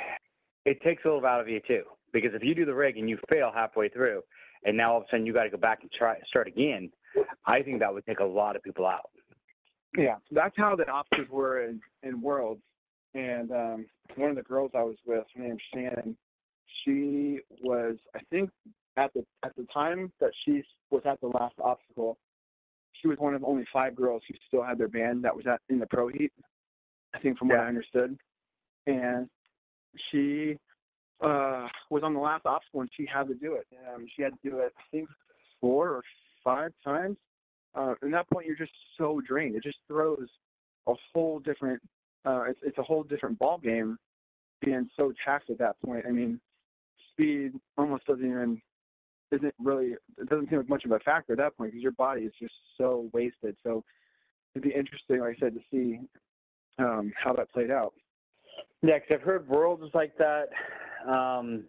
it 0.65 0.83
takes 0.83 1.05
a 1.05 1.09
little 1.09 1.25
out 1.27 1.41
of 1.41 1.49
you 1.49 1.61
too. 1.67 1.85
Because 2.13 2.33
if 2.35 2.43
you 2.43 2.55
do 2.55 2.65
the 2.65 2.75
rig 2.75 2.99
and 2.99 3.09
you 3.09 3.19
fail 3.29 3.51
halfway 3.55 3.89
through 3.89 4.23
and 4.65 4.77
now 4.77 4.93
all 4.93 4.99
of 4.99 5.05
a 5.05 5.07
sudden 5.11 5.27
you 5.27 5.33
got 5.33 5.45
to 5.45 5.51
go 5.51 5.57
back 5.57 5.79
and 5.83 5.91
try 5.93 6.17
start 6.27 6.49
again, 6.49 6.91
I 7.47 7.63
think 7.63 7.81
that 7.81 7.93
would 7.93 8.07
take 8.07 8.21
a 8.21 8.25
lot 8.25 8.57
of 8.57 8.63
people 8.63 8.87
out. 8.87 9.11
Yeah, 9.97 10.17
that's 10.31 10.55
how 10.57 10.75
the 10.75 10.89
obstacles 10.89 11.29
were 11.31 11.65
in, 11.65 11.81
in 12.03 12.21
Worlds. 12.23 12.63
And 13.15 13.51
um, 13.51 13.87
one 14.17 14.31
of 14.31 14.37
the 14.37 14.43
girls 14.43 14.71
I 14.75 14.83
was 14.83 14.97
with, 15.07 15.25
her 15.35 15.43
name's 15.43 15.61
Shannon, 15.73 16.17
she 16.85 17.41
was, 17.63 17.97
I 18.15 18.21
think, 18.31 18.51
at 18.97 19.13
the 19.15 19.25
at 19.45 19.55
the 19.57 19.67
time 19.73 20.13
that 20.21 20.31
she 20.45 20.63
was 20.91 21.03
at 21.05 21.21
the 21.21 21.29
last 21.29 21.55
obstacle, 21.63 22.19
she 22.93 23.09
was 23.09 23.19
one 23.19 23.35
of 23.35 23.45
only 23.45 23.65
five 23.73 23.95
girls 23.95 24.23
who 24.29 24.35
still 24.47 24.63
had 24.63 24.79
their 24.79 24.89
band 24.89 25.25
that 25.25 25.35
was 25.35 25.47
at 25.47 25.61
in 25.69 25.79
the 25.79 25.87
pro 25.87 26.09
heat. 26.09 26.33
I 27.15 27.19
think, 27.19 27.39
from 27.39 27.49
what 27.49 27.61
I 27.61 27.69
understood, 27.69 28.17
and 28.87 29.29
she 30.11 30.57
uh, 31.23 31.69
was 31.91 32.03
on 32.03 32.15
the 32.15 32.21
last 32.21 32.47
obstacle 32.47 32.81
and 32.81 32.91
she 32.97 33.07
had 33.07 33.29
to 33.29 33.35
do 33.35 33.55
it. 33.55 33.67
Um, 33.95 34.07
she 34.15 34.23
had 34.23 34.33
to 34.33 34.51
do 34.51 34.59
it, 34.59 34.73
I 34.77 34.83
think, 34.91 35.09
four 35.61 35.91
or 35.91 36.03
five 36.43 36.73
times. 36.85 37.17
Uh, 37.75 37.95
at 38.03 38.11
that 38.11 38.29
point, 38.31 38.47
you're 38.47 38.57
just 38.57 38.73
so 38.99 39.21
drained. 39.27 39.57
It 39.57 39.63
just 39.63 39.79
throws 39.89 40.29
a 40.87 40.95
whole 41.13 41.39
different. 41.39 41.81
Uh, 42.25 42.45
it's 42.49 42.61
it's 42.63 42.79
a 42.79 42.83
whole 42.83 43.03
different 43.03 43.39
ball 43.39 43.59
game, 43.59 43.99
being 44.61 44.89
so 44.97 45.13
taxed 45.25 45.51
at 45.51 45.59
that 45.59 45.81
point. 45.85 46.05
I 46.07 46.11
mean, 46.13 46.41
speed 47.13 47.53
almost 47.77 48.07
doesn't 48.07 48.25
even 48.25 48.61
isn't 49.31 49.55
really 49.59 49.95
it 50.19 50.29
doesn't 50.29 50.49
seem 50.51 50.59
like 50.59 50.69
much 50.69 50.85
of 50.85 50.93
a 50.93 50.99
factor 51.01 51.33
at 51.33 51.39
that 51.39 51.57
point 51.57 51.73
because 51.73 51.83
your 51.83 51.93
body 51.93 52.23
is 52.23 52.33
just 52.41 52.55
so 52.79 53.09
wasted. 53.13 53.57
So 53.63 53.83
it'd 54.55 54.69
be 54.69 54.75
interesting, 54.75 55.21
like 55.21 55.37
I 55.37 55.41
said, 55.41 55.55
to 55.55 55.61
see 55.71 56.01
um, 56.79 57.13
how 57.17 57.33
that 57.35 57.51
played 57.51 57.71
out. 57.71 57.95
Yeah, 58.83 58.99
because 58.99 59.21
I've 59.21 59.27
heard 59.27 59.49
worlds 59.49 59.83
is 59.83 59.95
like 59.95 60.13
that. 60.19 60.49
Um, 61.09 61.65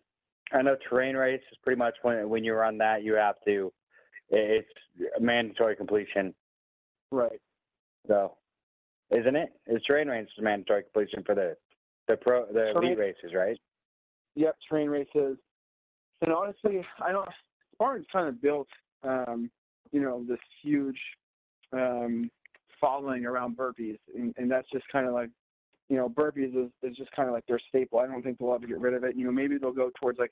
I 0.51 0.61
know 0.61 0.75
terrain 0.89 1.15
race 1.15 1.41
is 1.51 1.57
pretty 1.63 1.79
much 1.79 1.95
when 2.01 2.29
when 2.29 2.43
you 2.43 2.53
run 2.53 2.77
that 2.79 3.03
you 3.03 3.13
have 3.13 3.35
to. 3.45 3.71
It's 4.29 4.67
mandatory 5.19 5.75
completion. 5.75 6.33
Right. 7.11 7.41
So, 8.07 8.35
isn't 9.11 9.35
it? 9.35 9.49
It's 9.67 9.85
terrain 9.85 10.07
race 10.07 10.27
is 10.37 10.43
mandatory 10.43 10.83
completion 10.83 11.23
for 11.23 11.35
the 11.35 11.55
the 12.07 12.17
pro 12.17 12.45
the 12.47 12.53
Terrain- 12.73 12.77
elite 12.77 12.97
races, 12.97 13.33
right? 13.33 13.57
Yep, 14.35 14.55
terrain 14.67 14.89
races. 14.89 15.37
And 16.21 16.33
honestly, 16.33 16.85
I 17.01 17.11
don't. 17.11 17.29
Spartan's 17.73 18.07
kind 18.11 18.27
of 18.27 18.41
built, 18.41 18.67
um, 19.03 19.49
you 19.91 20.01
know, 20.01 20.23
this 20.27 20.39
huge 20.61 20.99
um, 21.73 22.29
following 22.79 23.25
around 23.25 23.57
burpees, 23.57 23.97
and, 24.15 24.33
and 24.37 24.49
that's 24.49 24.69
just 24.71 24.85
kind 24.91 25.07
of 25.07 25.13
like, 25.13 25.29
you 25.89 25.97
know, 25.97 26.07
burpees 26.07 26.55
is, 26.55 26.71
is 26.81 26.95
just 26.95 27.11
kind 27.11 27.27
of 27.27 27.33
like 27.33 27.45
their 27.47 27.59
staple. 27.69 27.99
I 27.99 28.07
don't 28.07 28.21
think 28.21 28.37
they'll 28.37 28.53
ever 28.53 28.67
get 28.67 28.79
rid 28.79 28.93
of 28.93 29.03
it. 29.03 29.15
You 29.15 29.25
know, 29.25 29.31
maybe 29.31 29.57
they'll 29.57 29.71
go 29.71 29.91
towards 29.99 30.19
like, 30.19 30.31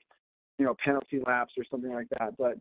you 0.58 0.64
know, 0.64 0.76
penalty 0.84 1.20
laps 1.26 1.52
or 1.58 1.64
something 1.70 1.92
like 1.92 2.08
that. 2.18 2.36
But 2.38 2.58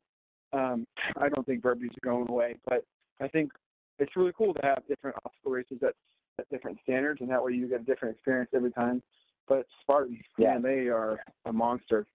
um, 0.57 0.85
I 1.17 1.29
don't 1.29 1.45
think 1.45 1.61
burpees 1.61 1.95
are 1.95 2.03
going 2.03 2.27
away. 2.29 2.55
But 2.67 2.83
I 3.21 3.27
think 3.27 3.51
it's 3.99 4.15
really 4.15 4.33
cool 4.37 4.53
to 4.53 4.59
have 4.63 4.79
different 4.87 5.15
obstacle 5.25 5.51
races 5.51 5.77
at, 5.83 5.93
at 6.39 6.49
different 6.49 6.77
standards, 6.83 7.21
and 7.21 7.29
that 7.29 7.43
way 7.43 7.53
you 7.53 7.67
get 7.67 7.81
a 7.81 7.83
different 7.83 8.15
experience 8.15 8.49
every 8.53 8.71
time. 8.71 9.01
But 9.47 9.65
Spartans, 9.81 10.19
Yeah. 10.37 10.53
man, 10.53 10.61
they 10.61 10.87
are 10.87 11.19
a 11.45 11.53
monster. 11.53 12.05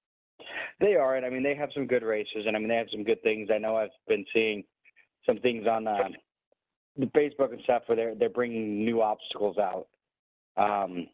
They 0.80 0.96
are, 0.96 1.16
and 1.16 1.24
I 1.24 1.30
mean 1.30 1.42
they 1.42 1.54
have 1.54 1.70
some 1.72 1.86
good 1.86 2.02
races, 2.02 2.44
and 2.46 2.56
I 2.56 2.58
mean 2.58 2.68
they 2.68 2.76
have 2.76 2.90
some 2.90 3.04
good 3.04 3.22
things. 3.22 3.50
I 3.50 3.58
know 3.58 3.76
I've 3.76 3.90
been 4.06 4.24
seeing 4.32 4.64
some 5.24 5.38
things 5.38 5.66
on 5.66 5.86
uh, 5.86 6.08
the 6.96 7.06
Facebook 7.06 7.52
and 7.52 7.60
stuff 7.62 7.82
where 7.86 7.96
they're 7.96 8.14
they're 8.14 8.28
bringing 8.28 8.84
new 8.84 9.02
obstacles 9.02 9.58
out. 9.58 9.88
Um, 10.56 11.08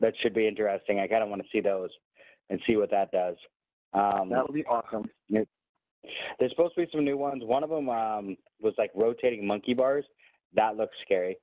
that 0.00 0.14
should 0.20 0.34
be 0.34 0.46
interesting. 0.46 0.98
I 1.00 1.06
kind 1.06 1.22
of 1.22 1.28
want 1.28 1.42
to 1.42 1.48
see 1.52 1.60
those 1.60 1.90
and 2.50 2.60
see 2.66 2.76
what 2.76 2.90
that 2.90 3.10
does. 3.12 3.36
Um, 3.92 4.28
That 4.30 4.46
would 4.48 4.54
be 4.54 4.64
awesome. 4.64 5.08
There's 6.38 6.50
supposed 6.50 6.74
to 6.74 6.82
be 6.82 6.88
some 6.92 7.04
new 7.04 7.16
ones. 7.16 7.42
One 7.44 7.64
of 7.64 7.70
them 7.70 7.88
um, 7.88 8.36
was 8.60 8.74
like 8.78 8.90
rotating 8.94 9.46
monkey 9.46 9.74
bars. 9.74 10.04
That 10.54 10.76
looks 10.76 10.96
scary. 11.04 11.38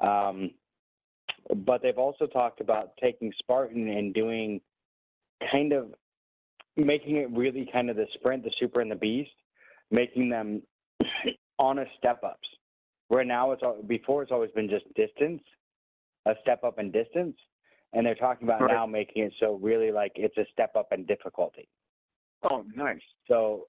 Um, 0.00 0.50
but 1.66 1.82
they've 1.82 1.98
also 1.98 2.26
talked 2.26 2.60
about 2.60 2.96
taking 3.00 3.32
Spartan 3.38 3.88
and 3.88 4.14
doing 4.14 4.60
kind 5.50 5.72
of 5.72 5.94
making 6.76 7.16
it 7.16 7.30
really 7.30 7.68
kind 7.72 7.90
of 7.90 7.96
the 7.96 8.06
sprint, 8.14 8.44
the 8.44 8.50
super, 8.58 8.80
and 8.80 8.90
the 8.90 8.96
beast, 8.96 9.30
making 9.90 10.28
them 10.28 10.62
honest 11.58 11.90
step 11.98 12.22
ups. 12.24 12.48
Where 13.08 13.24
now 13.24 13.52
it's 13.52 13.62
all, 13.62 13.82
before 13.86 14.22
it's 14.22 14.32
always 14.32 14.50
been 14.52 14.68
just 14.68 14.86
distance, 14.94 15.42
a 16.26 16.34
step 16.40 16.64
up 16.64 16.78
in 16.78 16.90
distance, 16.90 17.36
and 17.92 18.04
they're 18.04 18.14
talking 18.14 18.48
about 18.48 18.62
Right. 18.62 18.72
now 18.72 18.86
making 18.86 19.24
it 19.24 19.32
so 19.38 19.58
really 19.62 19.92
like 19.92 20.12
it's 20.16 20.36
a 20.38 20.46
step 20.52 20.74
up 20.74 20.88
in 20.92 21.04
difficulty. 21.04 21.68
Oh, 22.50 22.64
nice. 22.74 23.00
So 23.28 23.66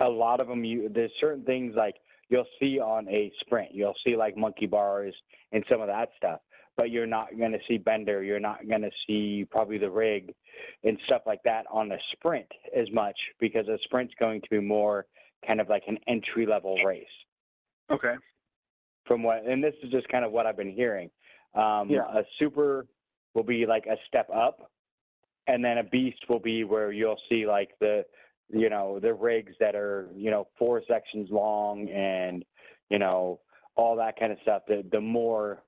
a 0.00 0.08
lot 0.08 0.40
of 0.40 0.48
them, 0.48 0.64
you 0.64 0.88
there's 0.88 1.10
certain 1.20 1.44
things 1.44 1.74
like 1.76 1.96
you'll 2.28 2.46
see 2.60 2.78
on 2.80 3.08
a 3.08 3.30
sprint. 3.40 3.74
You'll 3.74 3.96
see 4.04 4.16
like 4.16 4.36
monkey 4.36 4.66
bars 4.66 5.14
and 5.52 5.64
some 5.68 5.80
of 5.80 5.86
that 5.88 6.10
stuff, 6.16 6.40
but 6.76 6.90
you're 6.90 7.06
not 7.06 7.36
going 7.38 7.52
to 7.52 7.58
see 7.68 7.78
bender. 7.78 8.22
You're 8.22 8.40
not 8.40 8.66
going 8.68 8.82
to 8.82 8.90
see 9.06 9.46
probably 9.50 9.78
the 9.78 9.90
rig 9.90 10.34
and 10.84 10.98
stuff 11.06 11.22
like 11.26 11.42
that 11.44 11.66
on 11.70 11.92
a 11.92 11.98
sprint 12.12 12.46
as 12.76 12.90
much 12.90 13.16
because 13.38 13.68
a 13.68 13.78
sprint's 13.84 14.14
going 14.18 14.40
to 14.40 14.50
be 14.50 14.60
more 14.60 15.06
kind 15.46 15.60
of 15.60 15.68
like 15.68 15.82
an 15.88 15.98
entry 16.06 16.46
level 16.46 16.76
race 16.84 17.04
Okay. 17.90 18.14
from 19.04 19.22
what, 19.22 19.44
and 19.44 19.62
this 19.62 19.74
is 19.82 19.90
just 19.90 20.08
kind 20.08 20.24
of 20.24 20.32
what 20.32 20.46
I've 20.46 20.56
been 20.56 20.72
hearing. 20.72 21.10
Um, 21.54 21.90
Yeah. 21.90 22.06
A 22.08 22.22
super 22.38 22.86
will 23.34 23.42
be 23.42 23.66
like 23.66 23.86
a 23.86 23.96
step 24.06 24.28
up, 24.34 24.70
and 25.48 25.62
then 25.64 25.78
a 25.78 25.84
beast 25.84 26.20
will 26.28 26.38
be 26.38 26.64
where 26.64 26.92
you'll 26.92 27.20
see 27.28 27.46
like 27.46 27.70
the, 27.80 28.04
you 28.52 28.68
know, 28.70 29.00
the 29.00 29.12
rigs 29.12 29.54
that 29.60 29.74
are 29.74 30.08
you 30.14 30.30
know 30.30 30.46
four 30.58 30.82
sections 30.86 31.28
long 31.30 31.88
and 31.88 32.44
you 32.90 32.98
know 32.98 33.40
all 33.74 33.96
that 33.96 34.18
kind 34.18 34.32
of 34.32 34.38
stuff. 34.42 34.62
The 34.68 34.84
the 34.92 35.00
more, 35.00 35.62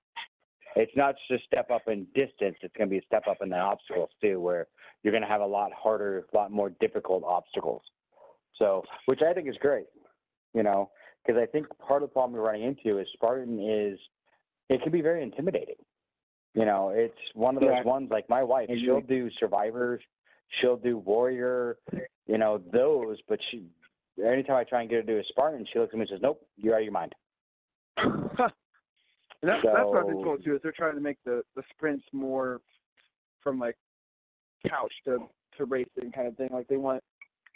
it's 0.77 0.93
not 0.97 1.17
just 1.29 1.43
a 1.43 1.47
step 1.47 1.71
up 1.71 1.89
in 1.89 2.07
distance. 2.15 2.57
It's 2.63 2.77
going 2.77 2.89
to 2.89 2.91
be 2.91 2.99
a 2.99 3.07
step 3.07 3.25
up 3.29 3.39
in 3.43 3.49
the 3.49 3.59
obstacles 3.59 4.11
too, 4.21 4.41
where 4.41 4.67
you're 5.03 5.13
going 5.13 5.23
to 5.23 5.29
have 5.29 5.41
a 5.41 5.47
lot 5.47 5.73
harder, 5.73 6.27
a 6.33 6.37
lot 6.37 6.51
more 6.51 6.71
difficult 6.81 7.25
obstacles. 7.25 7.83
So, 8.59 8.85
which 9.07 9.21
I 9.23 9.33
think 9.33 9.49
is 9.49 9.57
great, 9.61 9.87
you 10.53 10.63
know, 10.63 10.91
because 11.25 11.41
I 11.43 11.47
think 11.47 11.67
part 11.79 12.03
of 12.03 12.11
the 12.11 12.13
problem 12.13 12.39
we're 12.39 12.47
running 12.47 12.63
into 12.63 12.99
is 12.99 13.09
Spartan 13.15 13.59
is 13.59 13.99
it 14.69 14.83
can 14.83 14.93
be 14.93 15.01
very 15.01 15.23
intimidating. 15.23 15.77
You 16.55 16.65
know, 16.65 16.91
it's 16.91 17.19
one 17.35 17.57
of 17.57 17.63
those 17.63 17.73
Yeah. 17.73 17.83
ones 17.83 18.11
like 18.11 18.29
my 18.29 18.43
wife, 18.43 18.71
she'll 18.79 19.01
do 19.01 19.29
survivors, 19.41 20.01
she'll 20.61 20.77
do 20.77 20.99
warrior, 20.99 21.77
you 22.27 22.39
know, 22.39 22.61
those, 22.73 23.19
but 23.29 23.39
she 23.51 23.65
anytime 24.25 24.57
I 24.57 24.65
try 24.65 24.81
and 24.81 24.89
get 24.91 24.97
her 24.97 25.03
to 25.03 25.13
do 25.15 25.19
a 25.19 25.25
Spartan, 25.25 25.67
she 25.73 25.79
looks 25.79 25.93
at 25.93 25.97
me 25.97 26.03
and 26.03 26.11
says, 26.11 26.21
Nope, 26.23 26.41
you're 26.57 26.75
out 26.75 26.79
of 26.79 26.85
your 26.85 26.93
mind. 26.93 27.15
And 29.43 29.51
that, 29.51 29.61
that's 29.63 29.85
what 29.85 29.99
I've 29.99 30.07
been 30.07 30.19
So- 30.19 30.25
told 30.25 30.45
too. 30.45 30.55
Is 30.55 30.63
they're 30.63 30.73
trying 30.73 30.95
to 30.95 31.01
make 31.01 31.19
the 31.25 31.43
the 31.55 31.63
sprints 31.71 32.07
more 32.13 32.61
from 33.43 33.59
like 33.59 33.77
couch 34.67 34.93
to 35.05 35.29
to 35.59 35.65
racing 35.67 36.13
kind 36.15 36.29
of 36.29 36.37
thing. 36.37 36.49
Like 36.51 36.67
they 36.69 36.77
want 36.79 37.03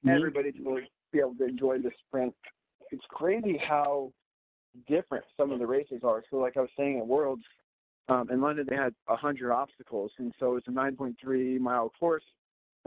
everybody 0.06 0.52
to 0.52 0.62
really 0.62 0.90
be 1.12 1.18
able 1.20 1.34
to 1.36 1.44
enjoy 1.44 1.78
the 1.78 1.90
sprint. 2.06 2.34
It's 2.90 3.04
crazy 3.08 3.56
how 3.56 4.12
different 4.86 5.24
some 5.36 5.50
of 5.50 5.58
the 5.58 5.66
races 5.66 6.00
are. 6.04 6.22
So 6.30 6.36
like 6.36 6.56
I 6.56 6.60
was 6.60 6.70
saying 6.76 6.98
at 6.98 7.06
Worlds, 7.06 7.42
um, 8.08 8.28
in 8.30 8.40
London 8.40 8.66
they 8.68 8.76
had 8.76 8.94
a 9.08 9.16
hundred 9.16 9.50
obstacles, 9.52 10.12
and 10.18 10.32
so 10.38 10.56
it's 10.56 10.68
a 10.68 10.70
9.3 10.70 11.58
mile 11.58 11.90
course. 11.98 12.22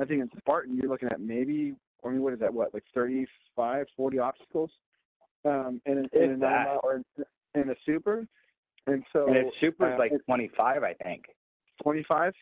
I 0.01 0.05
think 0.05 0.21
in 0.21 0.29
Spartan 0.39 0.75
you're 0.75 0.89
looking 0.89 1.09
at 1.11 1.21
maybe, 1.21 1.73
I 2.03 2.09
mean, 2.09 2.21
what 2.21 2.33
is 2.33 2.39
that? 2.39 2.53
What 2.53 2.73
like 2.73 2.83
35, 2.95 3.85
40 3.95 4.19
obstacles, 4.19 4.71
um, 5.45 5.79
in, 5.85 5.99
in, 5.99 6.09
in 6.13 6.23
a 6.23 6.27
nine 6.27 6.39
that. 6.39 6.65
mile 6.65 6.81
or 6.83 7.01
in 7.55 7.69
a 7.69 7.75
super. 7.85 8.25
And 8.87 9.03
so 9.13 9.27
and 9.27 9.37
it's 9.37 9.55
super 9.59 9.93
uh, 9.93 9.99
like 9.99 10.11
25, 10.25 10.83
I 10.83 10.93
think. 11.03 11.25
25. 11.83 12.33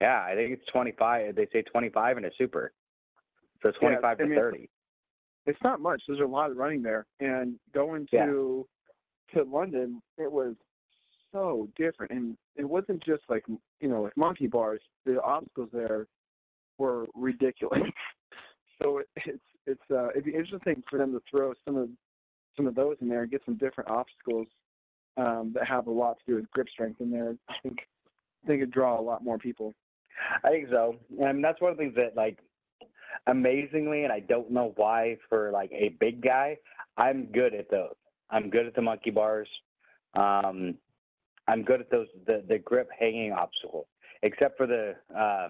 Yeah, 0.00 0.24
I 0.26 0.34
think 0.34 0.52
it's 0.52 0.66
25. 0.72 1.36
They 1.36 1.46
say 1.52 1.62
25 1.62 2.18
in 2.18 2.24
a 2.24 2.30
super. 2.36 2.72
So 3.62 3.70
Yeah, 3.80 3.88
25 4.00 4.04
I 4.04 4.14
to 4.14 4.28
mean, 4.28 4.38
30. 4.38 4.68
It's 5.46 5.58
not 5.62 5.80
much. 5.80 6.02
There's 6.08 6.20
a 6.20 6.24
lot 6.24 6.50
of 6.50 6.56
running 6.56 6.82
there, 6.82 7.06
and 7.20 7.54
going 7.72 8.08
to 8.10 8.66
to 9.34 9.42
London, 9.42 10.02
it 10.18 10.30
was 10.30 10.54
so 11.32 11.68
different, 11.76 12.12
and 12.12 12.36
it 12.56 12.64
wasn't 12.64 13.02
just 13.04 13.22
like 13.28 13.44
you 13.80 13.88
know 13.88 14.02
like 14.02 14.16
monkey 14.16 14.46
bars. 14.46 14.80
The 15.04 15.20
obstacles 15.22 15.68
there 15.72 16.06
were 16.78 17.06
ridiculous. 17.14 17.82
so 18.82 18.98
it, 18.98 19.08
it's 19.16 19.42
it's 19.66 19.90
uh, 19.90 20.08
it'd 20.10 20.24
be 20.24 20.34
interesting 20.34 20.82
for 20.88 20.98
them 20.98 21.12
to 21.12 21.22
throw 21.30 21.52
some 21.64 21.76
of 21.76 21.88
some 22.56 22.66
of 22.66 22.74
those 22.74 22.96
in 23.00 23.08
there 23.08 23.22
and 23.22 23.30
get 23.30 23.42
some 23.44 23.56
different 23.56 23.90
obstacles 23.90 24.46
um, 25.16 25.52
that 25.54 25.66
have 25.66 25.86
a 25.86 25.90
lot 25.90 26.18
to 26.18 26.24
do 26.26 26.34
with 26.36 26.50
grip 26.50 26.68
strength 26.68 27.00
in 27.00 27.10
there. 27.10 27.34
I 27.48 27.54
think 27.62 27.78
think 28.46 28.60
it'd 28.60 28.72
draw 28.72 28.98
a 28.98 29.02
lot 29.02 29.24
more 29.24 29.38
people. 29.38 29.74
I 30.44 30.50
think 30.50 30.68
so. 30.70 30.96
And 31.20 31.42
that's 31.42 31.60
one 31.60 31.72
of 31.72 31.76
the 31.76 31.84
things 31.84 31.94
that 31.96 32.16
like 32.16 32.38
amazingly 33.26 34.04
and 34.04 34.12
I 34.12 34.20
don't 34.20 34.50
know 34.50 34.72
why 34.76 35.16
for 35.28 35.50
like 35.50 35.70
a 35.72 35.96
big 36.00 36.22
guy, 36.22 36.58
I'm 36.96 37.26
good 37.26 37.54
at 37.54 37.70
those. 37.70 37.94
I'm 38.30 38.50
good 38.50 38.66
at 38.66 38.74
the 38.74 38.82
monkey 38.82 39.10
bars. 39.10 39.48
Um 40.14 40.76
I'm 41.46 41.62
good 41.62 41.80
at 41.80 41.90
those 41.90 42.06
the, 42.26 42.44
the 42.48 42.58
grip 42.58 42.88
hanging 42.98 43.32
obstacles. 43.32 43.86
Except 44.22 44.56
for 44.56 44.66
the 44.66 44.94
uh 45.16 45.48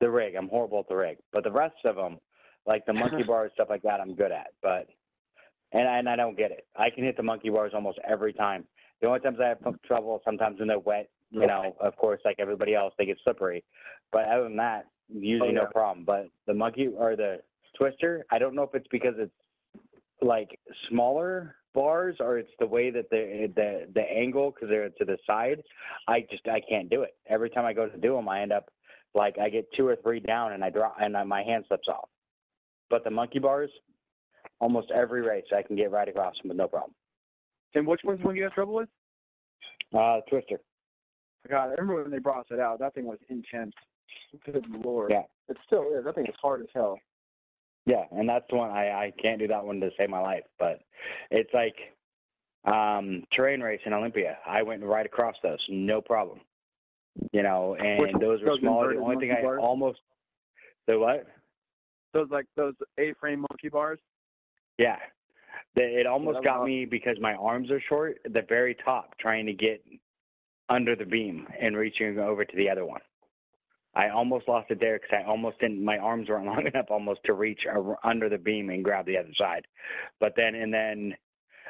the 0.00 0.10
rig. 0.10 0.34
I'm 0.34 0.48
horrible 0.48 0.80
at 0.80 0.88
the 0.88 0.96
rig. 0.96 1.18
But 1.32 1.44
the 1.44 1.52
rest 1.52 1.76
of 1.84 1.96
them, 1.96 2.18
like 2.66 2.84
the 2.86 2.92
uh-huh. 2.92 3.08
monkey 3.10 3.22
bars 3.22 3.52
stuff 3.54 3.68
like 3.70 3.82
that, 3.82 4.00
I'm 4.00 4.14
good 4.14 4.32
at. 4.32 4.48
But 4.62 4.88
and 5.72 5.88
I, 5.88 5.98
and 5.98 6.08
I 6.08 6.16
don't 6.16 6.36
get 6.36 6.50
it. 6.50 6.66
I 6.76 6.90
can 6.90 7.04
hit 7.04 7.16
the 7.16 7.22
monkey 7.22 7.50
bars 7.50 7.72
almost 7.74 7.98
every 8.08 8.32
time. 8.32 8.64
The 9.00 9.08
only 9.08 9.20
times 9.20 9.38
I 9.42 9.48
have 9.48 9.58
trouble 9.84 10.22
sometimes 10.24 10.58
when 10.58 10.68
they're 10.68 10.78
wet, 10.78 11.10
you 11.30 11.46
know, 11.46 11.76
of 11.80 11.96
course, 11.96 12.20
like 12.24 12.36
everybody 12.38 12.74
else, 12.74 12.94
they 12.96 13.06
get 13.06 13.18
slippery. 13.24 13.64
But 14.12 14.26
other 14.26 14.44
than 14.44 14.56
that, 14.56 14.86
oh, 14.86 15.18
usually 15.18 15.48
Oh, 15.48 15.52
yeah. 15.52 15.58
no 15.58 15.66
problem. 15.66 16.04
But 16.04 16.28
the 16.46 16.54
monkey 16.54 16.88
or 16.88 17.16
the 17.16 17.40
twister, 17.76 18.24
I 18.30 18.38
don't 18.38 18.54
know 18.54 18.62
if 18.62 18.74
it's 18.74 18.86
because 18.90 19.14
it's 19.18 19.32
like 20.22 20.58
smaller 20.88 21.56
bars 21.74 22.16
or 22.20 22.38
it's 22.38 22.52
the 22.60 22.66
way 22.66 22.90
that 22.90 23.10
the 23.10 23.52
the 23.56 23.88
the 23.94 24.00
angle 24.00 24.52
because 24.52 24.68
they're 24.68 24.88
to 24.88 25.04
the 25.04 25.18
side. 25.26 25.62
I 26.06 26.24
just 26.30 26.46
I 26.46 26.60
can't 26.60 26.88
do 26.88 27.02
it. 27.02 27.16
Every 27.28 27.50
time 27.50 27.64
I 27.64 27.72
go 27.72 27.88
to 27.88 27.98
do 27.98 28.14
them, 28.14 28.28
I 28.28 28.42
end 28.42 28.52
up 28.52 28.70
like 29.14 29.38
I 29.38 29.48
get 29.48 29.72
two 29.74 29.86
or 29.86 29.96
three 29.96 30.20
down 30.20 30.52
and 30.52 30.64
I 30.64 30.70
drop 30.70 30.96
and 31.00 31.16
I, 31.16 31.22
my 31.24 31.42
hand 31.42 31.64
slips 31.68 31.88
off. 31.88 32.08
But 32.90 33.04
the 33.04 33.10
monkey 33.10 33.38
bars, 33.38 33.70
almost 34.60 34.90
every 34.90 35.22
race 35.22 35.44
I 35.56 35.62
can 35.62 35.76
get 35.76 35.90
right 35.90 36.08
across 36.08 36.36
them 36.38 36.48
with 36.48 36.58
no 36.58 36.68
problem. 36.68 36.94
And 37.74 37.86
which 37.86 38.00
one's 38.04 38.22
one 38.22 38.36
you 38.36 38.44
had 38.44 38.52
trouble 38.52 38.74
with? 38.74 38.88
Uh, 39.96 40.20
twister. 40.28 40.60
God, 41.48 41.66
I 41.66 41.70
remember 41.72 42.02
when 42.02 42.10
they 42.10 42.18
brought 42.18 42.46
it 42.50 42.60
out. 42.60 42.78
That 42.78 42.94
thing 42.94 43.04
was 43.04 43.18
intense. 43.28 43.74
Good 44.44 44.64
lord. 44.84 45.10
Yeah. 45.10 45.22
It 45.48 45.56
still 45.66 45.84
is. 45.96 46.04
That 46.04 46.14
thing 46.14 46.26
is 46.26 46.34
hard 46.40 46.62
as 46.62 46.68
hell. 46.72 46.98
Yeah, 47.86 48.04
and 48.12 48.28
that's 48.28 48.46
the 48.48 48.56
one 48.56 48.70
I 48.70 48.90
I 48.90 49.12
can't 49.20 49.38
do 49.38 49.48
that 49.48 49.64
one 49.64 49.80
to 49.80 49.90
save 49.98 50.08
my 50.08 50.20
life. 50.20 50.44
But 50.58 50.80
it's 51.30 51.52
like 51.52 51.76
um 52.64 53.24
terrain 53.34 53.60
race 53.60 53.80
in 53.84 53.92
Olympia. 53.92 54.38
I 54.46 54.62
went 54.62 54.82
right 54.82 55.04
across 55.04 55.36
those, 55.42 55.58
no 55.68 56.00
problem. 56.00 56.40
You 57.32 57.42
know, 57.42 57.76
Which 57.98 58.12
and 58.12 58.20
those 58.20 58.42
were 58.42 58.56
smaller. 58.58 58.94
The 58.94 59.00
only 59.00 59.16
thing 59.16 59.32
I 59.36 59.42
bars? 59.42 59.60
almost 59.62 60.00
the 60.86 60.98
what? 60.98 61.26
Those 62.12 62.28
like 62.30 62.46
those 62.56 62.74
A-frame 62.98 63.40
monkey 63.50 63.68
bars. 63.68 63.98
Yeah. 64.78 64.96
The, 65.76 65.82
it 65.82 66.06
almost 66.06 66.36
that 66.38 66.44
got 66.44 66.60
was- 66.60 66.66
me 66.68 66.84
because 66.84 67.16
my 67.20 67.34
arms 67.34 67.70
are 67.70 67.80
short 67.88 68.18
at 68.24 68.32
the 68.32 68.42
very 68.48 68.74
top, 68.84 69.16
trying 69.18 69.46
to 69.46 69.52
get 69.52 69.84
under 70.68 70.96
the 70.96 71.04
beam 71.04 71.46
and 71.60 71.76
reaching 71.76 72.18
over 72.18 72.44
to 72.44 72.56
the 72.56 72.68
other 72.68 72.84
one. 72.84 73.00
I 73.96 74.08
almost 74.08 74.48
lost 74.48 74.70
it 74.70 74.80
there 74.80 74.98
because 74.98 75.20
I 75.24 75.28
almost 75.28 75.60
didn't. 75.60 75.84
My 75.84 75.98
arms 75.98 76.28
weren't 76.28 76.46
long 76.52 76.66
enough 76.66 76.86
almost 76.90 77.20
to 77.24 77.34
reach 77.34 77.64
under 78.02 78.28
the 78.28 78.38
beam 78.38 78.70
and 78.70 78.82
grab 78.82 79.06
the 79.06 79.18
other 79.18 79.34
side. 79.36 79.66
But 80.18 80.34
then 80.36 80.54
and 80.56 80.72
then 80.74 81.14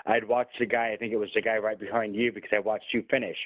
I'd 0.06 0.26
watched 0.26 0.58
the 0.58 0.66
guy. 0.66 0.92
I 0.92 0.96
think 0.96 1.12
it 1.12 1.16
was 1.16 1.30
the 1.34 1.40
guy 1.40 1.56
right 1.56 1.78
behind 1.78 2.14
you 2.14 2.32
because 2.32 2.50
I 2.54 2.58
watched 2.58 2.86
you 2.92 3.04
finish 3.10 3.36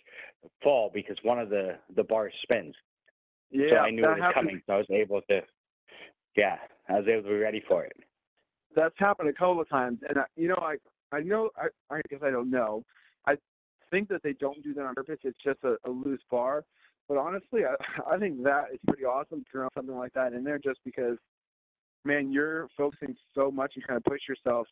fall 0.63 0.91
because 0.93 1.17
one 1.23 1.39
of 1.39 1.51
the 1.51 1.77
the 1.95 2.03
bars 2.03 2.33
spins. 2.43 2.75
Yeah, 3.51 3.71
so 3.71 3.77
I 3.77 3.91
knew 3.91 4.05
it 4.05 4.09
was 4.09 4.19
happened. 4.19 4.35
coming. 4.35 4.63
So 4.67 4.73
I 4.75 4.77
was 4.79 4.87
able 4.91 5.21
to. 5.31 5.41
Yeah, 6.37 6.57
I 6.89 6.95
was 6.95 7.09
able 7.09 7.23
to 7.23 7.29
be 7.29 7.35
ready 7.37 7.63
for 7.67 7.85
it. 7.85 7.97
That's 8.75 8.95
happened 8.99 9.29
a 9.29 9.33
couple 9.33 9.61
of 9.61 9.69
times, 9.69 10.01
and 10.09 10.19
I, 10.19 10.25
you 10.37 10.49
know, 10.49 10.59
I 10.61 10.77
I 11.13 11.21
know 11.21 11.51
I 11.57 11.69
I 11.95 12.01
guess 12.11 12.21
I 12.23 12.31
don't 12.31 12.51
know. 12.51 12.85
I 13.27 13.37
think 13.91 14.09
that 14.09 14.23
they 14.23 14.35
don't 14.35 14.63
do 14.63 14.75
that 14.75 14.85
on 14.85 14.95
purpose. 14.95 15.19
It's 15.23 15.39
just 15.43 15.61
a, 15.65 15.77
a 15.85 15.91
loose 15.91 16.21
bar. 16.31 16.65
But 17.09 17.17
honestly, 17.17 17.63
I 17.65 17.75
I 18.15 18.19
think 18.19 18.43
that 18.45 18.67
is 18.73 18.81
pretty 18.87 19.05
awesome 19.05 19.41
to 19.41 19.51
throw 19.51 19.69
something 19.75 19.97
like 19.97 20.13
that 20.15 20.33
in 20.33 20.45
there, 20.45 20.59
just 20.59 20.81
because, 20.85 21.17
man, 22.05 22.33
you're 22.33 22.69
focusing 22.77 23.17
so 23.35 23.51
much 23.51 23.73
and 23.77 23.85
trying 23.85 24.03
to 24.03 24.11
push 24.11 24.23
yourself. 24.29 24.67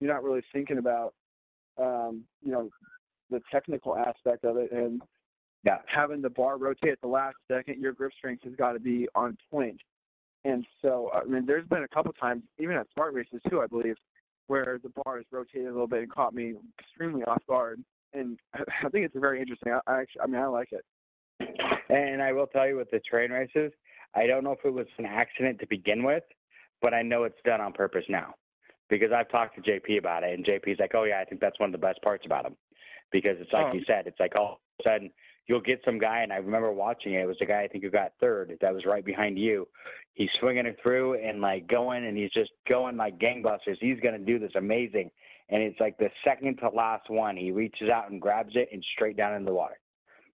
You're 0.00 0.12
not 0.12 0.24
really 0.24 0.42
thinking 0.52 0.78
about, 0.78 1.14
um, 1.78 2.24
you 2.42 2.52
know, 2.52 2.70
the 3.30 3.40
technical 3.50 3.96
aspect 3.96 4.44
of 4.44 4.56
it, 4.56 4.70
and 4.72 5.02
Yeah. 5.64 5.80
having 5.86 6.22
the 6.22 6.30
bar 6.30 6.58
rotate 6.58 6.92
at 6.92 7.00
the 7.00 7.08
last 7.08 7.36
second, 7.48 7.80
your 7.80 7.92
grip 7.92 8.12
strength 8.12 8.44
has 8.44 8.54
got 8.54 8.72
to 8.72 8.78
be 8.78 9.08
on 9.14 9.36
point. 9.50 9.80
And 10.44 10.64
so, 10.80 11.10
I 11.12 11.24
mean, 11.24 11.44
there's 11.44 11.66
been 11.66 11.82
a 11.82 11.88
couple 11.88 12.12
times, 12.12 12.44
even 12.58 12.76
at 12.76 12.86
smart 12.92 13.14
races 13.14 13.40
too, 13.50 13.60
I 13.62 13.66
believe, 13.66 13.96
where 14.46 14.78
the 14.80 14.90
bar 14.90 15.16
has 15.16 15.26
rotated 15.32 15.66
a 15.66 15.72
little 15.72 15.88
bit 15.88 16.02
and 16.02 16.10
caught 16.10 16.34
me 16.34 16.54
extremely 16.78 17.24
off 17.24 17.44
guard. 17.48 17.82
And 18.12 18.38
I 18.54 18.88
think 18.90 19.04
it's 19.06 19.16
very 19.16 19.40
interesting. 19.40 19.72
I, 19.72 19.80
I 19.88 20.00
actually, 20.02 20.20
I 20.20 20.26
mean, 20.26 20.40
I 20.40 20.46
like 20.46 20.70
it. 20.70 20.84
And 21.88 22.22
I 22.22 22.32
will 22.32 22.46
tell 22.46 22.68
you 22.68 22.76
with 22.76 22.90
the 22.90 23.00
terrain 23.00 23.32
races, 23.32 23.72
I 24.14 24.26
don't 24.26 24.44
know 24.44 24.52
if 24.52 24.64
it 24.64 24.72
was 24.72 24.86
an 24.98 25.06
accident 25.06 25.58
to 25.58 25.66
begin 25.66 26.04
with, 26.04 26.22
but 26.80 26.94
I 26.94 27.02
know 27.02 27.24
it's 27.24 27.40
done 27.44 27.60
on 27.60 27.72
purpose 27.72 28.04
now. 28.08 28.34
Because 28.88 29.10
I've 29.12 29.28
talked 29.28 29.56
to 29.56 29.62
JP 29.62 29.98
about 29.98 30.22
it, 30.22 30.34
and 30.34 30.44
JP's 30.44 30.78
like, 30.78 30.94
"Oh 30.94 31.04
yeah, 31.04 31.20
I 31.20 31.24
think 31.24 31.40
that's 31.40 31.58
one 31.58 31.68
of 31.68 31.72
the 31.72 31.86
best 31.86 32.00
parts 32.02 32.24
about 32.24 32.44
them." 32.44 32.56
Because 33.10 33.36
it's 33.40 33.52
like 33.52 33.66
Oh. 33.66 33.72
you 33.72 33.84
said, 33.84 34.06
it's 34.06 34.20
like 34.20 34.36
all 34.36 34.60
of 34.78 34.84
a 34.84 34.88
sudden 34.88 35.10
you'll 35.46 35.60
get 35.60 35.80
some 35.84 35.98
guy, 35.98 36.22
and 36.22 36.32
I 36.32 36.36
remember 36.36 36.72
watching 36.72 37.14
it. 37.14 37.20
It 37.20 37.26
was 37.26 37.38
the 37.38 37.46
guy 37.46 37.62
I 37.62 37.68
think 37.68 37.84
who 37.84 37.90
got 37.90 38.12
third, 38.20 38.56
that 38.60 38.74
was 38.74 38.84
right 38.84 39.04
behind 39.04 39.38
you. 39.38 39.68
He's 40.14 40.30
swinging 40.40 40.66
it 40.66 40.76
through 40.82 41.14
and 41.14 41.40
like 41.40 41.68
going, 41.68 42.04
and 42.04 42.16
he's 42.16 42.32
just 42.32 42.50
going 42.68 42.96
like 42.96 43.18
gangbusters. 43.18 43.76
He's 43.80 44.00
gonna 44.00 44.18
do 44.18 44.38
this 44.38 44.52
amazing, 44.56 45.10
and 45.48 45.62
it's 45.62 45.78
like 45.80 45.96
the 45.98 46.10
second 46.24 46.56
to 46.58 46.68
last 46.70 47.08
one, 47.10 47.36
he 47.36 47.52
reaches 47.52 47.88
out 47.88 48.10
and 48.10 48.20
grabs 48.20 48.56
it 48.56 48.68
and 48.72 48.84
straight 48.94 49.16
down 49.16 49.34
into 49.34 49.46
the 49.46 49.54
water, 49.54 49.78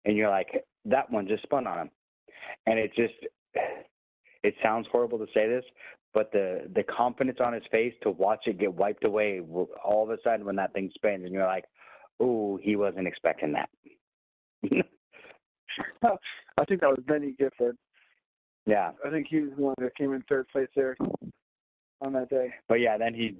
and 0.04 0.16
you're 0.16 0.30
like, 0.30 0.64
that 0.84 1.10
one 1.10 1.28
just 1.28 1.42
spun 1.44 1.66
on 1.66 1.78
him, 1.78 1.90
and 2.66 2.78
it 2.78 2.92
just, 2.94 3.14
it 4.42 4.54
sounds 4.62 4.86
horrible 4.90 5.18
to 5.18 5.26
say 5.32 5.46
this, 5.48 5.64
but 6.16 6.32
the 6.32 6.62
the 6.74 6.82
confidence 6.82 7.36
on 7.44 7.52
his 7.52 7.62
face 7.70 7.92
to 8.00 8.10
watch 8.10 8.46
it 8.46 8.58
get 8.58 8.72
wiped 8.72 9.04
away 9.04 9.42
all 9.84 10.02
of 10.02 10.08
a 10.08 10.16
sudden 10.24 10.46
when 10.46 10.56
that 10.56 10.72
thing 10.72 10.90
spins, 10.94 11.26
and 11.26 11.34
you're 11.34 11.44
like, 11.44 11.66
oh, 12.20 12.58
he 12.62 12.74
wasn't 12.74 13.06
expecting 13.06 13.52
that. 13.52 13.68
I 16.02 16.64
think 16.64 16.80
that 16.80 16.88
was 16.88 17.04
Benny 17.06 17.34
Gifford. 17.38 17.76
yeah, 18.64 18.92
I 19.04 19.10
think 19.10 19.26
he 19.28 19.40
was 19.40 19.50
the 19.56 19.62
one 19.62 19.74
that 19.76 19.94
came 19.94 20.14
in 20.14 20.22
third 20.22 20.48
place 20.48 20.70
there 20.74 20.96
on 22.00 22.14
that 22.14 22.30
day. 22.30 22.54
but 22.66 22.76
yeah, 22.76 22.96
then 22.96 23.12
he 23.12 23.36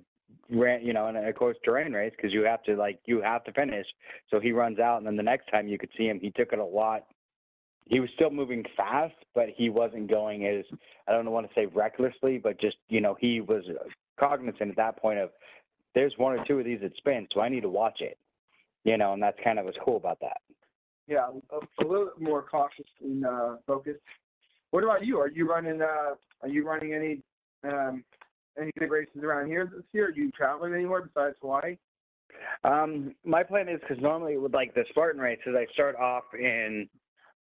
ran, 0.50 0.84
you 0.84 0.92
know, 0.92 1.06
and 1.06 1.16
of 1.16 1.34
course 1.34 1.56
terrain 1.64 1.94
race 1.94 2.12
because 2.14 2.34
you 2.34 2.42
have 2.42 2.62
to 2.64 2.76
like 2.76 2.98
you 3.06 3.22
have 3.22 3.42
to 3.44 3.52
finish. 3.52 3.86
So 4.30 4.38
he 4.38 4.52
runs 4.52 4.80
out, 4.80 4.98
and 4.98 5.06
then 5.06 5.16
the 5.16 5.22
next 5.22 5.46
time 5.46 5.66
you 5.66 5.78
could 5.78 5.92
see 5.96 6.04
him, 6.08 6.20
he 6.20 6.30
took 6.30 6.52
it 6.52 6.58
a 6.58 6.64
lot. 6.64 7.06
He 7.86 8.00
was 8.00 8.10
still 8.14 8.30
moving 8.30 8.64
fast, 8.76 9.14
but 9.34 9.48
he 9.54 9.70
wasn't 9.70 10.10
going 10.10 10.44
as 10.46 10.64
I 11.06 11.12
don't 11.12 11.30
want 11.30 11.48
to 11.48 11.54
say 11.54 11.66
recklessly, 11.66 12.38
but 12.38 12.60
just 12.60 12.76
you 12.88 13.00
know 13.00 13.16
he 13.20 13.40
was 13.40 13.64
cognizant 14.18 14.70
at 14.70 14.76
that 14.76 14.96
point 14.98 15.18
of 15.18 15.30
there's 15.94 16.12
one 16.18 16.38
or 16.38 16.44
two 16.44 16.58
of 16.58 16.64
these 16.64 16.80
that 16.82 16.96
spin, 16.96 17.26
so 17.32 17.40
I 17.40 17.48
need 17.48 17.62
to 17.62 17.68
watch 17.68 18.00
it. 18.00 18.18
You 18.84 18.96
know, 18.96 19.14
and 19.14 19.22
that's 19.22 19.38
kind 19.42 19.58
of 19.58 19.64
what's 19.64 19.78
cool 19.84 19.96
about 19.96 20.20
that. 20.20 20.36
Yeah, 21.08 21.28
a, 21.50 21.56
a 21.56 21.86
little 21.86 22.06
bit 22.06 22.20
more 22.20 22.42
cautious 22.42 22.86
and 23.02 23.24
uh, 23.24 23.56
focused. 23.66 24.00
What 24.70 24.84
about 24.84 25.04
you? 25.04 25.18
Are 25.18 25.28
you 25.28 25.48
running? 25.48 25.80
Uh, 25.80 26.14
are 26.42 26.48
you 26.48 26.66
running 26.66 26.92
any 26.92 27.22
um, 27.64 28.04
any 28.60 28.72
big 28.78 28.90
races 28.90 29.22
around 29.22 29.46
here 29.46 29.70
this 29.72 29.84
year? 29.92 30.06
Are 30.06 30.10
you 30.10 30.30
traveling 30.32 30.74
anywhere 30.74 31.02
besides 31.02 31.36
Hawaii? 31.40 31.76
Um, 32.64 33.14
my 33.24 33.42
plan 33.42 33.68
is 33.68 33.80
because 33.80 34.02
normally 34.02 34.36
with 34.36 34.54
like 34.54 34.74
the 34.74 34.84
Spartan 34.90 35.20
races, 35.20 35.54
I 35.56 35.66
start 35.72 35.96
off 35.96 36.24
in 36.38 36.88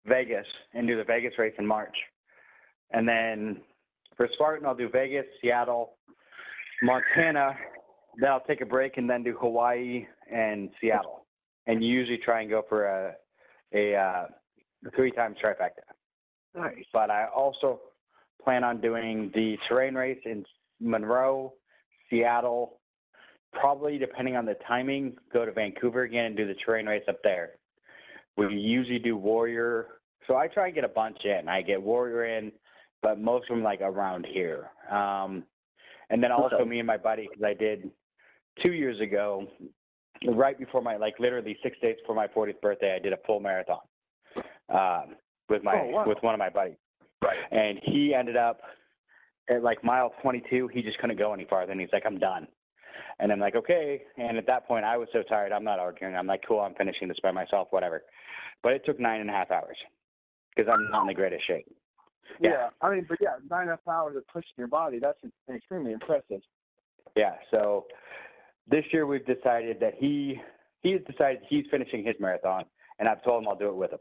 Vegas 0.05 0.45
and 0.73 0.87
do 0.87 0.97
the 0.97 1.03
Vegas 1.03 1.33
race 1.37 1.53
in 1.57 1.65
March, 1.65 1.95
and 2.91 3.07
then 3.07 3.61
for 4.17 4.27
Spartan 4.33 4.65
I'll 4.65 4.75
do 4.75 4.89
Vegas, 4.89 5.25
Seattle, 5.41 5.93
Montana. 6.81 7.55
Then 8.19 8.29
I'll 8.29 8.41
take 8.41 8.61
a 8.61 8.65
break 8.65 8.97
and 8.97 9.09
then 9.09 9.23
do 9.23 9.35
Hawaii 9.39 10.05
and 10.31 10.69
Seattle, 10.79 11.25
and 11.67 11.83
usually 11.83 12.17
try 12.17 12.41
and 12.41 12.49
go 12.49 12.63
for 12.67 12.85
a 12.85 13.15
a 13.73 13.95
uh, 13.95 14.25
three 14.95 15.11
times 15.11 15.37
trifecta. 15.43 15.83
Nice. 16.55 16.85
But 16.91 17.09
I 17.09 17.25
also 17.25 17.79
plan 18.43 18.63
on 18.63 18.81
doing 18.81 19.31
the 19.33 19.57
terrain 19.67 19.95
race 19.95 20.19
in 20.25 20.45
Monroe, 20.79 21.53
Seattle, 22.09 22.79
probably 23.53 23.97
depending 23.97 24.35
on 24.35 24.45
the 24.45 24.55
timing, 24.67 25.15
go 25.31 25.45
to 25.45 25.51
Vancouver 25.51 26.03
again 26.03 26.25
and 26.25 26.37
do 26.37 26.45
the 26.45 26.55
terrain 26.55 26.85
race 26.85 27.03
up 27.07 27.17
there. 27.23 27.51
We 28.37 28.55
usually 28.55 28.99
do 28.99 29.15
Warrior. 29.17 29.87
So 30.27 30.35
I 30.37 30.47
try 30.47 30.67
and 30.67 30.75
get 30.75 30.83
a 30.83 30.89
bunch 30.89 31.23
in. 31.25 31.47
I 31.47 31.61
get 31.61 31.81
Warrior 31.81 32.25
in, 32.37 32.51
but 33.01 33.19
most 33.19 33.49
of 33.49 33.55
them 33.55 33.63
like 33.63 33.81
around 33.81 34.25
here. 34.25 34.69
Um, 34.89 35.43
and 36.09 36.23
then 36.23 36.31
also 36.31 36.55
Okay. 36.57 36.65
me 36.65 36.79
and 36.79 36.87
my 36.87 36.97
buddy, 36.97 37.27
because 37.27 37.43
I 37.43 37.53
did 37.53 37.89
two 38.61 38.73
years 38.73 38.99
ago, 38.99 39.47
right 40.27 40.57
before 40.57 40.81
my, 40.81 40.95
like 40.97 41.19
literally 41.19 41.57
six 41.63 41.77
days 41.81 41.97
before 42.01 42.15
my 42.15 42.27
40th 42.27 42.61
birthday, 42.61 42.95
I 42.95 42.99
did 42.99 43.13
a 43.13 43.17
full 43.25 43.39
marathon 43.39 43.79
um, 44.69 45.15
with 45.49 45.63
my, 45.63 45.79
Oh, 45.79 45.85
wow. 45.89 46.07
with 46.07 46.17
one 46.21 46.33
of 46.33 46.39
my 46.39 46.49
buddies. 46.49 46.77
Right. 47.21 47.37
And 47.51 47.79
he 47.83 48.13
ended 48.13 48.35
up 48.37 48.61
at 49.49 49.63
like 49.63 49.83
mile 49.83 50.13
22, 50.21 50.69
he 50.69 50.81
just 50.81 50.97
couldn't 50.99 51.17
go 51.17 51.33
any 51.33 51.45
farther. 51.45 51.71
And 51.71 51.81
he's 51.81 51.89
like, 51.93 52.03
I'm 52.05 52.19
done. 52.19 52.47
And 53.23 53.31
I'm 53.31 53.39
like, 53.39 53.55
okay. 53.55 54.01
And 54.17 54.37
at 54.37 54.45
that 54.47 54.67
point, 54.67 54.83
I 54.83 54.97
was 54.97 55.07
so 55.13 55.23
tired. 55.23 55.53
I'm 55.53 55.63
not 55.63 55.79
arguing. 55.79 56.13
I'm 56.13 56.27
like, 56.27 56.43
cool. 56.45 56.59
I'm 56.59 56.75
finishing 56.75 57.07
this 57.07 57.21
by 57.23 57.31
myself, 57.31 57.69
whatever. 57.71 58.03
But 58.61 58.73
it 58.73 58.85
took 58.85 58.99
nine 58.99 59.21
and 59.21 59.29
a 59.29 59.33
half 59.33 59.49
hours 59.49 59.77
because 60.53 60.69
I'm 60.69 60.91
not 60.91 61.03
in 61.03 61.07
the 61.07 61.13
greatest 61.13 61.47
shape. 61.47 61.65
Yeah. 62.41 62.49
Yeah. 62.49 62.69
I 62.81 62.93
mean, 62.93 63.05
but 63.07 63.19
yeah, 63.21 63.35
nine 63.49 63.61
and 63.61 63.69
a 63.69 63.73
half 63.73 63.87
hours 63.87 64.17
of 64.17 64.27
pushing 64.27 64.51
your 64.57 64.67
body, 64.67 64.99
that's 64.99 65.19
extremely 65.49 65.93
impressive. 65.93 66.41
Yeah. 67.15 67.35
So 67.49 67.85
this 68.69 68.83
year 68.91 69.07
we've 69.07 69.25
decided 69.25 69.79
that 69.79 69.93
he 69.97 70.41
he's 70.81 70.99
decided 71.09 71.43
he's 71.47 71.65
finishing 71.71 72.03
his 72.03 72.15
marathon, 72.19 72.65
and 72.99 73.07
I've 73.07 73.23
told 73.23 73.43
him 73.43 73.47
I'll 73.47 73.55
do 73.55 73.69
it 73.69 73.75
with 73.75 73.93
him. 73.93 73.99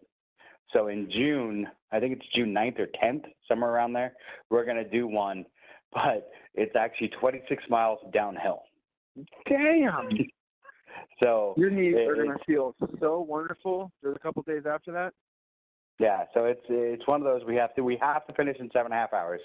So 0.72 0.88
in 0.88 1.08
June, 1.08 1.68
I 1.92 2.00
think 2.00 2.16
it's 2.16 2.26
June 2.34 2.52
9th 2.52 2.80
or 2.80 2.88
10th, 3.00 3.26
somewhere 3.46 3.70
around 3.70 3.92
there, 3.92 4.14
we're 4.50 4.64
gonna 4.64 4.88
do 4.88 5.06
one, 5.06 5.46
but 5.92 6.28
it's 6.54 6.74
actually 6.74 7.08
26 7.20 7.62
miles 7.68 8.00
downhill. 8.12 8.64
Damn. 9.48 10.08
So 11.22 11.54
Your 11.56 11.70
knees 11.70 11.94
it- 11.96 12.08
are 12.08 12.14
going 12.14 12.36
to 12.36 12.44
feel 12.44 12.74
so 13.00 13.20
wonderful. 13.20 13.90
There's 14.02 14.16
a 14.16 14.18
couple 14.18 14.42
days 14.42 14.64
after 14.66 14.92
that. 14.92 15.12
Yeah, 15.98 16.24
so 16.34 16.46
it's 16.46 16.62
it's 16.68 17.06
one 17.06 17.20
of 17.20 17.24
those 17.24 17.44
we 17.46 17.54
have 17.56 17.74
to 17.74 17.82
we 17.84 17.96
have 17.98 18.26
to 18.26 18.32
finish 18.32 18.56
in 18.58 18.68
seven 18.72 18.86
and 18.86 18.94
a 18.94 18.96
half 18.96 19.12
hours, 19.12 19.40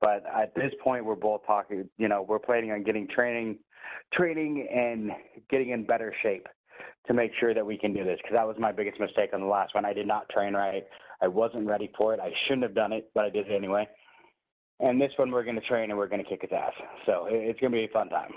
but 0.00 0.24
at 0.34 0.54
this 0.54 0.72
point 0.82 1.04
we're 1.04 1.16
both 1.16 1.44
talking. 1.46 1.88
You 1.98 2.08
know, 2.08 2.22
we're 2.22 2.38
planning 2.38 2.70
on 2.70 2.82
getting 2.82 3.06
training, 3.08 3.58
training 4.14 4.68
and 4.72 5.10
getting 5.50 5.70
in 5.70 5.84
better 5.84 6.14
shape 6.22 6.46
to 7.08 7.14
make 7.14 7.32
sure 7.38 7.52
that 7.52 7.66
we 7.66 7.76
can 7.76 7.92
do 7.92 8.04
this. 8.04 8.18
Because 8.22 8.36
that 8.36 8.46
was 8.46 8.56
my 8.58 8.72
biggest 8.72 8.98
mistake 9.00 9.30
on 9.34 9.40
the 9.40 9.46
last 9.46 9.74
one. 9.74 9.84
I 9.84 9.92
did 9.92 10.06
not 10.06 10.28
train 10.30 10.54
right. 10.54 10.84
I 11.20 11.28
wasn't 11.28 11.66
ready 11.66 11.90
for 11.98 12.14
it. 12.14 12.20
I 12.20 12.32
shouldn't 12.44 12.62
have 12.62 12.74
done 12.74 12.92
it, 12.92 13.10
but 13.14 13.24
I 13.24 13.30
did 13.30 13.48
it 13.48 13.54
anyway. 13.54 13.86
And 14.80 15.00
this 15.00 15.12
one 15.16 15.30
we're 15.30 15.44
going 15.44 15.60
to 15.60 15.66
train 15.66 15.90
and 15.90 15.98
we're 15.98 16.06
going 16.08 16.22
to 16.22 16.28
kick 16.28 16.44
its 16.44 16.52
ass. 16.52 16.72
So 17.04 17.26
it, 17.26 17.34
it's 17.34 17.60
going 17.60 17.72
to 17.72 17.76
be 17.76 17.84
a 17.84 17.88
fun 17.88 18.08
time. 18.08 18.30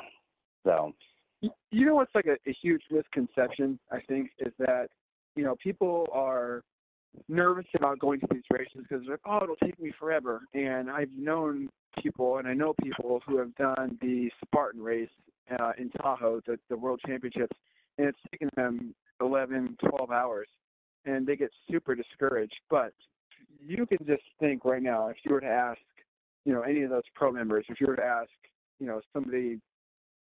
So 0.63 0.93
You- 1.41 1.85
know 1.85 1.95
what's 1.95 2.13
like 2.13 2.27
a, 2.27 2.37
a 2.47 2.53
huge 2.61 2.83
misconception, 2.91 3.79
I 3.91 3.99
think, 4.01 4.31
is 4.39 4.53
that, 4.59 4.89
you 5.35 5.43
know, 5.43 5.55
people 5.61 6.07
are 6.11 6.63
nervous 7.27 7.65
about 7.75 7.99
going 7.99 8.19
to 8.19 8.27
these 8.31 8.43
races 8.51 8.83
because 8.87 9.01
they're 9.05 9.13
like, 9.13 9.21
oh, 9.25 9.43
it'll 9.43 9.55
take 9.57 9.79
me 9.79 9.91
forever. 9.99 10.41
And 10.53 10.89
I've 10.89 11.11
known 11.17 11.69
people, 12.01 12.37
and 12.37 12.47
I 12.47 12.53
know 12.53 12.73
people 12.83 13.21
who 13.25 13.37
have 13.37 13.53
done 13.55 13.97
the 14.01 14.29
Spartan 14.45 14.81
race 14.81 15.09
uh, 15.59 15.71
in 15.77 15.89
Tahoe, 15.89 16.41
the, 16.45 16.57
the 16.69 16.77
World 16.77 17.01
Championships, 17.05 17.57
and 17.97 18.07
it's 18.07 18.19
taken 18.31 18.49
them 18.55 18.93
11, 19.19 19.77
12 19.89 20.11
hours, 20.11 20.47
and 21.05 21.25
they 21.25 21.35
get 21.35 21.51
super 21.69 21.95
discouraged. 21.95 22.59
But 22.69 22.93
you 23.59 23.85
can 23.85 24.05
just 24.05 24.23
think 24.39 24.63
right 24.65 24.81
now, 24.81 25.07
if 25.07 25.17
you 25.23 25.33
were 25.33 25.41
to 25.41 25.47
ask, 25.47 25.79
you 26.45 26.53
know, 26.53 26.61
any 26.61 26.83
of 26.83 26.89
those 26.89 27.03
pro 27.15 27.31
members, 27.31 27.65
if 27.69 27.79
you 27.79 27.87
were 27.87 27.95
to 27.95 28.03
ask, 28.03 28.29
you 28.79 28.87
know, 28.87 29.01
somebody 29.13 29.59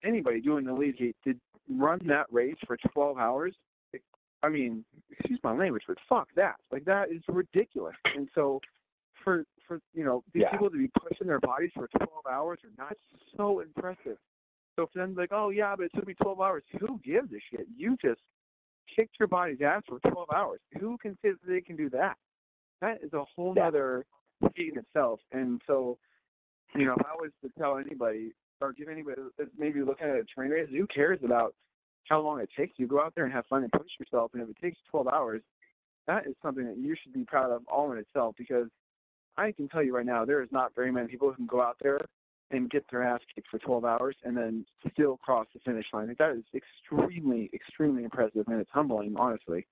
anybody 0.04 0.42
doing 0.42 0.66
the 0.66 0.72
elite 0.72 0.96
heat 0.98 1.16
did 1.24 1.40
run 1.70 2.00
that 2.08 2.26
race 2.32 2.58
for 2.66 2.78
12 2.78 3.18
hours. 3.18 3.56
I 4.44 4.50
mean, 4.50 4.84
excuse 5.10 5.40
my 5.44 5.54
language, 5.56 5.84
but 5.88 5.98
fuck 6.10 6.28
that. 6.36 6.56
Like 6.72 6.84
that 6.86 7.10
is 7.12 7.22
ridiculous. 7.30 7.96
And 8.16 8.28
so, 8.36 8.60
for 9.24 9.46
for 9.66 9.80
you 9.94 10.04
know 10.04 10.22
these 10.34 10.42
Yeah. 10.44 10.52
people 10.52 10.70
to 10.70 10.78
be 10.78 10.90
pushing 11.00 11.28
their 11.28 11.40
bodies 11.40 11.72
for 11.74 11.88
12 11.88 12.26
hours 12.30 12.60
are 12.66 12.84
not 12.84 12.98
so 13.38 13.62
impressive. 13.62 14.18
So 14.76 14.88
for 14.88 15.00
them 15.00 15.16
to 15.16 15.22
like, 15.22 15.32
oh 15.32 15.50
yeah, 15.50 15.76
but 15.78 15.84
it 15.86 15.92
took 15.96 16.06
me 16.08 16.14
12 16.16 16.42
hours. 16.42 16.64
Who 16.80 17.00
gives 17.06 17.32
a 17.32 17.40
shit? 17.50 17.68
You 17.74 17.96
just 18.04 18.20
kicked 18.94 19.18
your 19.18 19.30
body's 19.30 19.62
ass 19.62 19.84
for 19.88 20.00
12 20.00 20.30
hours. 20.36 20.60
Who 20.80 20.98
can 20.98 21.18
say 21.22 21.30
that 21.32 21.48
they 21.48 21.62
can 21.62 21.78
do 21.78 21.90
that? 21.92 22.18
That 22.82 23.02
is 23.02 23.14
a 23.14 23.24
whole 23.24 23.54
Yeah. 23.56 23.68
other 23.68 24.06
in 24.58 24.78
itself. 24.78 25.22
And 25.32 25.62
so, 25.66 25.98
you 26.76 26.84
know, 26.86 26.96
if 27.00 27.06
I 27.06 27.16
was 27.16 27.32
to 27.44 27.50
tell 27.58 27.78
anybody 27.78 28.34
or 28.64 28.74
give 28.74 28.88
anybody 28.88 29.22
that's 29.38 29.50
maybe 29.58 29.82
looking 29.82 30.08
at 30.08 30.16
a 30.16 30.24
terrain 30.24 30.52
race, 30.52 30.70
who 30.72 30.88
cares 30.88 31.20
about 31.24 31.54
how 32.10 32.22
long 32.22 32.40
it 32.40 32.50
takes 32.58 32.74
you? 32.78 32.88
Go 32.88 33.02
out 33.02 33.14
there 33.16 33.26
and 33.26 33.34
have 33.34 33.46
fun 33.48 33.64
and 33.64 33.72
push 33.72 33.92
yourself. 34.00 34.32
And 34.34 34.42
if 34.42 34.50
it 34.50 34.58
takes 34.62 34.78
12 34.90 35.08
hours, 35.08 35.42
that 36.08 36.26
is 36.26 36.34
something 36.42 36.66
that 36.66 36.78
you 36.78 36.96
should 37.02 37.14
be 37.14 37.24
proud 37.24 37.52
of 37.52 37.62
all 37.68 37.92
in 37.92 37.98
itself 37.98 38.36
because 38.38 38.68
I 39.38 39.52
can 39.52 39.68
tell 39.68 39.84
you 39.84 39.96
right 39.96 40.06
now, 40.06 40.26
there 40.26 40.42
is 40.42 40.50
not 40.52 40.76
very 40.76 40.92
many 40.92 41.08
people 41.08 41.30
who 41.30 41.36
can 41.36 41.46
go 41.46 41.62
out 41.62 41.78
there 41.82 42.00
and 42.52 42.70
get 42.70 42.86
their 42.92 43.04
ass 43.04 43.20
kicked 43.34 43.48
for 43.50 43.58
12 43.58 43.84
hours 43.84 44.16
and 44.24 44.38
then 44.38 44.66
still 44.92 45.18
cross 45.18 45.48
the 45.54 45.60
finish 45.66 45.86
line. 45.92 46.08
Like, 46.08 46.20
that 46.20 46.32
is 46.32 46.44
extremely, 46.54 47.50
extremely 47.54 48.04
impressive 48.04 48.46
and 48.48 48.60
it's 48.60 48.70
humbling, 48.72 49.16
honestly. 49.18 49.66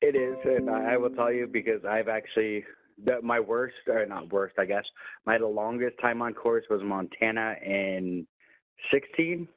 It 0.00 0.16
is, 0.16 0.36
and 0.44 0.70
I 0.70 0.96
will 0.96 1.10
tell 1.10 1.32
you 1.32 1.46
because 1.46 1.84
I've 1.84 2.08
actually 2.08 2.64
the, 3.02 3.20
my 3.22 3.40
worst, 3.40 3.74
or 3.88 4.04
not 4.06 4.32
worst, 4.32 4.54
I 4.58 4.64
guess. 4.64 4.84
My 5.26 5.38
the 5.38 5.46
longest 5.46 5.96
time 6.00 6.22
on 6.22 6.34
course 6.34 6.64
was 6.70 6.80
Montana 6.82 7.54
in 7.64 8.26
16, 8.92 9.48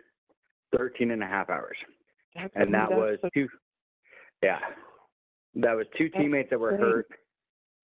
13 0.76 1.12
and 1.12 1.24
a 1.24 1.28
half 1.28 1.50
hours, 1.50 1.78
That's, 2.36 2.52
and 2.56 2.74
that 2.74 2.90
was 2.92 3.18
such- 3.22 3.34
two. 3.34 3.48
Yeah, 4.44 4.60
that 5.56 5.76
was 5.76 5.88
two 5.98 6.10
teammates 6.10 6.52
that 6.52 6.60
were 6.60 6.78
hurt, 6.78 7.08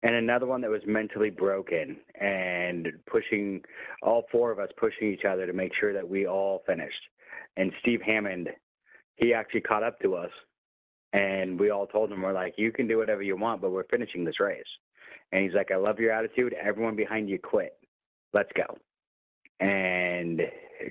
and 0.01 0.15
another 0.15 0.47
one 0.47 0.61
that 0.61 0.71
was 0.71 0.81
mentally 0.87 1.29
broken, 1.29 1.97
and 2.19 2.87
pushing 3.09 3.61
all 4.01 4.23
four 4.31 4.51
of 4.51 4.59
us 4.59 4.69
pushing 4.77 5.13
each 5.13 5.25
other 5.25 5.45
to 5.45 5.53
make 5.53 5.71
sure 5.79 5.93
that 5.93 6.07
we 6.07 6.25
all 6.25 6.63
finished. 6.65 7.01
And 7.57 7.71
Steve 7.81 8.01
Hammond, 8.01 8.49
he 9.15 9.33
actually 9.33 9.61
caught 9.61 9.83
up 9.83 9.99
to 9.99 10.15
us 10.15 10.31
and 11.13 11.59
we 11.59 11.69
all 11.69 11.87
told 11.87 12.11
him 12.11 12.21
we're 12.21 12.33
like 12.33 12.53
you 12.57 12.71
can 12.71 12.87
do 12.87 12.97
whatever 12.97 13.21
you 13.21 13.35
want 13.35 13.61
but 13.61 13.71
we're 13.71 13.83
finishing 13.85 14.23
this 14.23 14.39
race 14.39 14.63
and 15.31 15.43
he's 15.43 15.53
like 15.53 15.71
i 15.71 15.75
love 15.75 15.99
your 15.99 16.11
attitude. 16.11 16.55
Everyone 16.61 16.95
behind 16.95 17.29
you 17.29 17.39
quit. 17.39 17.77
Let's 18.33 18.51
go. 18.55 18.77
And 19.59 20.41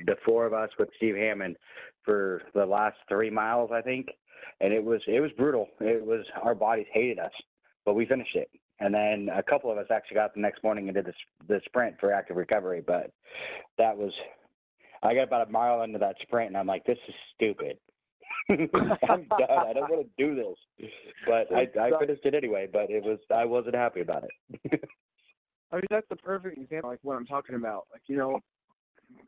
the 0.06 0.16
four 0.24 0.46
of 0.46 0.52
us 0.52 0.70
with 0.78 0.88
steve 0.96 1.16
hammond 1.16 1.56
for 2.04 2.42
the 2.54 2.64
last 2.64 2.96
three 3.08 3.30
miles 3.30 3.70
i 3.72 3.80
think 3.80 4.08
and 4.60 4.72
it 4.72 4.82
was 4.82 5.00
it 5.06 5.20
was 5.20 5.30
brutal. 5.36 5.68
It 5.80 6.04
was 6.04 6.24
our 6.42 6.54
bodies 6.54 6.86
hated 6.92 7.18
us 7.18 7.32
but 7.84 7.94
we 7.94 8.06
finished 8.06 8.36
it. 8.36 8.50
And 8.78 8.94
then 8.94 9.28
a 9.34 9.42
couple 9.42 9.70
of 9.70 9.78
us 9.78 9.86
actually 9.90 10.16
got 10.16 10.34
the 10.34 10.40
next 10.40 10.62
morning 10.62 10.88
and 10.88 10.94
did 10.94 11.06
the, 11.06 11.12
the 11.48 11.60
sprint 11.66 11.96
for 11.98 12.12
active 12.12 12.36
recovery 12.36 12.82
but 12.86 13.10
that 13.78 13.96
was 13.96 14.12
i 15.02 15.14
got 15.14 15.24
about 15.24 15.48
a 15.48 15.50
mile 15.50 15.82
into 15.82 15.98
that 15.98 16.16
sprint 16.22 16.48
and 16.48 16.56
i'm 16.56 16.66
like 16.66 16.84
this 16.84 16.98
is 17.08 17.14
stupid 17.34 17.78
I'm 19.08 19.26
done. 19.38 19.48
I 19.50 19.72
don't 19.72 19.90
want 19.90 20.06
to 20.06 20.08
do 20.18 20.34
this. 20.34 20.88
But 21.26 21.54
I, 21.54 21.68
I 21.80 21.90
finished 21.98 22.24
it 22.24 22.34
anyway. 22.34 22.68
But 22.72 22.90
it 22.90 23.02
was 23.02 23.18
I 23.34 23.44
wasn't 23.44 23.74
happy 23.74 24.00
about 24.00 24.24
it. 24.24 24.80
I 25.72 25.76
mean, 25.76 25.84
that's 25.90 26.08
the 26.08 26.16
perfect 26.16 26.58
example, 26.58 26.90
like 26.90 26.98
what 27.02 27.16
I'm 27.16 27.26
talking 27.26 27.54
about. 27.54 27.86
Like, 27.92 28.02
you 28.06 28.16
know, 28.16 28.40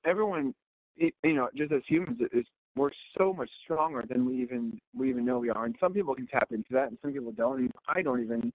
everyone, 0.04 0.54
it- 0.96 1.14
you 1.22 1.34
know, 1.34 1.48
just 1.54 1.72
as 1.72 1.82
humans, 1.86 2.18
is 2.32 2.44
we're 2.74 2.90
so 3.18 3.32
much 3.32 3.50
stronger 3.62 4.02
than 4.08 4.24
we 4.24 4.40
even 4.40 4.80
we 4.96 5.10
even 5.10 5.24
know 5.24 5.38
we 5.38 5.50
are. 5.50 5.64
And 5.66 5.76
some 5.78 5.92
people 5.92 6.14
can 6.14 6.26
tap 6.26 6.48
into 6.52 6.72
that, 6.72 6.88
and 6.88 6.98
some 7.02 7.12
people 7.12 7.32
don't. 7.32 7.60
And 7.60 7.72
I 7.88 8.02
don't 8.02 8.22
even, 8.22 8.52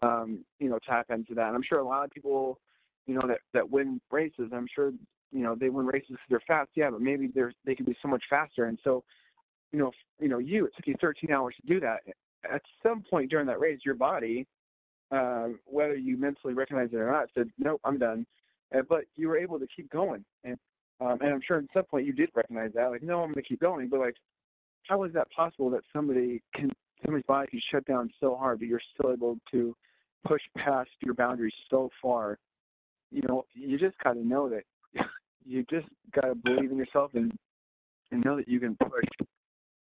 um, 0.00 0.44
you 0.58 0.68
know, 0.68 0.78
tap 0.86 1.06
into 1.10 1.34
that. 1.34 1.48
And 1.48 1.56
I'm 1.56 1.62
sure 1.62 1.80
a 1.80 1.86
lot 1.86 2.04
of 2.04 2.10
people, 2.10 2.58
you 3.06 3.14
know, 3.14 3.26
that 3.26 3.40
that 3.54 3.68
win 3.68 4.00
races. 4.10 4.50
I'm 4.52 4.68
sure, 4.72 4.92
you 5.32 5.42
know, 5.42 5.54
they 5.54 5.68
win 5.70 5.86
races 5.86 6.10
because 6.10 6.26
they're 6.30 6.42
fast. 6.46 6.70
Yeah, 6.76 6.90
but 6.90 7.00
maybe 7.00 7.28
they're 7.34 7.52
they 7.64 7.74
can 7.74 7.84
be 7.84 7.96
so 8.00 8.08
much 8.08 8.22
faster. 8.30 8.66
And 8.66 8.78
so, 8.84 9.02
you 9.72 9.78
know, 9.78 9.90
you 10.20 10.28
know, 10.28 10.38
you 10.38 10.66
it 10.66 10.72
took 10.76 10.86
you 10.86 10.94
13 11.00 11.30
hours 11.30 11.54
to 11.60 11.66
do 11.66 11.80
that. 11.80 12.00
At 12.50 12.62
some 12.82 13.02
point 13.02 13.30
during 13.30 13.46
that 13.46 13.60
race, 13.60 13.80
your 13.84 13.94
body 13.94 14.46
uh, 15.10 15.48
whether 15.64 15.96
you 15.96 16.16
mentally 16.16 16.54
recognize 16.54 16.90
it 16.92 16.96
or 16.96 17.10
not, 17.10 17.28
said, 17.34 17.50
"Nope, 17.58 17.80
I'm 17.84 17.98
done." 17.98 18.26
Uh, 18.74 18.82
but 18.88 19.04
you 19.16 19.28
were 19.28 19.38
able 19.38 19.58
to 19.58 19.66
keep 19.74 19.90
going, 19.90 20.24
and 20.44 20.58
um, 21.00 21.18
and 21.20 21.32
I'm 21.32 21.40
sure 21.46 21.58
at 21.58 21.64
some 21.72 21.84
point 21.84 22.06
you 22.06 22.12
did 22.12 22.30
recognize 22.34 22.72
that, 22.74 22.90
like, 22.90 23.02
"No, 23.02 23.22
I'm 23.22 23.32
going 23.32 23.42
to 23.42 23.48
keep 23.48 23.60
going." 23.60 23.88
But 23.88 24.00
like, 24.00 24.16
how 24.86 25.04
is 25.04 25.12
that 25.14 25.30
possible 25.30 25.70
that 25.70 25.82
somebody 25.92 26.42
can 26.54 26.70
somebody's 27.04 27.24
body 27.26 27.48
can 27.48 27.60
shut 27.70 27.86
down 27.86 28.10
so 28.20 28.36
hard, 28.36 28.58
but 28.58 28.68
you're 28.68 28.80
still 28.94 29.12
able 29.12 29.38
to 29.50 29.74
push 30.26 30.42
past 30.56 30.90
your 31.00 31.14
boundaries 31.14 31.54
so 31.70 31.90
far? 32.02 32.38
You 33.10 33.22
know, 33.26 33.46
you 33.54 33.78
just 33.78 33.96
got 34.04 34.12
to 34.12 34.26
know 34.26 34.50
that 34.50 34.64
you 35.46 35.64
just 35.70 35.88
got 36.14 36.28
to 36.28 36.34
believe 36.34 36.70
in 36.70 36.76
yourself 36.76 37.12
and 37.14 37.32
and 38.10 38.22
know 38.24 38.36
that 38.36 38.48
you 38.48 38.60
can 38.60 38.76
push, 38.76 39.26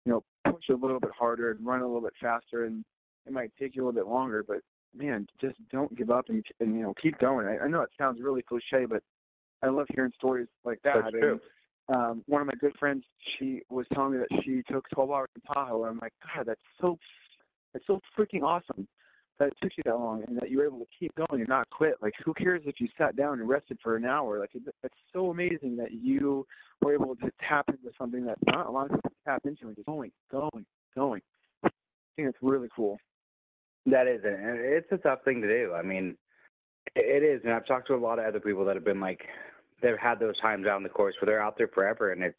you 0.04 0.12
know, 0.12 0.24
push 0.50 0.68
a 0.70 0.74
little 0.74 1.00
bit 1.00 1.10
harder 1.18 1.50
and 1.50 1.64
run 1.64 1.80
a 1.80 1.86
little 1.86 2.00
bit 2.00 2.14
faster, 2.20 2.64
and 2.64 2.84
it 3.26 3.32
might 3.32 3.52
take 3.58 3.76
you 3.76 3.84
a 3.84 3.86
little 3.86 4.00
bit 4.00 4.10
longer, 4.10 4.44
but 4.46 4.58
man, 4.94 5.26
just 5.40 5.56
don't 5.70 5.94
give 5.96 6.10
up 6.10 6.28
and, 6.28 6.44
and 6.60 6.74
you 6.74 6.82
know 6.82 6.94
keep 7.00 7.18
going. 7.18 7.46
I, 7.46 7.64
I 7.64 7.68
know 7.68 7.82
it 7.82 7.90
sounds 7.96 8.20
really 8.20 8.42
cliche, 8.42 8.84
but 8.88 9.02
I 9.62 9.68
love 9.68 9.86
hearing 9.94 10.12
stories 10.16 10.48
like 10.64 10.80
that. 10.82 10.96
That's 11.02 11.14
And, 11.14 11.22
true. 11.22 11.40
Um, 11.88 12.22
one 12.26 12.40
of 12.40 12.46
my 12.46 12.54
good 12.60 12.76
friends, 12.78 13.04
she 13.38 13.62
was 13.68 13.86
telling 13.92 14.12
me 14.12 14.18
that 14.18 14.42
she 14.44 14.62
took 14.72 14.88
12 14.90 15.10
hours 15.10 15.28
in 15.34 15.42
Tahoe. 15.42 15.82
And 15.82 15.90
I'm 15.90 15.98
like, 15.98 16.12
God, 16.34 16.46
that's 16.46 16.60
so 16.80 16.96
that's 17.72 17.86
so 17.86 18.00
freaking 18.16 18.42
awesome 18.42 18.86
that 19.42 19.48
it 19.48 19.56
took 19.60 19.72
you 19.76 19.82
that 19.84 19.98
long 19.98 20.22
and 20.28 20.36
that 20.36 20.50
you 20.50 20.58
were 20.58 20.66
able 20.66 20.78
to 20.78 20.86
keep 20.98 21.12
going 21.16 21.40
and 21.40 21.48
not 21.48 21.68
quit. 21.70 21.96
Like, 22.00 22.14
who 22.24 22.32
cares 22.32 22.62
if 22.64 22.80
you 22.80 22.86
sat 22.96 23.16
down 23.16 23.40
and 23.40 23.48
rested 23.48 23.78
for 23.82 23.96
an 23.96 24.04
hour? 24.04 24.38
Like, 24.38 24.50
it, 24.54 24.62
it's 24.84 24.94
so 25.12 25.30
amazing 25.30 25.76
that 25.76 25.90
you 25.92 26.46
were 26.80 26.94
able 26.94 27.16
to 27.16 27.30
tap 27.48 27.64
into 27.68 27.90
something 27.98 28.24
that 28.26 28.38
not 28.46 28.66
a 28.66 28.70
lot 28.70 28.84
of 28.86 28.92
people 28.92 29.10
tap 29.26 29.42
into 29.44 29.66
and 29.66 29.74
just 29.74 29.86
going, 29.86 30.12
going, 30.30 30.64
going. 30.94 31.22
I 31.64 31.70
think 32.14 32.28
it's 32.28 32.38
really 32.40 32.68
cool. 32.74 32.98
That 33.86 34.06
is, 34.06 34.20
and 34.24 34.60
it's 34.60 34.92
a 34.92 34.98
tough 34.98 35.24
thing 35.24 35.42
to 35.42 35.48
do. 35.48 35.74
I 35.74 35.82
mean, 35.82 36.16
it 36.94 37.24
is, 37.24 37.40
and 37.44 37.52
I've 37.52 37.66
talked 37.66 37.88
to 37.88 37.94
a 37.94 37.96
lot 37.96 38.20
of 38.20 38.26
other 38.26 38.38
people 38.38 38.64
that 38.66 38.76
have 38.76 38.84
been 38.84 39.00
like, 39.00 39.22
they've 39.82 39.98
had 40.00 40.20
those 40.20 40.38
times 40.38 40.66
out 40.66 40.76
on 40.76 40.84
the 40.84 40.88
course 40.88 41.16
where 41.20 41.26
they're 41.26 41.42
out 41.42 41.58
there 41.58 41.68
forever, 41.68 42.12
and 42.12 42.22
it's 42.22 42.38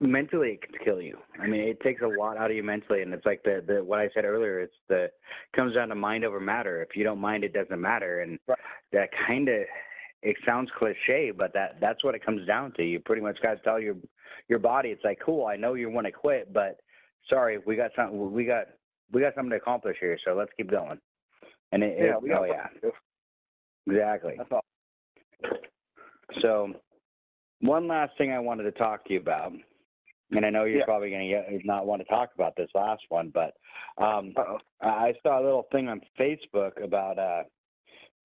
mentally 0.00 0.50
it 0.52 0.62
can 0.62 0.74
kill 0.84 1.00
you. 1.00 1.18
I 1.40 1.46
mean, 1.46 1.62
it 1.62 1.80
takes 1.80 2.02
a 2.02 2.06
lot 2.06 2.36
out 2.36 2.50
of 2.50 2.56
you 2.56 2.62
mentally, 2.62 3.02
and 3.02 3.12
it's 3.12 3.26
like 3.26 3.42
the 3.42 3.62
the 3.66 3.82
what 3.82 3.98
I 3.98 4.08
said 4.14 4.24
earlier. 4.24 4.60
It's 4.60 4.74
the 4.88 5.04
it 5.04 5.12
comes 5.54 5.74
down 5.74 5.88
to 5.88 5.94
mind 5.94 6.24
over 6.24 6.40
matter. 6.40 6.82
If 6.82 6.96
you 6.96 7.04
don't 7.04 7.20
mind, 7.20 7.44
it 7.44 7.52
doesn't 7.52 7.80
matter, 7.80 8.20
and 8.20 8.38
Right. 8.46 8.58
that 8.92 9.10
kind 9.26 9.48
of 9.48 9.62
it 10.22 10.36
sounds 10.44 10.70
cliche, 10.78 11.30
but 11.30 11.52
that 11.54 11.80
that's 11.80 12.02
what 12.04 12.14
it 12.14 12.24
comes 12.24 12.46
down 12.46 12.72
to. 12.72 12.84
You 12.84 13.00
pretty 13.00 13.22
much 13.22 13.40
got 13.42 13.54
to 13.54 13.62
tell 13.62 13.80
your 13.80 13.96
your 14.48 14.58
body, 14.58 14.90
it's 14.90 15.04
like, 15.04 15.20
cool, 15.24 15.46
I 15.46 15.56
know 15.56 15.74
you 15.74 15.90
want 15.90 16.06
to 16.06 16.12
quit, 16.12 16.52
but 16.52 16.80
sorry, 17.28 17.58
we 17.66 17.76
got 17.76 17.90
something, 17.94 18.32
we 18.32 18.44
got 18.44 18.66
we 19.12 19.20
got 19.20 19.34
something 19.34 19.50
to 19.50 19.56
accomplish 19.56 19.96
here, 20.00 20.18
so 20.24 20.34
let's 20.34 20.52
keep 20.56 20.70
going. 20.70 20.98
And 21.72 21.82
it, 21.82 21.98
Yeah, 21.98 22.16
it 22.16 22.22
we 22.22 22.32
oh 22.32 22.44
yeah, 22.44 22.66
exactly. 23.86 24.34
That's 24.38 24.50
all. 24.52 24.64
So, 26.40 26.74
one 27.60 27.88
last 27.88 28.12
thing 28.18 28.32
I 28.32 28.38
wanted 28.38 28.64
to 28.64 28.72
talk 28.72 29.04
to 29.06 29.14
you 29.14 29.20
about 29.20 29.52
and 30.30 30.44
I 30.44 30.50
know 30.50 30.64
you're 30.64 30.80
Yeah. 30.80 30.84
probably 30.84 31.10
going 31.10 31.28
to 31.28 31.66
not 31.66 31.86
want 31.86 32.02
to 32.02 32.08
talk 32.08 32.30
about 32.34 32.54
this 32.56 32.70
last 32.74 33.02
one, 33.08 33.30
but 33.30 33.54
um, 33.96 34.34
I 34.80 35.14
saw 35.22 35.40
a 35.40 35.44
little 35.44 35.66
thing 35.72 35.88
on 35.88 36.00
Facebook 36.18 36.82
about 36.82 37.18
uh, 37.18 37.44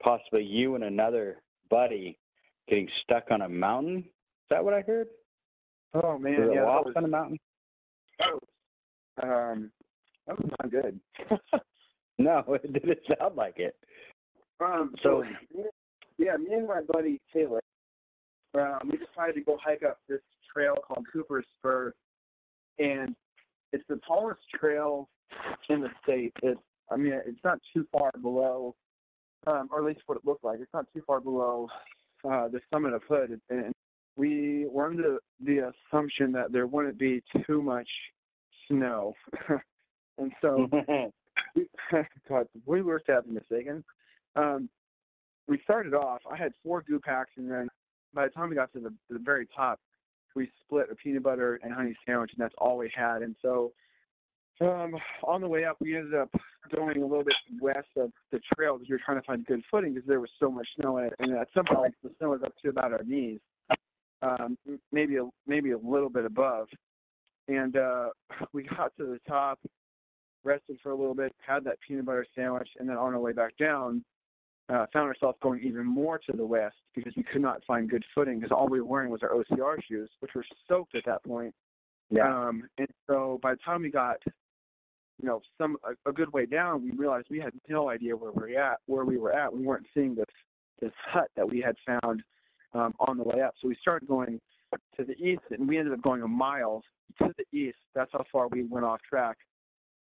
possibly 0.01 0.43
you 0.43 0.75
and 0.75 0.83
another 0.83 1.41
buddy 1.69 2.17
getting 2.67 2.89
stuck 3.03 3.31
on 3.31 3.41
a 3.43 3.49
mountain. 3.49 3.99
Is 3.99 4.49
that 4.49 4.63
what 4.63 4.73
I 4.73 4.81
heard? 4.81 5.07
Oh 5.93 6.17
man, 6.17 6.49
yeah, 6.53 6.63
lost 6.63 6.87
was, 6.87 6.93
on 6.97 7.05
a 7.05 7.07
mountain? 7.07 7.39
that 8.19 8.29
was, 8.33 8.41
um, 9.21 9.71
that 10.27 10.37
was 10.39 10.51
not 10.59 10.71
good. 10.71 10.99
No, 12.19 12.43
it 12.63 12.71
didn't 12.71 12.99
sound 13.19 13.35
like 13.35 13.57
it. 13.57 13.75
Um, 14.59 14.93
So- 15.01 15.23
so, 15.51 15.63
yeah, 16.19 16.37
me 16.37 16.53
and 16.53 16.67
my 16.67 16.81
buddy 16.81 17.19
Taylor, 17.33 17.61
um, 18.53 18.89
we 18.91 18.97
decided 18.99 19.33
to 19.35 19.41
go 19.41 19.57
hike 19.59 19.81
up 19.83 19.97
this 20.07 20.21
trail 20.53 20.75
called 20.75 21.07
Cooper's 21.11 21.45
Spur, 21.57 21.91
and 22.77 23.15
it's 23.71 23.83
the 23.89 23.99
tallest 24.23 24.41
trail 24.59 25.09
in 25.69 25.81
the 25.81 25.89
state. 26.03 26.33
It's, 26.41 26.59
I 26.91 26.97
mean, 26.97 27.13
it's 27.25 27.43
not 27.43 27.59
too 27.73 27.85
far 27.91 28.11
below, 28.21 28.75
um, 29.47 29.69
or 29.71 29.79
at 29.79 29.85
least 29.85 30.01
what 30.05 30.17
it 30.17 30.25
looked 30.25 30.43
like. 30.43 30.59
It's 30.61 30.73
not 30.73 30.85
too 30.93 31.01
far 31.05 31.19
below 31.19 31.67
uh, 32.23 32.47
the 32.47 32.59
summit 32.71 32.93
of 32.93 33.01
Hood, 33.07 33.39
and 33.49 33.73
we 34.15 34.65
were 34.69 34.87
under 34.87 35.17
the 35.43 35.71
assumption 35.91 36.31
that 36.33 36.51
there 36.51 36.67
wouldn't 36.67 36.97
be 36.97 37.21
too 37.45 37.61
much 37.61 37.89
snow, 38.67 39.15
and 40.17 40.31
so 40.41 40.69
we, 41.55 41.67
God, 42.29 42.47
we 42.65 42.81
were 42.81 43.01
sadly 43.05 43.33
mistaken. 43.33 43.83
Um, 44.35 44.69
we 45.47 45.59
started 45.63 45.93
off. 45.93 46.21
I 46.31 46.37
had 46.37 46.53
four 46.63 46.83
goo 46.87 46.99
packs, 46.99 47.31
and 47.37 47.49
then 47.49 47.67
by 48.13 48.25
the 48.25 48.29
time 48.29 48.49
we 48.49 48.55
got 48.55 48.71
to 48.73 48.79
the, 48.79 48.93
the 49.09 49.19
very 49.19 49.47
top, 49.55 49.79
we 50.35 50.49
split 50.63 50.87
a 50.91 50.95
peanut 50.95 51.23
butter 51.23 51.59
and 51.63 51.73
honey 51.73 51.95
sandwich, 52.05 52.31
and 52.33 52.43
that's 52.43 52.55
all 52.57 52.77
we 52.77 52.91
had. 52.95 53.21
And 53.21 53.35
so, 53.41 53.73
um, 54.61 54.95
on 55.23 55.41
the 55.41 55.47
way 55.47 55.65
up, 55.65 55.77
we 55.79 55.97
ended 55.97 56.15
up 56.15 56.29
going 56.73 57.01
a 57.01 57.05
little 57.05 57.23
bit 57.23 57.35
west 57.59 57.87
of 57.97 58.11
the 58.31 58.39
trail 58.53 58.77
because 58.77 58.89
we 58.89 58.95
were 58.95 59.01
trying 59.03 59.19
to 59.19 59.25
find 59.25 59.45
good 59.45 59.61
footing 59.69 59.93
because 59.93 60.07
there 60.07 60.19
was 60.19 60.29
so 60.39 60.49
much 60.49 60.67
snow 60.79 60.97
in 60.97 61.05
it. 61.05 61.13
And 61.19 61.35
at 61.37 61.47
some 61.53 61.65
point, 61.65 61.93
the 62.03 62.11
snow 62.17 62.29
was 62.29 62.41
up 62.45 62.53
to 62.63 62.69
about 62.69 62.93
our 62.93 63.03
knees, 63.03 63.39
um, 64.21 64.57
maybe 64.91 65.17
a, 65.17 65.27
maybe 65.47 65.71
a 65.71 65.77
little 65.77 66.09
bit 66.09 66.25
above. 66.25 66.67
And 67.47 67.75
uh, 67.75 68.09
we 68.53 68.63
got 68.63 68.95
to 68.97 69.05
the 69.05 69.19
top, 69.27 69.59
rested 70.43 70.77
for 70.81 70.91
a 70.91 70.95
little 70.95 71.15
bit, 71.15 71.33
had 71.45 71.63
that 71.65 71.77
peanut 71.85 72.05
butter 72.05 72.25
sandwich, 72.35 72.69
and 72.79 72.87
then 72.87 72.97
on 72.97 73.13
our 73.13 73.19
way 73.19 73.33
back 73.33 73.57
down, 73.57 74.03
uh, 74.69 74.85
found 74.93 75.07
ourselves 75.07 75.37
going 75.41 75.61
even 75.61 75.85
more 75.85 76.17
to 76.17 76.31
the 76.35 76.45
west 76.45 76.75
because 76.95 77.13
we 77.17 77.23
could 77.23 77.41
not 77.41 77.61
find 77.65 77.89
good 77.89 78.03
footing 78.15 78.39
because 78.39 78.55
all 78.55 78.67
we 78.69 78.79
were 78.79 78.87
wearing 78.87 79.09
was 79.09 79.21
our 79.21 79.31
OCR 79.31 79.77
shoes, 79.87 80.09
which 80.21 80.31
were 80.33 80.45
soaked 80.67 80.95
at 80.95 81.03
that 81.05 81.23
point. 81.23 81.53
yeah. 82.09 82.47
Um, 82.47 82.63
and 82.77 82.87
so 83.07 83.39
by 83.43 83.51
the 83.51 83.59
time 83.65 83.81
we 83.81 83.91
got, 83.91 84.17
you 85.21 85.27
know, 85.27 85.41
some 85.57 85.77
a, 85.83 86.09
a 86.09 86.13
good 86.13 86.31
way 86.33 86.45
down, 86.45 86.83
we 86.83 86.91
realized 86.91 87.27
we 87.29 87.39
had 87.39 87.53
no 87.69 87.89
idea 87.89 88.15
where 88.15 88.31
we 88.31 88.53
were 88.53 88.59
at. 88.59 88.77
Where 88.87 89.05
we 89.05 89.17
were 89.17 89.33
at, 89.33 89.53
we 89.53 89.63
weren't 89.63 89.85
seeing 89.93 90.15
this 90.15 90.25
this 90.81 90.91
hut 91.05 91.29
that 91.35 91.49
we 91.49 91.61
had 91.61 91.75
found 91.85 92.23
um, 92.73 92.93
on 92.99 93.17
the 93.17 93.23
way 93.23 93.41
up. 93.41 93.53
So 93.61 93.67
we 93.67 93.77
started 93.81 94.07
going 94.07 94.39
to 94.97 95.03
the 95.03 95.13
east, 95.13 95.43
and 95.51 95.67
we 95.67 95.77
ended 95.77 95.93
up 95.93 96.01
going 96.01 96.23
a 96.23 96.27
mile 96.27 96.83
to 97.19 97.33
the 97.37 97.57
east. 97.57 97.77
That's 97.93 98.11
how 98.11 98.23
far 98.31 98.47
we 98.47 98.63
went 98.63 98.85
off 98.85 98.99
track. 99.07 99.37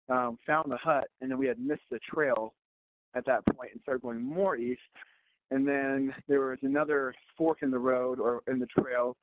Um, 0.09 0.37
found 0.45 0.71
the 0.71 0.77
hut, 0.77 1.05
and 1.21 1.29
then 1.29 1.37
we 1.37 1.47
had 1.47 1.59
missed 1.59 1.83
the 1.89 1.99
trail 1.99 2.53
at 3.13 3.25
that 3.25 3.45
point 3.45 3.71
and 3.73 3.81
started 3.81 4.01
going 4.01 4.21
more 4.21 4.55
east. 4.55 4.81
And 5.51 5.67
then 5.67 6.13
there 6.27 6.39
was 6.39 6.59
another 6.61 7.13
fork 7.37 7.59
in 7.61 7.71
the 7.71 7.79
road 7.79 8.19
or 8.19 8.41
in 8.47 8.59
the 8.59 8.65
trail. 8.67 9.17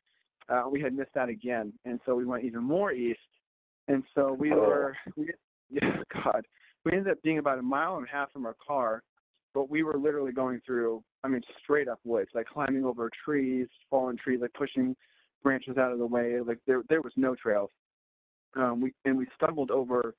Uh, 0.48 0.64
we 0.70 0.80
had 0.80 0.94
missed 0.94 1.12
that 1.14 1.28
again, 1.28 1.72
and 1.84 1.98
so 2.04 2.14
we 2.14 2.24
went 2.24 2.44
even 2.44 2.62
more 2.62 2.92
east. 2.92 3.18
And 3.88 4.02
so 4.14 4.32
we 4.32 4.52
Oh. 4.52 4.58
were, 4.58 4.96
we, 5.16 5.32
yeah, 5.70 6.02
God, 6.24 6.46
we 6.84 6.92
ended 6.92 7.12
up 7.12 7.22
being 7.22 7.38
about 7.38 7.58
a 7.58 7.62
mile 7.62 7.96
and 7.96 8.06
a 8.06 8.10
half 8.10 8.32
from 8.32 8.46
our 8.46 8.56
car, 8.64 9.02
but 9.54 9.70
we 9.70 9.82
were 9.82 9.98
literally 9.98 10.32
going 10.32 10.60
through, 10.64 11.02
I 11.24 11.28
mean, 11.28 11.42
straight 11.62 11.88
up 11.88 12.00
woods, 12.04 12.30
like 12.34 12.46
climbing 12.46 12.84
over 12.84 13.10
trees, 13.24 13.66
fallen 13.90 14.16
trees, 14.16 14.40
like 14.40 14.52
pushing 14.52 14.94
branches 15.42 15.76
out 15.78 15.92
of 15.92 15.98
the 15.98 16.06
way. 16.06 16.40
Like 16.40 16.58
there, 16.66 16.82
there 16.88 17.02
was 17.02 17.12
no 17.16 17.34
trails. 17.34 17.70
Um, 18.56 18.80
we 18.80 18.92
and 19.04 19.16
we 19.16 19.26
stumbled 19.36 19.70
over 19.70 20.14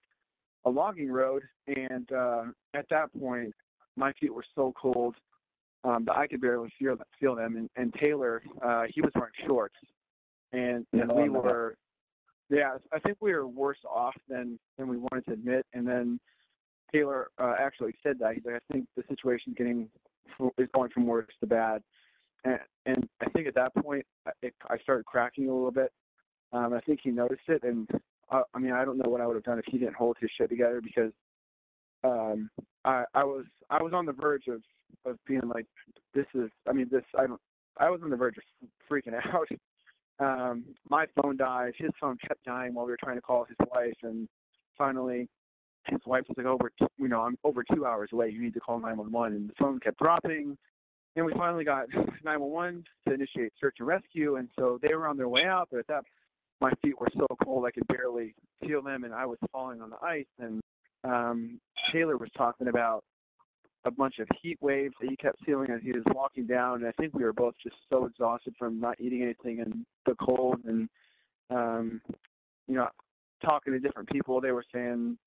a 0.66 0.70
logging 0.70 1.12
road, 1.12 1.44
and 1.68 2.12
uh, 2.12 2.44
at 2.74 2.86
that 2.90 3.12
point, 3.20 3.54
my 3.96 4.14
feet 4.14 4.34
were 4.34 4.46
so 4.56 4.74
cold 4.80 5.16
um, 5.84 6.04
that 6.06 6.16
I 6.16 6.28
could 6.28 6.42
barely 6.42 6.72
feel 6.78 6.98
feel 7.20 7.36
them. 7.36 7.56
And, 7.56 7.70
and 7.76 7.94
Taylor, 8.00 8.44
uh, 8.64 8.84
he 8.94 9.02
was 9.02 9.12
wearing 9.16 9.34
shorts, 9.46 9.76
and, 10.52 10.86
and 10.94 11.12
we 11.12 11.30
were, 11.30 11.76
yeah, 12.50 12.78
I 12.92 13.00
think 13.00 13.18
we 13.22 13.34
were 13.34 13.48
worse 13.48 13.78
off 13.90 14.16
than 14.28 14.60
than 14.78 14.88
we 14.88 14.98
wanted 14.98 15.26
to 15.28 15.34
admit. 15.34 15.66
And 15.74 15.88
then 15.88 16.20
Taylor 16.92 17.28
uh, 17.38 17.56
actually 17.60 17.94
said 18.02 18.18
that 18.20 18.34
he's 18.34 18.46
like, 18.46 18.56
I 18.56 18.74
think 18.74 18.88
the 18.96 19.04
situation's 19.08 19.56
getting 19.58 19.90
is 20.58 20.70
going 20.74 20.90
from 20.92 21.06
worse 21.06 21.28
to 21.40 21.48
bad. 21.48 21.82
And, 22.46 22.60
and 22.86 23.10
I 23.22 23.30
think 23.30 23.48
at 23.48 23.56
that 23.56 23.76
point, 23.76 24.06
I- 24.26 24.32
it, 24.42 24.54
I 24.70 24.78
started 24.80 25.06
cracking 25.06 25.50
a 25.50 25.54
little 25.54 25.72
bit. 25.72 25.92
Um, 26.54 26.74
I 26.74 26.80
think 26.82 27.02
he 27.04 27.12
noticed 27.12 27.42
it, 27.48 27.64
and 27.64 27.88
I, 28.32 28.42
I 28.56 28.60
mean, 28.60 28.72
I 28.72 28.84
don't 28.84 28.98
know 28.98 29.10
what 29.10 29.22
I 29.22 29.28
would 29.28 29.36
have 29.36 29.44
done 29.44 29.60
if 29.60 29.66
he 29.68 29.78
didn't 29.78 29.96
hold 29.96 30.18
his 30.20 30.32
shit 30.36 30.50
together 30.50 30.82
because 30.82 31.12
um, 32.04 32.50
I, 32.86 33.04
I 33.14 33.24
was 33.24 33.46
I 33.70 33.84
was 33.84 33.94
on 33.94 34.06
the 34.06 34.14
verge 34.14 34.48
of 34.48 34.62
of 35.06 35.18
being 35.28 35.42
like, 35.46 35.66
this 36.16 36.26
is. 36.34 36.50
I 36.68 36.74
mean, 36.74 36.88
this 36.92 37.04
I 37.18 37.28
don't. 37.28 37.42
I 37.78 37.90
was 37.90 38.02
on 38.04 38.10
the 38.10 38.16
verge 38.16 38.38
of 38.38 38.44
freaking 38.90 39.14
out. 39.34 39.48
Um, 40.20 40.66
my 40.90 41.06
phone 41.16 41.38
died. 41.38 41.74
His 41.78 41.92
phone 42.00 42.18
kept 42.28 42.44
dying 42.44 42.74
while 42.74 42.86
we 42.86 42.92
were 42.92 42.98
trying 43.02 43.16
to 43.16 43.22
call 43.22 43.46
his 43.46 43.58
wife, 43.74 43.96
and 44.04 44.28
finally, 44.78 45.30
his 45.86 46.00
wife 46.06 46.26
was 46.28 46.38
like, 46.38 46.46
"Over, 46.46 46.72
t- 46.78 46.88
you 46.98 47.08
know, 47.08 47.22
I'm 47.22 47.38
over 47.44 47.64
two 47.64 47.86
hours 47.86 48.10
away. 48.12 48.30
You 48.30 48.42
need 48.42 48.54
to 48.56 48.60
call 48.60 48.80
911." 48.80 49.36
And 49.36 49.50
the 49.50 49.54
phone 49.58 49.80
kept 49.80 50.00
dropping, 50.00 50.58
and 51.16 51.26
we 51.26 51.34
finally 51.34 51.64
got 51.64 51.88
911 52.24 52.84
to 53.08 53.14
initiate 53.14 53.54
search 53.60 53.78
and 53.80 53.88
rescue. 53.88 54.36
And 54.36 54.50
so 54.58 54.78
they 54.82 54.94
were 54.94 55.08
on 55.08 55.18
their 55.18 55.30
way 55.30 55.46
out, 55.46 55.70
but 55.72 55.80
at 55.80 55.88
that, 55.88 56.04
my 56.60 56.72
feet 56.82 57.00
were 57.00 57.10
so 57.16 57.26
cold 57.44 57.66
I 57.66 57.72
could 57.72 57.88
barely 57.88 58.36
feel 58.62 58.82
them, 58.82 59.06
and 59.06 59.14
I 59.14 59.26
was 59.26 59.40
falling 59.52 59.82
on 59.82 59.90
the 59.90 60.06
ice. 60.06 60.26
And 60.38 60.62
um, 61.06 61.62
Taylor 61.92 62.18
was 62.18 62.30
talking 62.36 62.68
about 62.68 63.04
a 63.90 63.92
bunch 63.92 64.20
of 64.20 64.28
heat 64.42 64.58
waves 64.62 64.94
that 65.02 65.10
he 65.10 65.18
kept 65.18 65.44
feeling 65.46 65.70
as 65.72 65.82
he 65.84 65.92
was 65.92 66.04
walking 66.14 66.46
down. 66.46 66.76
And 66.76 66.88
I 66.88 66.92
think 66.94 67.14
we 67.14 67.24
were 67.24 67.34
both 67.34 67.56
just 67.62 67.76
so 67.90 68.06
exhausted 68.06 68.54
from 68.58 68.80
not 68.80 69.00
eating 69.00 69.24
anything 69.24 69.60
and 69.60 69.86
the 70.06 70.16
cold 70.16 70.60
and, 70.66 70.88
um, 71.50 72.02
you 72.68 72.76
know, 72.76 72.88
talking 73.44 73.74
to 73.74 73.80
different 73.80 74.10
people. 74.10 74.40
They 74.40 74.52
were 74.52 74.66
saying 74.74 75.18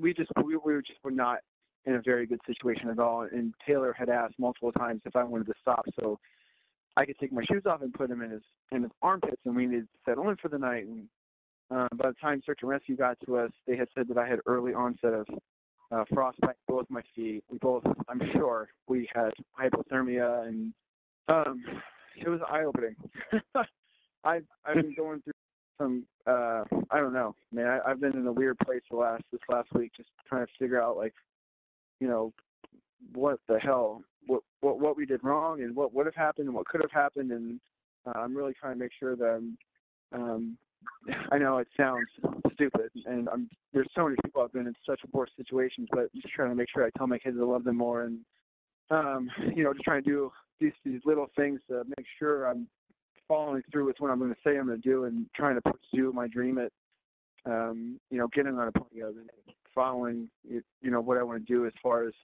we 0.00 0.14
just 0.14 0.30
we, 0.42 0.56
we 0.56 0.72
were 0.72 0.82
just 0.82 0.98
were 1.04 1.10
not 1.10 1.38
in 1.84 1.94
a 1.94 2.02
very 2.02 2.26
good 2.26 2.40
situation 2.46 2.88
at 2.88 2.98
all. 2.98 3.28
And 3.30 3.54
Taylor 3.66 3.92
had 3.92 4.08
asked 4.08 4.38
multiple 4.38 4.72
times 4.72 5.02
if 5.04 5.14
I 5.14 5.22
wanted 5.22 5.46
to 5.46 5.54
stop 5.60 5.84
so 6.00 6.18
I 6.96 7.04
could 7.04 7.18
take 7.18 7.32
my 7.32 7.44
shoes 7.50 7.64
off 7.66 7.82
and 7.82 7.92
put 7.92 8.08
them 8.08 8.22
in 8.22 8.30
his 8.30 8.42
in 8.72 8.82
his 8.82 8.92
armpits, 9.02 9.42
and 9.44 9.54
we 9.54 9.66
needed 9.66 9.82
to 9.82 10.10
settle 10.10 10.30
in 10.30 10.36
for 10.36 10.48
the 10.48 10.58
night. 10.58 10.86
And 10.86 11.08
uh, 11.70 11.88
by 11.94 12.08
the 12.08 12.14
time 12.14 12.42
search 12.46 12.60
and 12.62 12.70
rescue 12.70 12.96
got 12.96 13.18
to 13.26 13.36
us, 13.36 13.50
they 13.66 13.76
had 13.76 13.88
said 13.94 14.08
that 14.08 14.18
I 14.18 14.26
had 14.26 14.38
early 14.46 14.72
onset 14.72 15.12
of 15.12 15.26
uh, 15.90 16.04
frostbite 16.12 16.56
both 16.68 16.86
my 16.88 17.02
feet. 17.14 17.44
We 17.50 17.58
both, 17.58 17.84
I'm 18.08 18.20
sure, 18.32 18.68
we 18.88 19.08
had 19.14 19.30
hypothermia, 19.58 20.48
and 20.48 20.72
um, 21.28 21.62
it 22.16 22.28
was 22.28 22.40
eye 22.48 22.64
opening. 22.64 22.96
I've 24.24 24.44
I've 24.64 24.74
been 24.76 24.94
going 24.96 25.22
through 25.22 25.32
some 25.78 26.04
uh, 26.26 26.64
I 26.90 26.98
don't 26.98 27.12
know, 27.12 27.34
man. 27.52 27.66
I, 27.66 27.90
I've 27.90 28.00
been 28.00 28.16
in 28.16 28.26
a 28.26 28.32
weird 28.32 28.58
place 28.58 28.82
the 28.90 28.96
last 28.96 29.22
this 29.30 29.40
last 29.48 29.72
week, 29.74 29.92
just 29.96 30.08
trying 30.28 30.46
to 30.46 30.52
figure 30.58 30.82
out 30.82 30.96
like, 30.96 31.14
you 32.00 32.08
know, 32.08 32.32
what 33.14 33.38
the 33.48 33.58
hell, 33.58 34.02
what 34.26 34.42
what 34.60 34.80
what 34.80 34.96
we 34.96 35.06
did 35.06 35.22
wrong, 35.22 35.62
and 35.62 35.76
what 35.76 35.94
would 35.94 36.06
have 36.06 36.14
happened, 36.14 36.48
and 36.48 36.56
what 36.56 36.66
could 36.66 36.82
have 36.82 36.90
happened, 36.90 37.30
and 37.30 37.60
uh, 38.06 38.18
I'm 38.18 38.36
really 38.36 38.54
trying 38.54 38.74
to 38.74 38.78
make 38.78 38.92
sure 38.98 39.14
that 39.16 39.24
I'm, 39.24 39.58
um, 40.12 40.58
I 41.30 41.38
know 41.38 41.58
it 41.58 41.68
sounds 41.76 42.06
stupid, 42.54 42.90
and 43.04 43.28
I'm 43.28 43.48
there's 43.72 43.88
so 43.94 44.04
many 44.04 44.16
people 44.24 44.42
I've 44.42 44.52
been 44.52 44.66
in 44.66 44.74
such 44.86 45.00
worse 45.12 45.30
situations, 45.36 45.88
but 45.92 46.12
just 46.14 46.28
trying 46.34 46.50
to 46.50 46.54
make 46.54 46.68
sure 46.72 46.84
I 46.84 46.90
tell 46.96 47.06
my 47.06 47.18
kids 47.18 47.36
I 47.40 47.44
love 47.44 47.64
them 47.64 47.76
more, 47.76 48.04
and 48.04 48.20
um, 48.90 49.30
you 49.54 49.64
know, 49.64 49.72
just 49.72 49.84
trying 49.84 50.02
to 50.02 50.08
do 50.08 50.32
these 50.60 50.72
these 50.84 51.00
little 51.04 51.26
things 51.36 51.60
to 51.68 51.84
make 51.96 52.06
sure 52.18 52.46
I'm 52.46 52.66
following 53.28 53.62
through 53.72 53.86
with 53.86 53.96
what 53.98 54.10
I'm 54.10 54.18
going 54.18 54.32
to 54.32 54.40
say 54.44 54.56
I'm 54.56 54.66
going 54.66 54.80
to 54.80 54.88
do, 54.88 55.04
and 55.04 55.26
trying 55.34 55.56
to 55.56 55.62
pursue 55.62 56.12
my 56.12 56.28
dream 56.28 56.58
at, 56.58 56.72
um, 57.44 57.98
you 58.10 58.18
know, 58.18 58.28
getting 58.28 58.56
on 58.58 58.68
a 58.68 58.72
podium 58.72 59.08
and 59.18 59.54
following, 59.74 60.28
you 60.48 60.62
know, 60.82 61.00
what 61.00 61.18
I 61.18 61.22
want 61.22 61.44
to 61.44 61.52
do 61.52 61.66
as 61.66 61.72
far 61.82 62.06
as 62.06 62.14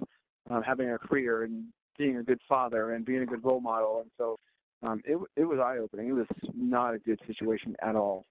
um, 0.51 0.63
having 0.63 0.91
a 0.91 0.99
career 0.99 1.43
and 1.43 1.65
being 1.99 2.17
a 2.19 2.23
good 2.23 2.41
father 2.49 2.95
and 2.95 3.05
being 3.05 3.23
a 3.23 3.27
good 3.27 3.45
role 3.45 3.61
model, 3.61 4.01
and 4.01 4.11
so. 4.17 4.37
Um, 4.85 5.01
it 5.05 5.17
it 5.37 5.45
was 5.45 5.61
eye 5.61 5.79
opening. 5.79 6.09
It 6.09 6.13
was 6.13 6.27
not 6.57 6.93
a 6.93 6.99
good 6.99 7.21
situation 7.25 7.77
at 7.81 7.95
all. 7.95 8.27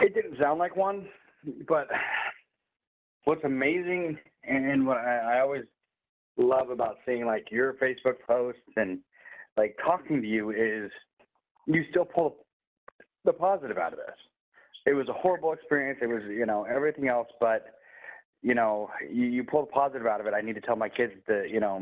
It 0.00 0.14
didn't 0.14 0.38
sound 0.38 0.58
like 0.58 0.76
one, 0.76 1.08
but 1.66 1.88
what's 3.24 3.44
amazing 3.44 4.18
and 4.44 4.86
what 4.86 4.98
I, 4.98 5.36
I 5.36 5.40
always 5.40 5.64
love 6.36 6.70
about 6.70 6.98
seeing 7.04 7.26
like 7.26 7.48
your 7.50 7.74
Facebook 7.74 8.14
posts 8.26 8.60
and 8.76 9.00
like 9.56 9.76
talking 9.84 10.22
to 10.22 10.26
you 10.26 10.50
is 10.50 10.90
you 11.66 11.84
still 11.90 12.04
pull 12.04 12.36
the 13.24 13.32
positive 13.32 13.76
out 13.76 13.92
of 13.92 13.98
this. 13.98 14.16
it 14.86 14.94
was 14.94 15.08
a 15.08 15.12
horrible 15.12 15.52
experience. 15.52 15.98
It 16.00 16.06
was, 16.06 16.22
you 16.28 16.46
know, 16.46 16.64
everything 16.64 17.08
else, 17.08 17.28
but 17.40 17.74
you 18.40 18.54
know, 18.54 18.88
you, 19.10 19.26
you 19.26 19.44
pull 19.44 19.62
the 19.62 19.72
positive 19.72 20.06
out 20.06 20.20
of 20.20 20.26
it. 20.26 20.32
I 20.32 20.40
need 20.40 20.54
to 20.54 20.60
tell 20.60 20.76
my 20.76 20.88
kids 20.88 21.12
that, 21.26 21.50
you 21.50 21.60
know, 21.60 21.80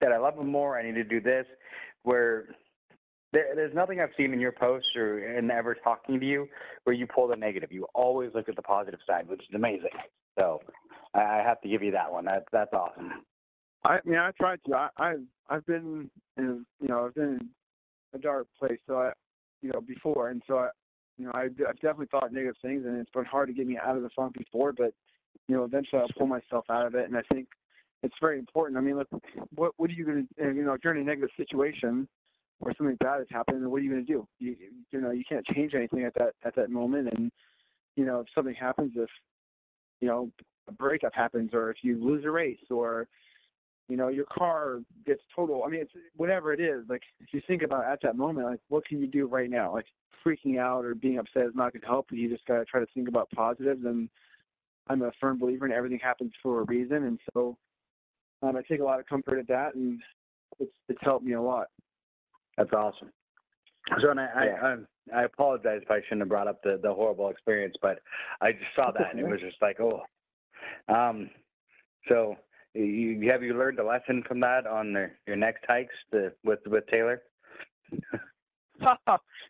that 0.00 0.12
I 0.12 0.16
love 0.16 0.36
them 0.36 0.50
more. 0.50 0.78
I 0.78 0.82
need 0.82 0.94
to 0.94 1.04
do 1.04 1.20
this. 1.20 1.46
Where 2.02 2.46
there's 3.34 3.74
nothing 3.74 4.00
I've 4.00 4.10
seen 4.16 4.32
in 4.32 4.40
your 4.40 4.52
posts 4.52 4.88
or 4.96 5.18
in 5.18 5.50
ever 5.50 5.74
talking 5.74 6.20
to 6.20 6.26
you 6.26 6.46
where 6.84 6.94
you 6.94 7.06
pull 7.06 7.28
the 7.28 7.36
negative. 7.36 7.72
You 7.72 7.86
always 7.94 8.30
look 8.34 8.48
at 8.48 8.56
the 8.56 8.62
positive 8.62 9.00
side, 9.06 9.28
which 9.28 9.40
is 9.40 9.54
amazing. 9.54 9.90
So 10.38 10.60
I 11.14 11.42
have 11.44 11.60
to 11.62 11.68
give 11.68 11.82
you 11.82 11.90
that 11.92 12.10
one. 12.10 12.24
That's 12.24 12.44
that's 12.52 12.72
awesome. 12.72 13.12
I 13.84 13.98
mean, 14.04 14.18
I 14.18 14.30
tried 14.32 14.60
to. 14.66 14.74
I, 14.74 14.88
I've 14.96 15.22
I've 15.48 15.66
been 15.66 16.10
in 16.36 16.64
you 16.80 16.88
know 16.88 17.06
I've 17.06 17.14
been 17.14 17.38
in 17.40 17.50
a 18.14 18.18
dark 18.18 18.46
place. 18.58 18.78
So 18.86 18.96
I 18.98 19.12
you 19.62 19.70
know 19.72 19.80
before, 19.80 20.30
and 20.30 20.42
so 20.46 20.58
I 20.58 20.68
you 21.18 21.26
know 21.26 21.32
I, 21.34 21.44
I've 21.44 21.80
definitely 21.80 22.08
thought 22.10 22.32
negative 22.32 22.56
things, 22.62 22.84
and 22.86 22.98
it's 22.98 23.10
been 23.10 23.24
hard 23.24 23.48
to 23.48 23.54
get 23.54 23.66
me 23.66 23.78
out 23.78 23.96
of 23.96 24.02
the 24.02 24.10
funk 24.16 24.34
before. 24.38 24.72
But 24.72 24.92
you 25.48 25.56
know 25.56 25.64
eventually 25.64 26.00
I'll 26.00 26.08
pull 26.18 26.26
myself 26.26 26.64
out 26.70 26.86
of 26.86 26.94
it, 26.94 27.06
and 27.06 27.16
I 27.16 27.22
think 27.32 27.48
it's 28.02 28.14
very 28.20 28.38
important. 28.38 28.78
I 28.78 28.80
mean, 28.80 28.96
look, 28.96 29.08
what 29.54 29.72
what 29.76 29.90
are 29.90 29.94
you 29.94 30.04
going 30.04 30.28
to 30.38 30.54
you 30.54 30.64
know 30.64 30.72
if 30.72 30.80
you're 30.82 30.94
in 30.94 31.02
a 31.02 31.04
negative 31.04 31.30
situation 31.36 32.08
or 32.60 32.72
something 32.76 32.96
bad 32.96 33.18
has 33.18 33.26
happened, 33.30 33.68
what 33.70 33.78
are 33.80 33.84
you 33.84 33.90
going 33.90 34.06
to 34.06 34.12
do? 34.12 34.26
You 34.38 34.56
you 34.90 35.00
know 35.00 35.10
you 35.10 35.24
can't 35.28 35.46
change 35.46 35.74
anything 35.74 36.04
at 36.04 36.14
that 36.14 36.34
at 36.44 36.54
that 36.56 36.70
moment, 36.70 37.08
and 37.12 37.30
you 37.96 38.04
know 38.04 38.20
if 38.20 38.26
something 38.34 38.54
happens, 38.54 38.92
if 38.96 39.10
you 40.00 40.08
know 40.08 40.30
a 40.68 40.72
breakup 40.72 41.14
happens, 41.14 41.50
or 41.52 41.70
if 41.70 41.78
you 41.82 42.02
lose 42.02 42.24
a 42.24 42.30
race, 42.30 42.58
or 42.70 43.08
you 43.88 43.96
know 43.96 44.08
your 44.08 44.24
car 44.24 44.80
gets 45.06 45.20
total 45.34 45.62
i 45.64 45.68
mean 45.68 45.80
it's 45.80 45.92
whatever 46.16 46.52
it 46.52 46.60
is 46.60 46.84
like 46.88 47.02
if 47.20 47.28
you 47.32 47.42
think 47.46 47.62
about 47.62 47.84
at 47.84 48.00
that 48.02 48.16
moment 48.16 48.46
like 48.46 48.60
what 48.68 48.86
can 48.86 49.00
you 49.00 49.06
do 49.06 49.26
right 49.26 49.50
now? 49.50 49.72
Like 49.72 49.86
freaking 50.24 50.58
out 50.58 50.84
or 50.84 50.94
being 50.94 51.18
upset 51.18 51.44
is 51.44 51.54
not 51.54 51.72
going 51.72 51.82
to 51.82 51.86
help 51.86 52.06
you 52.10 52.30
just 52.30 52.46
got 52.46 52.58
to 52.58 52.64
try 52.64 52.80
to 52.80 52.86
think 52.94 53.08
about 53.08 53.30
positives. 53.30 53.84
And 53.84 54.08
i'm 54.88 55.02
a 55.02 55.12
firm 55.20 55.38
believer 55.38 55.66
in 55.66 55.72
everything 55.72 55.98
happens 56.02 56.32
for 56.42 56.60
a 56.60 56.64
reason. 56.64 57.04
And 57.04 57.18
so 57.32 57.56
um, 58.42 58.56
i 58.56 58.62
take 58.62 58.80
a 58.80 58.84
lot 58.84 59.00
of 59.00 59.06
comfort 59.06 59.38
at 59.38 59.48
that 59.48 59.74
and 59.74 60.00
it's 60.58 60.72
it's 60.88 61.00
helped 61.02 61.24
me 61.24 61.34
a 61.34 61.42
lot 61.42 61.66
that's 62.56 62.72
awesome 62.72 63.10
so 64.00 64.10
and 64.10 64.20
I, 64.20 64.26
yeah. 64.44 64.76
I, 65.12 65.20
I 65.20 65.24
apologize 65.24 65.80
if 65.82 65.90
I 65.90 66.00
shouldn't 66.02 66.22
have 66.22 66.28
brought 66.28 66.48
up 66.48 66.62
the, 66.62 66.78
the 66.82 66.92
horrible 66.92 67.28
experience, 67.28 67.76
but 67.82 68.00
I 68.40 68.52
just 68.52 68.64
saw 68.74 68.90
that 68.92 69.10
and 69.10 69.20
it 69.20 69.26
was 69.28 69.40
just 69.40 69.60
like, 69.60 69.78
oh. 69.80 70.02
Um, 70.88 71.28
so 72.08 72.36
you, 72.74 73.30
have 73.30 73.42
you 73.42 73.54
learned 73.54 73.78
a 73.78 73.84
lesson 73.84 74.22
from 74.26 74.40
that 74.40 74.66
on 74.66 74.92
the, 74.92 75.10
your 75.26 75.36
next 75.36 75.64
hikes 75.66 75.94
to, 76.12 76.32
with 76.44 76.60
with 76.66 76.86
Taylor? 76.86 77.22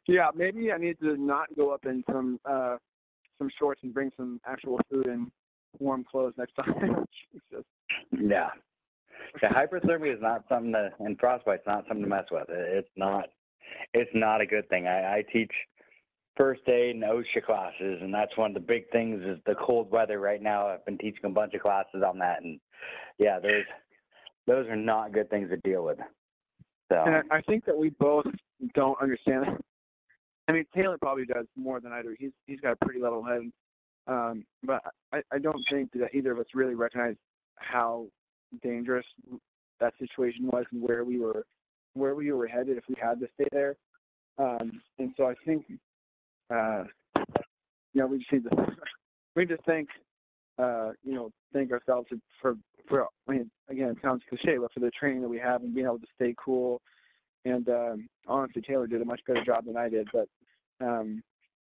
yeah, 0.07 0.31
maybe 0.35 0.73
I 0.73 0.79
need 0.79 0.99
to 1.01 1.17
not 1.17 1.47
go 1.57 1.71
up 1.71 1.87
in 1.87 2.05
some 2.11 2.39
uh 2.45 2.77
some 3.39 3.49
shorts 3.59 3.81
and 3.83 3.95
bring 3.95 4.11
some 4.17 4.41
actual 4.47 4.79
food 4.91 5.07
and 5.07 5.31
warm 5.79 6.05
clothes 6.05 6.35
next 6.37 6.55
time. 6.55 7.05
yeah. 8.21 8.51
Yeah, 9.43 9.53
hyperthermia 9.53 10.15
is 10.15 10.23
not 10.23 10.45
something 10.49 10.73
to, 10.73 10.91
and 11.01 11.19
frostbite's 11.19 11.67
not 11.67 11.85
something 11.89 12.05
to 12.05 12.09
mess 12.09 12.25
with. 12.31 12.47
It's 12.49 12.89
not, 12.97 13.27
it's 13.93 14.11
not 14.15 14.41
a 14.41 14.47
good 14.47 14.69
thing. 14.69 14.87
I, 14.87 15.17
I 15.17 15.25
teach 15.33 15.51
first 16.37 16.63
aid 16.69 16.97
and 16.97 17.05
OSHA 17.05 17.45
classes, 17.45 17.99
and 18.03 18.13
that's 18.13 18.37
one 18.37 18.51
of 18.51 18.55
the 18.55 18.61
big 18.61 18.91
things 18.91 19.23
is 19.25 19.39
the 19.47 19.55
cold 19.55 19.91
weather 19.91 20.21
right 20.21 20.43
now. 20.43 20.69
I've 20.69 20.85
been 20.85 20.99
teaching 20.99 21.25
a 21.25 21.31
bunch 21.31 21.55
of 21.55 21.63
classes 21.63 22.03
on 22.07 22.19
that, 22.19 22.43
and 22.43 22.61
yeah, 23.19 23.39
those 23.39 23.65
those 24.47 24.67
are 24.69 24.77
not 24.77 25.13
good 25.13 25.31
things 25.31 25.51
to 25.51 25.57
deal 25.59 25.85
with. 25.85 25.99
So 26.91 27.03
and 27.07 27.25
I, 27.31 27.41
think 27.41 27.65
that 27.65 27.77
we 27.77 27.91
both 27.91 28.27
don't 28.75 29.01
understand. 29.01 29.47
I 30.49 30.53
mean, 30.53 30.67
Taylor 30.75 30.99
probably 30.99 31.25
does 31.25 31.47
more 31.57 31.81
than 31.81 31.93
I 31.93 32.03
do. 32.03 32.15
He's 32.19 32.33
he's 32.47 32.61
got 32.61 32.73
a 32.73 32.85
pretty 32.85 33.01
level 33.01 33.25
head, 33.25 33.51
um, 34.07 34.45
but 34.63 34.83
I, 35.13 35.23
I 35.33 35.39
don't 35.39 35.65
think 35.71 35.93
that 35.93 36.15
either 36.15 36.33
of 36.33 36.39
us 36.39 36.47
really 36.55 36.75
recognize 36.75 37.17
how 37.57 38.07
dangerous 38.63 39.07
that 39.81 39.95
situation 39.99 40.47
was 40.47 40.65
and 40.73 40.83
where 40.83 41.05
we 41.05 41.19
were 41.19 41.45
where 41.95 42.15
we 42.15 42.33
were 42.33 42.47
headed 42.47 42.77
if 42.77 42.85
we 42.89 42.97
had 43.01 43.21
to 43.21 43.27
stay 43.35 43.47
there. 43.53 43.77
Um, 44.37 44.81
and 44.99 45.13
so 45.17 45.27
I 45.27 45.35
think, 45.47 45.65
uh, 46.53 46.85
you 47.93 48.01
know, 48.01 48.07
we 48.07 48.19
just 48.19 48.33
need 48.33 48.45
to 48.45 48.67
we 49.37 49.47
just 49.47 49.63
thank 49.65 49.89
uh, 50.59 50.91
you 51.03 51.15
know 51.15 51.31
thank 51.53 51.71
ourselves 51.73 52.09
for 52.41 52.55
for 52.89 53.07
I 53.29 53.33
mean, 53.33 53.51
again, 53.69 53.91
it 53.91 53.99
sounds 54.03 54.23
cliche, 54.29 54.59
but 54.59 54.73
for 54.73 54.81
the 54.81 54.91
training 54.91 55.23
that 55.23 55.29
we 55.29 55.39
have 55.39 55.63
and 55.63 55.75
being 55.75 55.87
able 55.87 55.99
to 55.99 56.07
stay 56.15 56.35
cool. 56.43 56.81
And 57.45 57.69
um, 57.69 58.09
honestly, 58.27 58.63
Taylor 58.63 58.87
did 58.87 59.03
a 59.03 59.05
much 59.05 59.21
better 59.27 59.45
job 59.45 59.67
than 59.67 59.77
I 59.77 59.89
did. 59.89 60.09
But 60.13 60.29
um, 60.81 61.23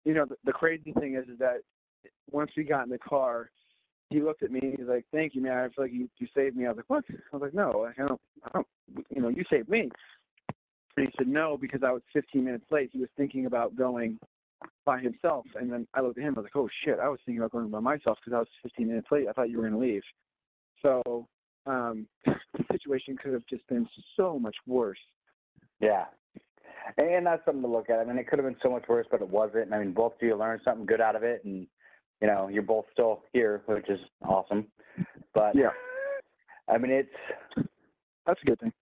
you 0.05 0.13
know, 0.13 0.25
the, 0.25 0.35
the 0.45 0.51
crazy 0.51 0.93
thing 0.93 1.15
is, 1.15 1.27
is 1.27 1.39
that 1.39 1.57
once 2.31 2.51
we 2.55 2.63
got 2.63 2.85
in 2.85 2.89
the 2.89 2.97
car, 2.97 3.49
he 4.09 4.21
looked 4.21 4.43
at 4.43 4.51
me 4.51 4.59
and 4.61 4.75
he's 4.77 4.87
like, 4.87 5.05
"Thank 5.11 5.35
you, 5.35 5.41
man. 5.41 5.57
I 5.57 5.67
feel 5.69 5.85
like 5.85 5.93
you, 5.93 6.09
you 6.17 6.27
saved 6.35 6.55
me." 6.55 6.65
I 6.65 6.69
was 6.69 6.77
like, 6.77 6.89
"What?" 6.89 7.03
I 7.09 7.35
was 7.35 7.41
like, 7.41 7.53
"No, 7.53 7.87
I 7.87 8.07
don't. 8.07 8.21
I 8.43 8.49
don't. 8.53 8.67
You 9.13 9.21
know, 9.21 9.29
you 9.29 9.43
saved 9.49 9.69
me." 9.69 9.89
And 10.95 11.07
he 11.07 11.13
said, 11.17 11.27
"No, 11.27 11.57
because 11.57 11.81
I 11.83 11.91
was 11.91 12.01
15 12.13 12.43
minutes 12.43 12.65
late. 12.71 12.89
He 12.93 12.99
was 12.99 13.09
thinking 13.17 13.45
about 13.45 13.75
going 13.75 14.19
by 14.85 14.99
himself." 14.99 15.45
And 15.55 15.71
then 15.71 15.87
I 15.93 16.01
looked 16.01 16.17
at 16.17 16.23
him. 16.23 16.35
I 16.37 16.41
was 16.41 16.45
like, 16.45 16.55
"Oh 16.55 16.69
shit! 16.83 16.99
I 16.99 17.09
was 17.09 17.19
thinking 17.25 17.39
about 17.39 17.51
going 17.51 17.69
by 17.69 17.79
myself 17.79 18.17
because 18.23 18.35
I 18.35 18.39
was 18.39 18.47
15 18.63 18.87
minutes 18.87 19.07
late. 19.11 19.27
I 19.27 19.33
thought 19.33 19.49
you 19.49 19.57
were 19.57 19.69
going 19.69 19.79
to 19.79 19.79
leave." 19.79 20.03
So 20.81 21.27
um, 21.65 22.07
the 22.25 22.65
situation 22.71 23.17
could 23.21 23.33
have 23.33 23.45
just 23.49 23.67
been 23.67 23.87
so 24.15 24.39
much 24.39 24.55
worse. 24.65 24.99
Yeah. 25.79 26.05
And 26.97 27.25
that's 27.25 27.43
something 27.45 27.61
to 27.61 27.67
look 27.67 27.89
at. 27.89 27.99
I 27.99 28.05
mean, 28.05 28.17
it 28.17 28.27
could 28.27 28.39
have 28.39 28.47
been 28.47 28.59
so 28.63 28.71
much 28.71 28.85
worse, 28.87 29.05
but 29.11 29.21
it 29.21 29.29
wasn't. 29.29 29.73
I 29.73 29.79
mean, 29.79 29.91
both 29.91 30.13
of 30.13 30.21
you 30.21 30.35
learned 30.37 30.61
something 30.63 30.85
good 30.85 31.01
out 31.01 31.17
of 31.17 31.23
it, 31.23 31.43
and 31.43 31.67
you 32.21 32.27
know, 32.27 32.47
you're 32.47 32.63
both 32.63 32.85
still 32.93 33.23
here, 33.33 33.61
which 33.65 33.89
is 33.89 33.99
awesome. 34.23 34.67
But 35.33 35.55
yeah, 35.55 35.69
I 36.67 36.77
mean, 36.77 36.91
it's 36.91 37.67
that's 38.25 38.39
a 38.41 38.45
good 38.45 38.59
thing. 38.59 38.73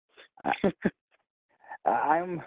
I'm 1.85 2.41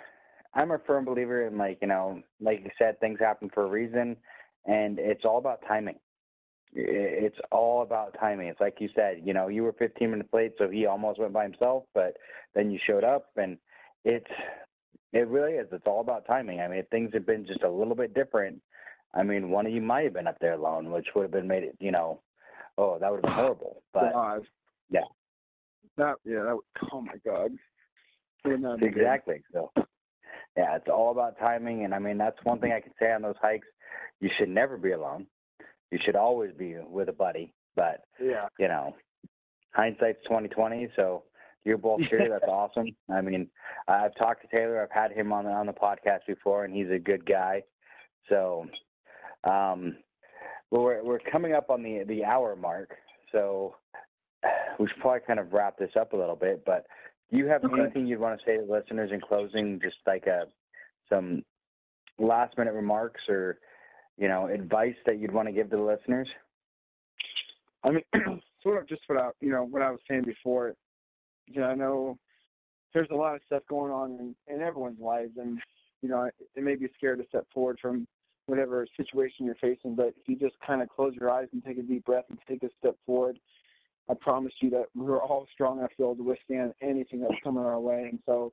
I'm 0.54 0.70
a 0.70 0.78
firm 0.86 1.04
believer 1.04 1.46
in 1.46 1.58
like 1.58 1.78
you 1.82 1.88
know, 1.88 2.22
like 2.40 2.60
you 2.64 2.70
said, 2.78 2.98
things 3.00 3.18
happen 3.20 3.50
for 3.52 3.64
a 3.64 3.68
reason, 3.68 4.16
and 4.66 4.98
it's 4.98 5.24
all 5.24 5.38
about 5.38 5.60
timing 5.66 5.96
it's 6.74 7.38
all 7.50 7.82
about 7.82 8.16
timing. 8.20 8.48
It's 8.48 8.60
like 8.60 8.76
you 8.78 8.88
said, 8.94 9.22
you 9.24 9.32
know, 9.32 9.48
you 9.48 9.62
were 9.62 9.72
15 9.72 10.10
minutes 10.10 10.28
late, 10.32 10.52
so 10.58 10.68
he 10.68 10.86
almost 10.86 11.18
went 11.18 11.32
by 11.32 11.44
himself, 11.44 11.84
but 11.94 12.16
then 12.54 12.70
you 12.70 12.78
showed 12.86 13.04
up, 13.04 13.30
and 13.36 13.56
it's 14.04 14.30
it 15.12 15.26
really 15.28 15.52
is. 15.52 15.68
It's 15.72 15.86
all 15.86 16.00
about 16.00 16.26
timing. 16.26 16.60
I 16.60 16.68
mean, 16.68 16.78
if 16.78 16.88
things 16.88 17.10
had 17.14 17.24
been 17.24 17.46
just 17.46 17.62
a 17.62 17.70
little 17.70 17.94
bit 17.94 18.14
different, 18.14 18.60
I 19.14 19.22
mean, 19.22 19.50
one 19.50 19.66
of 19.66 19.72
you 19.72 19.80
might 19.80 20.04
have 20.04 20.12
been 20.12 20.26
up 20.26 20.38
there 20.40 20.54
alone, 20.54 20.90
which 20.90 21.08
would 21.14 21.22
have 21.22 21.30
been 21.30 21.48
made 21.48 21.64
it, 21.64 21.76
you 21.80 21.90
know, 21.90 22.20
oh, 22.76 22.98
that 22.98 23.10
would 23.10 23.18
have 23.18 23.22
been 23.22 23.32
horrible. 23.44 23.82
But 23.92 24.12
God. 24.12 24.46
yeah, 24.90 25.00
that 25.96 26.16
yeah, 26.24 26.42
that 26.44 26.54
would, 26.54 26.92
oh 26.92 27.00
my 27.00 27.14
God, 27.24 27.52
exactly. 28.82 29.42
So 29.52 29.70
yeah, 30.56 30.76
it's 30.76 30.88
all 30.88 31.10
about 31.10 31.38
timing, 31.38 31.84
and 31.84 31.94
I 31.94 31.98
mean, 31.98 32.18
that's 32.18 32.38
one 32.44 32.60
thing 32.60 32.72
I 32.72 32.80
can 32.80 32.92
say 33.00 33.12
on 33.12 33.22
those 33.22 33.36
hikes. 33.40 33.66
You 34.20 34.30
should 34.36 34.48
never 34.48 34.76
be 34.76 34.92
alone 34.92 35.26
you 35.90 35.98
should 36.02 36.16
always 36.16 36.52
be 36.52 36.76
with 36.88 37.08
a 37.08 37.12
buddy. 37.12 37.52
But 37.76 38.02
yeah, 38.20 38.48
you 38.58 38.68
know, 38.68 38.94
hindsight's 39.72 40.24
twenty 40.26 40.48
twenty. 40.48 40.88
So 40.96 41.24
you're 41.64 41.78
both 41.78 42.00
here. 42.02 42.28
That's 42.30 42.50
awesome. 42.50 42.88
I 43.10 43.20
mean, 43.20 43.48
I've 43.86 44.14
talked 44.16 44.42
to 44.42 44.48
Taylor. 44.48 44.82
I've 44.82 44.90
had 44.90 45.16
him 45.16 45.32
on 45.32 45.44
the 45.44 45.50
on 45.50 45.66
the 45.66 45.72
podcast 45.72 46.20
before, 46.26 46.64
and 46.64 46.74
he's 46.74 46.90
a 46.90 46.98
good 46.98 47.24
guy. 47.24 47.62
So, 48.28 48.66
um, 49.44 49.96
well, 50.70 50.82
we're 50.82 51.04
we're 51.04 51.18
coming 51.18 51.54
up 51.54 51.70
on 51.70 51.82
the 51.82 52.04
the 52.06 52.24
hour 52.24 52.56
mark. 52.56 52.90
So 53.32 53.76
we 54.78 54.88
should 54.88 55.00
probably 55.00 55.20
kind 55.26 55.38
of 55.38 55.52
wrap 55.52 55.78
this 55.78 55.92
up 55.98 56.12
a 56.12 56.16
little 56.16 56.36
bit. 56.36 56.64
But 56.64 56.86
do 57.30 57.38
you 57.38 57.46
have 57.46 57.64
okay. 57.64 57.82
anything 57.82 58.06
you'd 58.06 58.20
want 58.20 58.38
to 58.38 58.44
say 58.46 58.56
to 58.56 58.62
listeners 58.62 59.10
in 59.12 59.20
closing? 59.20 59.80
Just 59.82 59.96
like 60.06 60.26
a 60.26 60.46
some 61.08 61.42
last 62.18 62.56
minute 62.58 62.74
remarks 62.74 63.22
or 63.28 63.58
you 64.18 64.26
know, 64.26 64.48
advice 64.48 64.96
that 65.06 65.18
you'd 65.18 65.32
want 65.32 65.48
to 65.48 65.52
give 65.52 65.70
to 65.70 65.76
the 65.76 65.82
listeners? 65.82 66.28
I 67.84 67.90
mean, 67.90 68.02
sort 68.62 68.82
of 68.82 68.88
just 68.88 69.02
what 69.06 69.18
I, 69.18 69.30
you 69.40 69.50
know, 69.50 69.62
what 69.62 69.80
I 69.80 69.90
was 69.90 70.00
saying 70.08 70.24
before. 70.24 70.74
You 71.46 71.60
know, 71.60 71.68
I 71.68 71.74
know 71.74 72.18
there's 72.92 73.08
a 73.12 73.16
lot 73.16 73.36
of 73.36 73.40
stuff 73.46 73.62
going 73.70 73.92
on 73.92 74.34
in, 74.48 74.54
in 74.54 74.60
everyone's 74.60 75.00
lives, 75.00 75.32
and 75.38 75.58
you 76.02 76.08
know, 76.08 76.24
it 76.24 76.62
may 76.62 76.74
be 76.74 76.88
scared 76.96 77.20
to 77.20 77.28
step 77.28 77.46
forward 77.54 77.78
from 77.80 78.06
whatever 78.48 78.86
situation 78.96 79.44
you're 79.44 79.54
facing. 79.56 79.94
But 79.94 80.08
if 80.08 80.26
you 80.26 80.36
just 80.36 80.56
kind 80.66 80.80
of 80.80 80.88
close 80.88 81.14
your 81.14 81.30
eyes 81.30 81.48
and 81.52 81.62
take 81.62 81.78
a 81.78 81.82
deep 81.82 82.04
breath 82.06 82.24
and 82.30 82.38
take 82.48 82.62
a 82.62 82.70
step 82.78 82.96
forward, 83.04 83.38
I 84.10 84.14
promise 84.14 84.54
you 84.60 84.70
that 84.70 84.86
we're 84.94 85.20
all 85.20 85.46
strong 85.52 85.78
enough 85.78 85.90
to 85.90 85.96
be 85.98 86.02
able 86.02 86.16
to 86.16 86.22
withstand 86.22 86.72
anything 86.80 87.20
that's 87.20 87.34
coming 87.44 87.62
our 87.62 87.78
way. 87.78 88.08
And 88.10 88.18
so, 88.24 88.52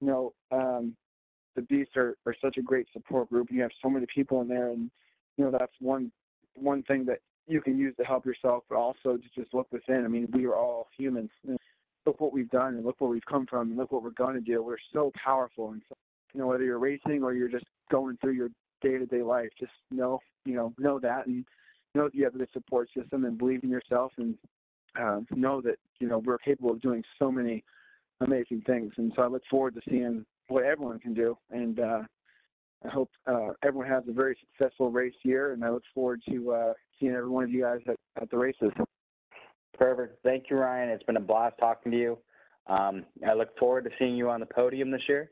you 0.00 0.06
know, 0.06 0.32
um, 0.52 0.94
the 1.56 1.62
Beasts 1.62 1.96
are, 1.96 2.16
are 2.24 2.36
such 2.40 2.56
a 2.56 2.62
great 2.62 2.86
support 2.92 3.28
group. 3.30 3.48
You 3.50 3.62
have 3.62 3.72
so 3.82 3.90
many 3.90 4.06
people 4.14 4.40
in 4.42 4.48
there, 4.48 4.68
and 4.68 4.90
you 5.36 5.44
know 5.44 5.50
that's 5.50 5.72
one 5.80 6.10
one 6.54 6.82
thing 6.84 7.04
that 7.06 7.18
you 7.46 7.60
can 7.60 7.76
use 7.76 7.94
to 7.96 8.04
help 8.04 8.24
yourself, 8.24 8.64
but 8.68 8.76
also 8.76 9.16
to 9.16 9.28
just 9.34 9.52
look 9.52 9.66
within. 9.72 10.04
I 10.04 10.08
mean, 10.08 10.28
we 10.32 10.46
are 10.46 10.54
all 10.54 10.88
humans. 10.96 11.30
Look 12.06 12.20
what 12.20 12.32
we've 12.32 12.50
done, 12.50 12.76
and 12.76 12.84
look 12.84 13.00
where 13.00 13.10
we've 13.10 13.24
come 13.28 13.46
from, 13.46 13.70
and 13.70 13.76
look 13.76 13.92
what 13.92 14.02
we're 14.02 14.10
going 14.10 14.34
to 14.34 14.40
do. 14.40 14.62
We're 14.62 14.76
so 14.92 15.12
powerful, 15.22 15.72
and 15.72 15.82
so, 15.88 15.96
you 16.32 16.40
know 16.40 16.46
whether 16.46 16.64
you're 16.64 16.78
racing 16.78 17.22
or 17.22 17.34
you're 17.34 17.48
just 17.48 17.66
going 17.90 18.16
through 18.20 18.32
your 18.32 18.48
day 18.82 18.98
to 18.98 19.06
day 19.06 19.22
life. 19.22 19.48
Just 19.58 19.72
know, 19.90 20.20
you 20.44 20.54
know, 20.54 20.72
know 20.78 20.98
that 21.00 21.26
and 21.26 21.44
know 21.94 22.04
that 22.04 22.14
you 22.14 22.24
have 22.24 22.34
a 22.34 22.38
good 22.38 22.48
support 22.52 22.88
system 22.96 23.24
and 23.24 23.38
believe 23.38 23.62
in 23.64 23.70
yourself 23.70 24.12
and 24.18 24.36
uh, 25.00 25.20
know 25.34 25.60
that 25.60 25.76
you 26.00 26.08
know 26.08 26.18
we're 26.18 26.38
capable 26.38 26.72
of 26.72 26.80
doing 26.80 27.02
so 27.18 27.30
many 27.30 27.64
amazing 28.20 28.62
things. 28.66 28.92
And 28.96 29.12
so 29.16 29.22
I 29.22 29.26
look 29.26 29.42
forward 29.50 29.74
to 29.74 29.80
seeing 29.88 30.24
what 30.48 30.64
everyone 30.64 30.98
can 30.98 31.14
do. 31.14 31.36
And 31.50 31.80
uh, 31.80 32.02
I 32.84 32.88
hope 32.88 33.10
uh, 33.26 33.50
everyone 33.64 33.88
has 33.88 34.04
a 34.08 34.12
very 34.12 34.36
successful 34.40 34.90
race 34.90 35.14
year. 35.22 35.52
And 35.52 35.64
I 35.64 35.70
look 35.70 35.82
forward 35.94 36.22
to 36.28 36.52
uh, 36.52 36.72
seeing 36.98 37.12
every 37.12 37.28
one 37.28 37.44
of 37.44 37.50
you 37.50 37.62
guys 37.62 37.80
at, 37.88 37.96
at 38.20 38.30
the 38.30 38.36
races. 38.36 38.70
Perfect. 39.78 40.22
Thank 40.22 40.44
you, 40.50 40.56
Ryan. 40.56 40.90
It's 40.90 41.02
been 41.04 41.16
a 41.16 41.20
blast 41.20 41.56
talking 41.58 41.92
to 41.92 41.98
you. 41.98 42.18
Um, 42.68 43.04
I 43.28 43.34
look 43.34 43.58
forward 43.58 43.84
to 43.84 43.90
seeing 43.98 44.14
you 44.14 44.30
on 44.30 44.40
the 44.40 44.46
podium 44.46 44.90
this 44.90 45.02
year. 45.08 45.30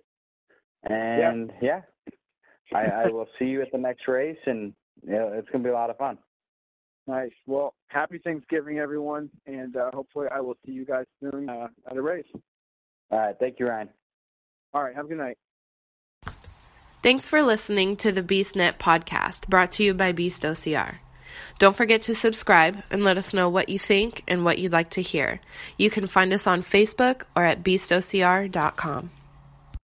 And 0.85 1.53
yeah, 1.61 1.69
yeah 1.69 1.81
I, 2.75 2.85
I, 2.85 3.07
will 3.09 3.29
see 3.39 3.47
you 3.47 3.63
at 3.63 3.73
the 3.73 3.79
next 3.79 4.07
race, 4.07 4.39
and 4.47 4.73
you 5.03 5.13
know, 5.13 5.33
it's 5.35 5.49
going 5.49 5.63
to 5.63 5.69
be 5.69 5.71
a 5.71 5.75
lot 5.75 5.91
of 5.91 5.97
fun. 5.97 6.19
Nice. 7.07 7.33
Well, 7.47 7.75
happy 7.89 8.19
Thanksgiving, 8.19 8.79
everyone, 8.79 9.31
and 9.47 9.77
uh, 9.77 9.91
hopefully 9.93 10.29
I 10.33 10.41
will 10.41 10.57
see 10.65 10.73
you 10.73 10.85
guys 10.85 11.07
soon 11.21 11.49
uh, 11.49 11.69
at 11.91 11.97
a 11.97 12.03
race. 12.03 12.27
All 13.11 13.19
right. 13.19 13.35
Thank 13.39 13.59
you, 13.59 13.67
Ryan. 13.67 13.89
All 14.73 14.83
right. 14.83 14.95
Have 14.95 15.07
a 15.07 15.09
good 15.09 15.19
night. 15.19 15.39
Thanks 17.03 17.27
for 17.27 17.43
listening 17.43 17.97
to 17.97 18.13
the 18.13 18.23
BeastNet 18.23 18.79
podcast 18.79 19.49
brought 19.49 19.71
to 19.73 19.83
you 19.83 19.95
by 19.95 20.13
Beast 20.13 20.43
OCR. 20.43 20.97
Don't 21.59 21.77
forget 21.77 22.03
to 22.03 22.15
subscribe 22.15 22.83
and 22.91 23.03
let 23.03 23.17
us 23.17 23.35
know 23.35 23.49
what 23.49 23.69
you 23.69 23.79
think 23.79 24.23
and 24.29 24.45
what 24.45 24.59
you'd 24.59 24.73
like 24.73 24.91
to 24.91 25.03
hear. 25.03 25.41
You 25.79 25.91
can 25.91 26.07
find 26.07 26.33
us 26.33 26.47
on 26.47 26.63
Facebook 26.63 27.23
or 27.35 27.45
at 27.45 27.63
beastocr.com. 27.63 29.11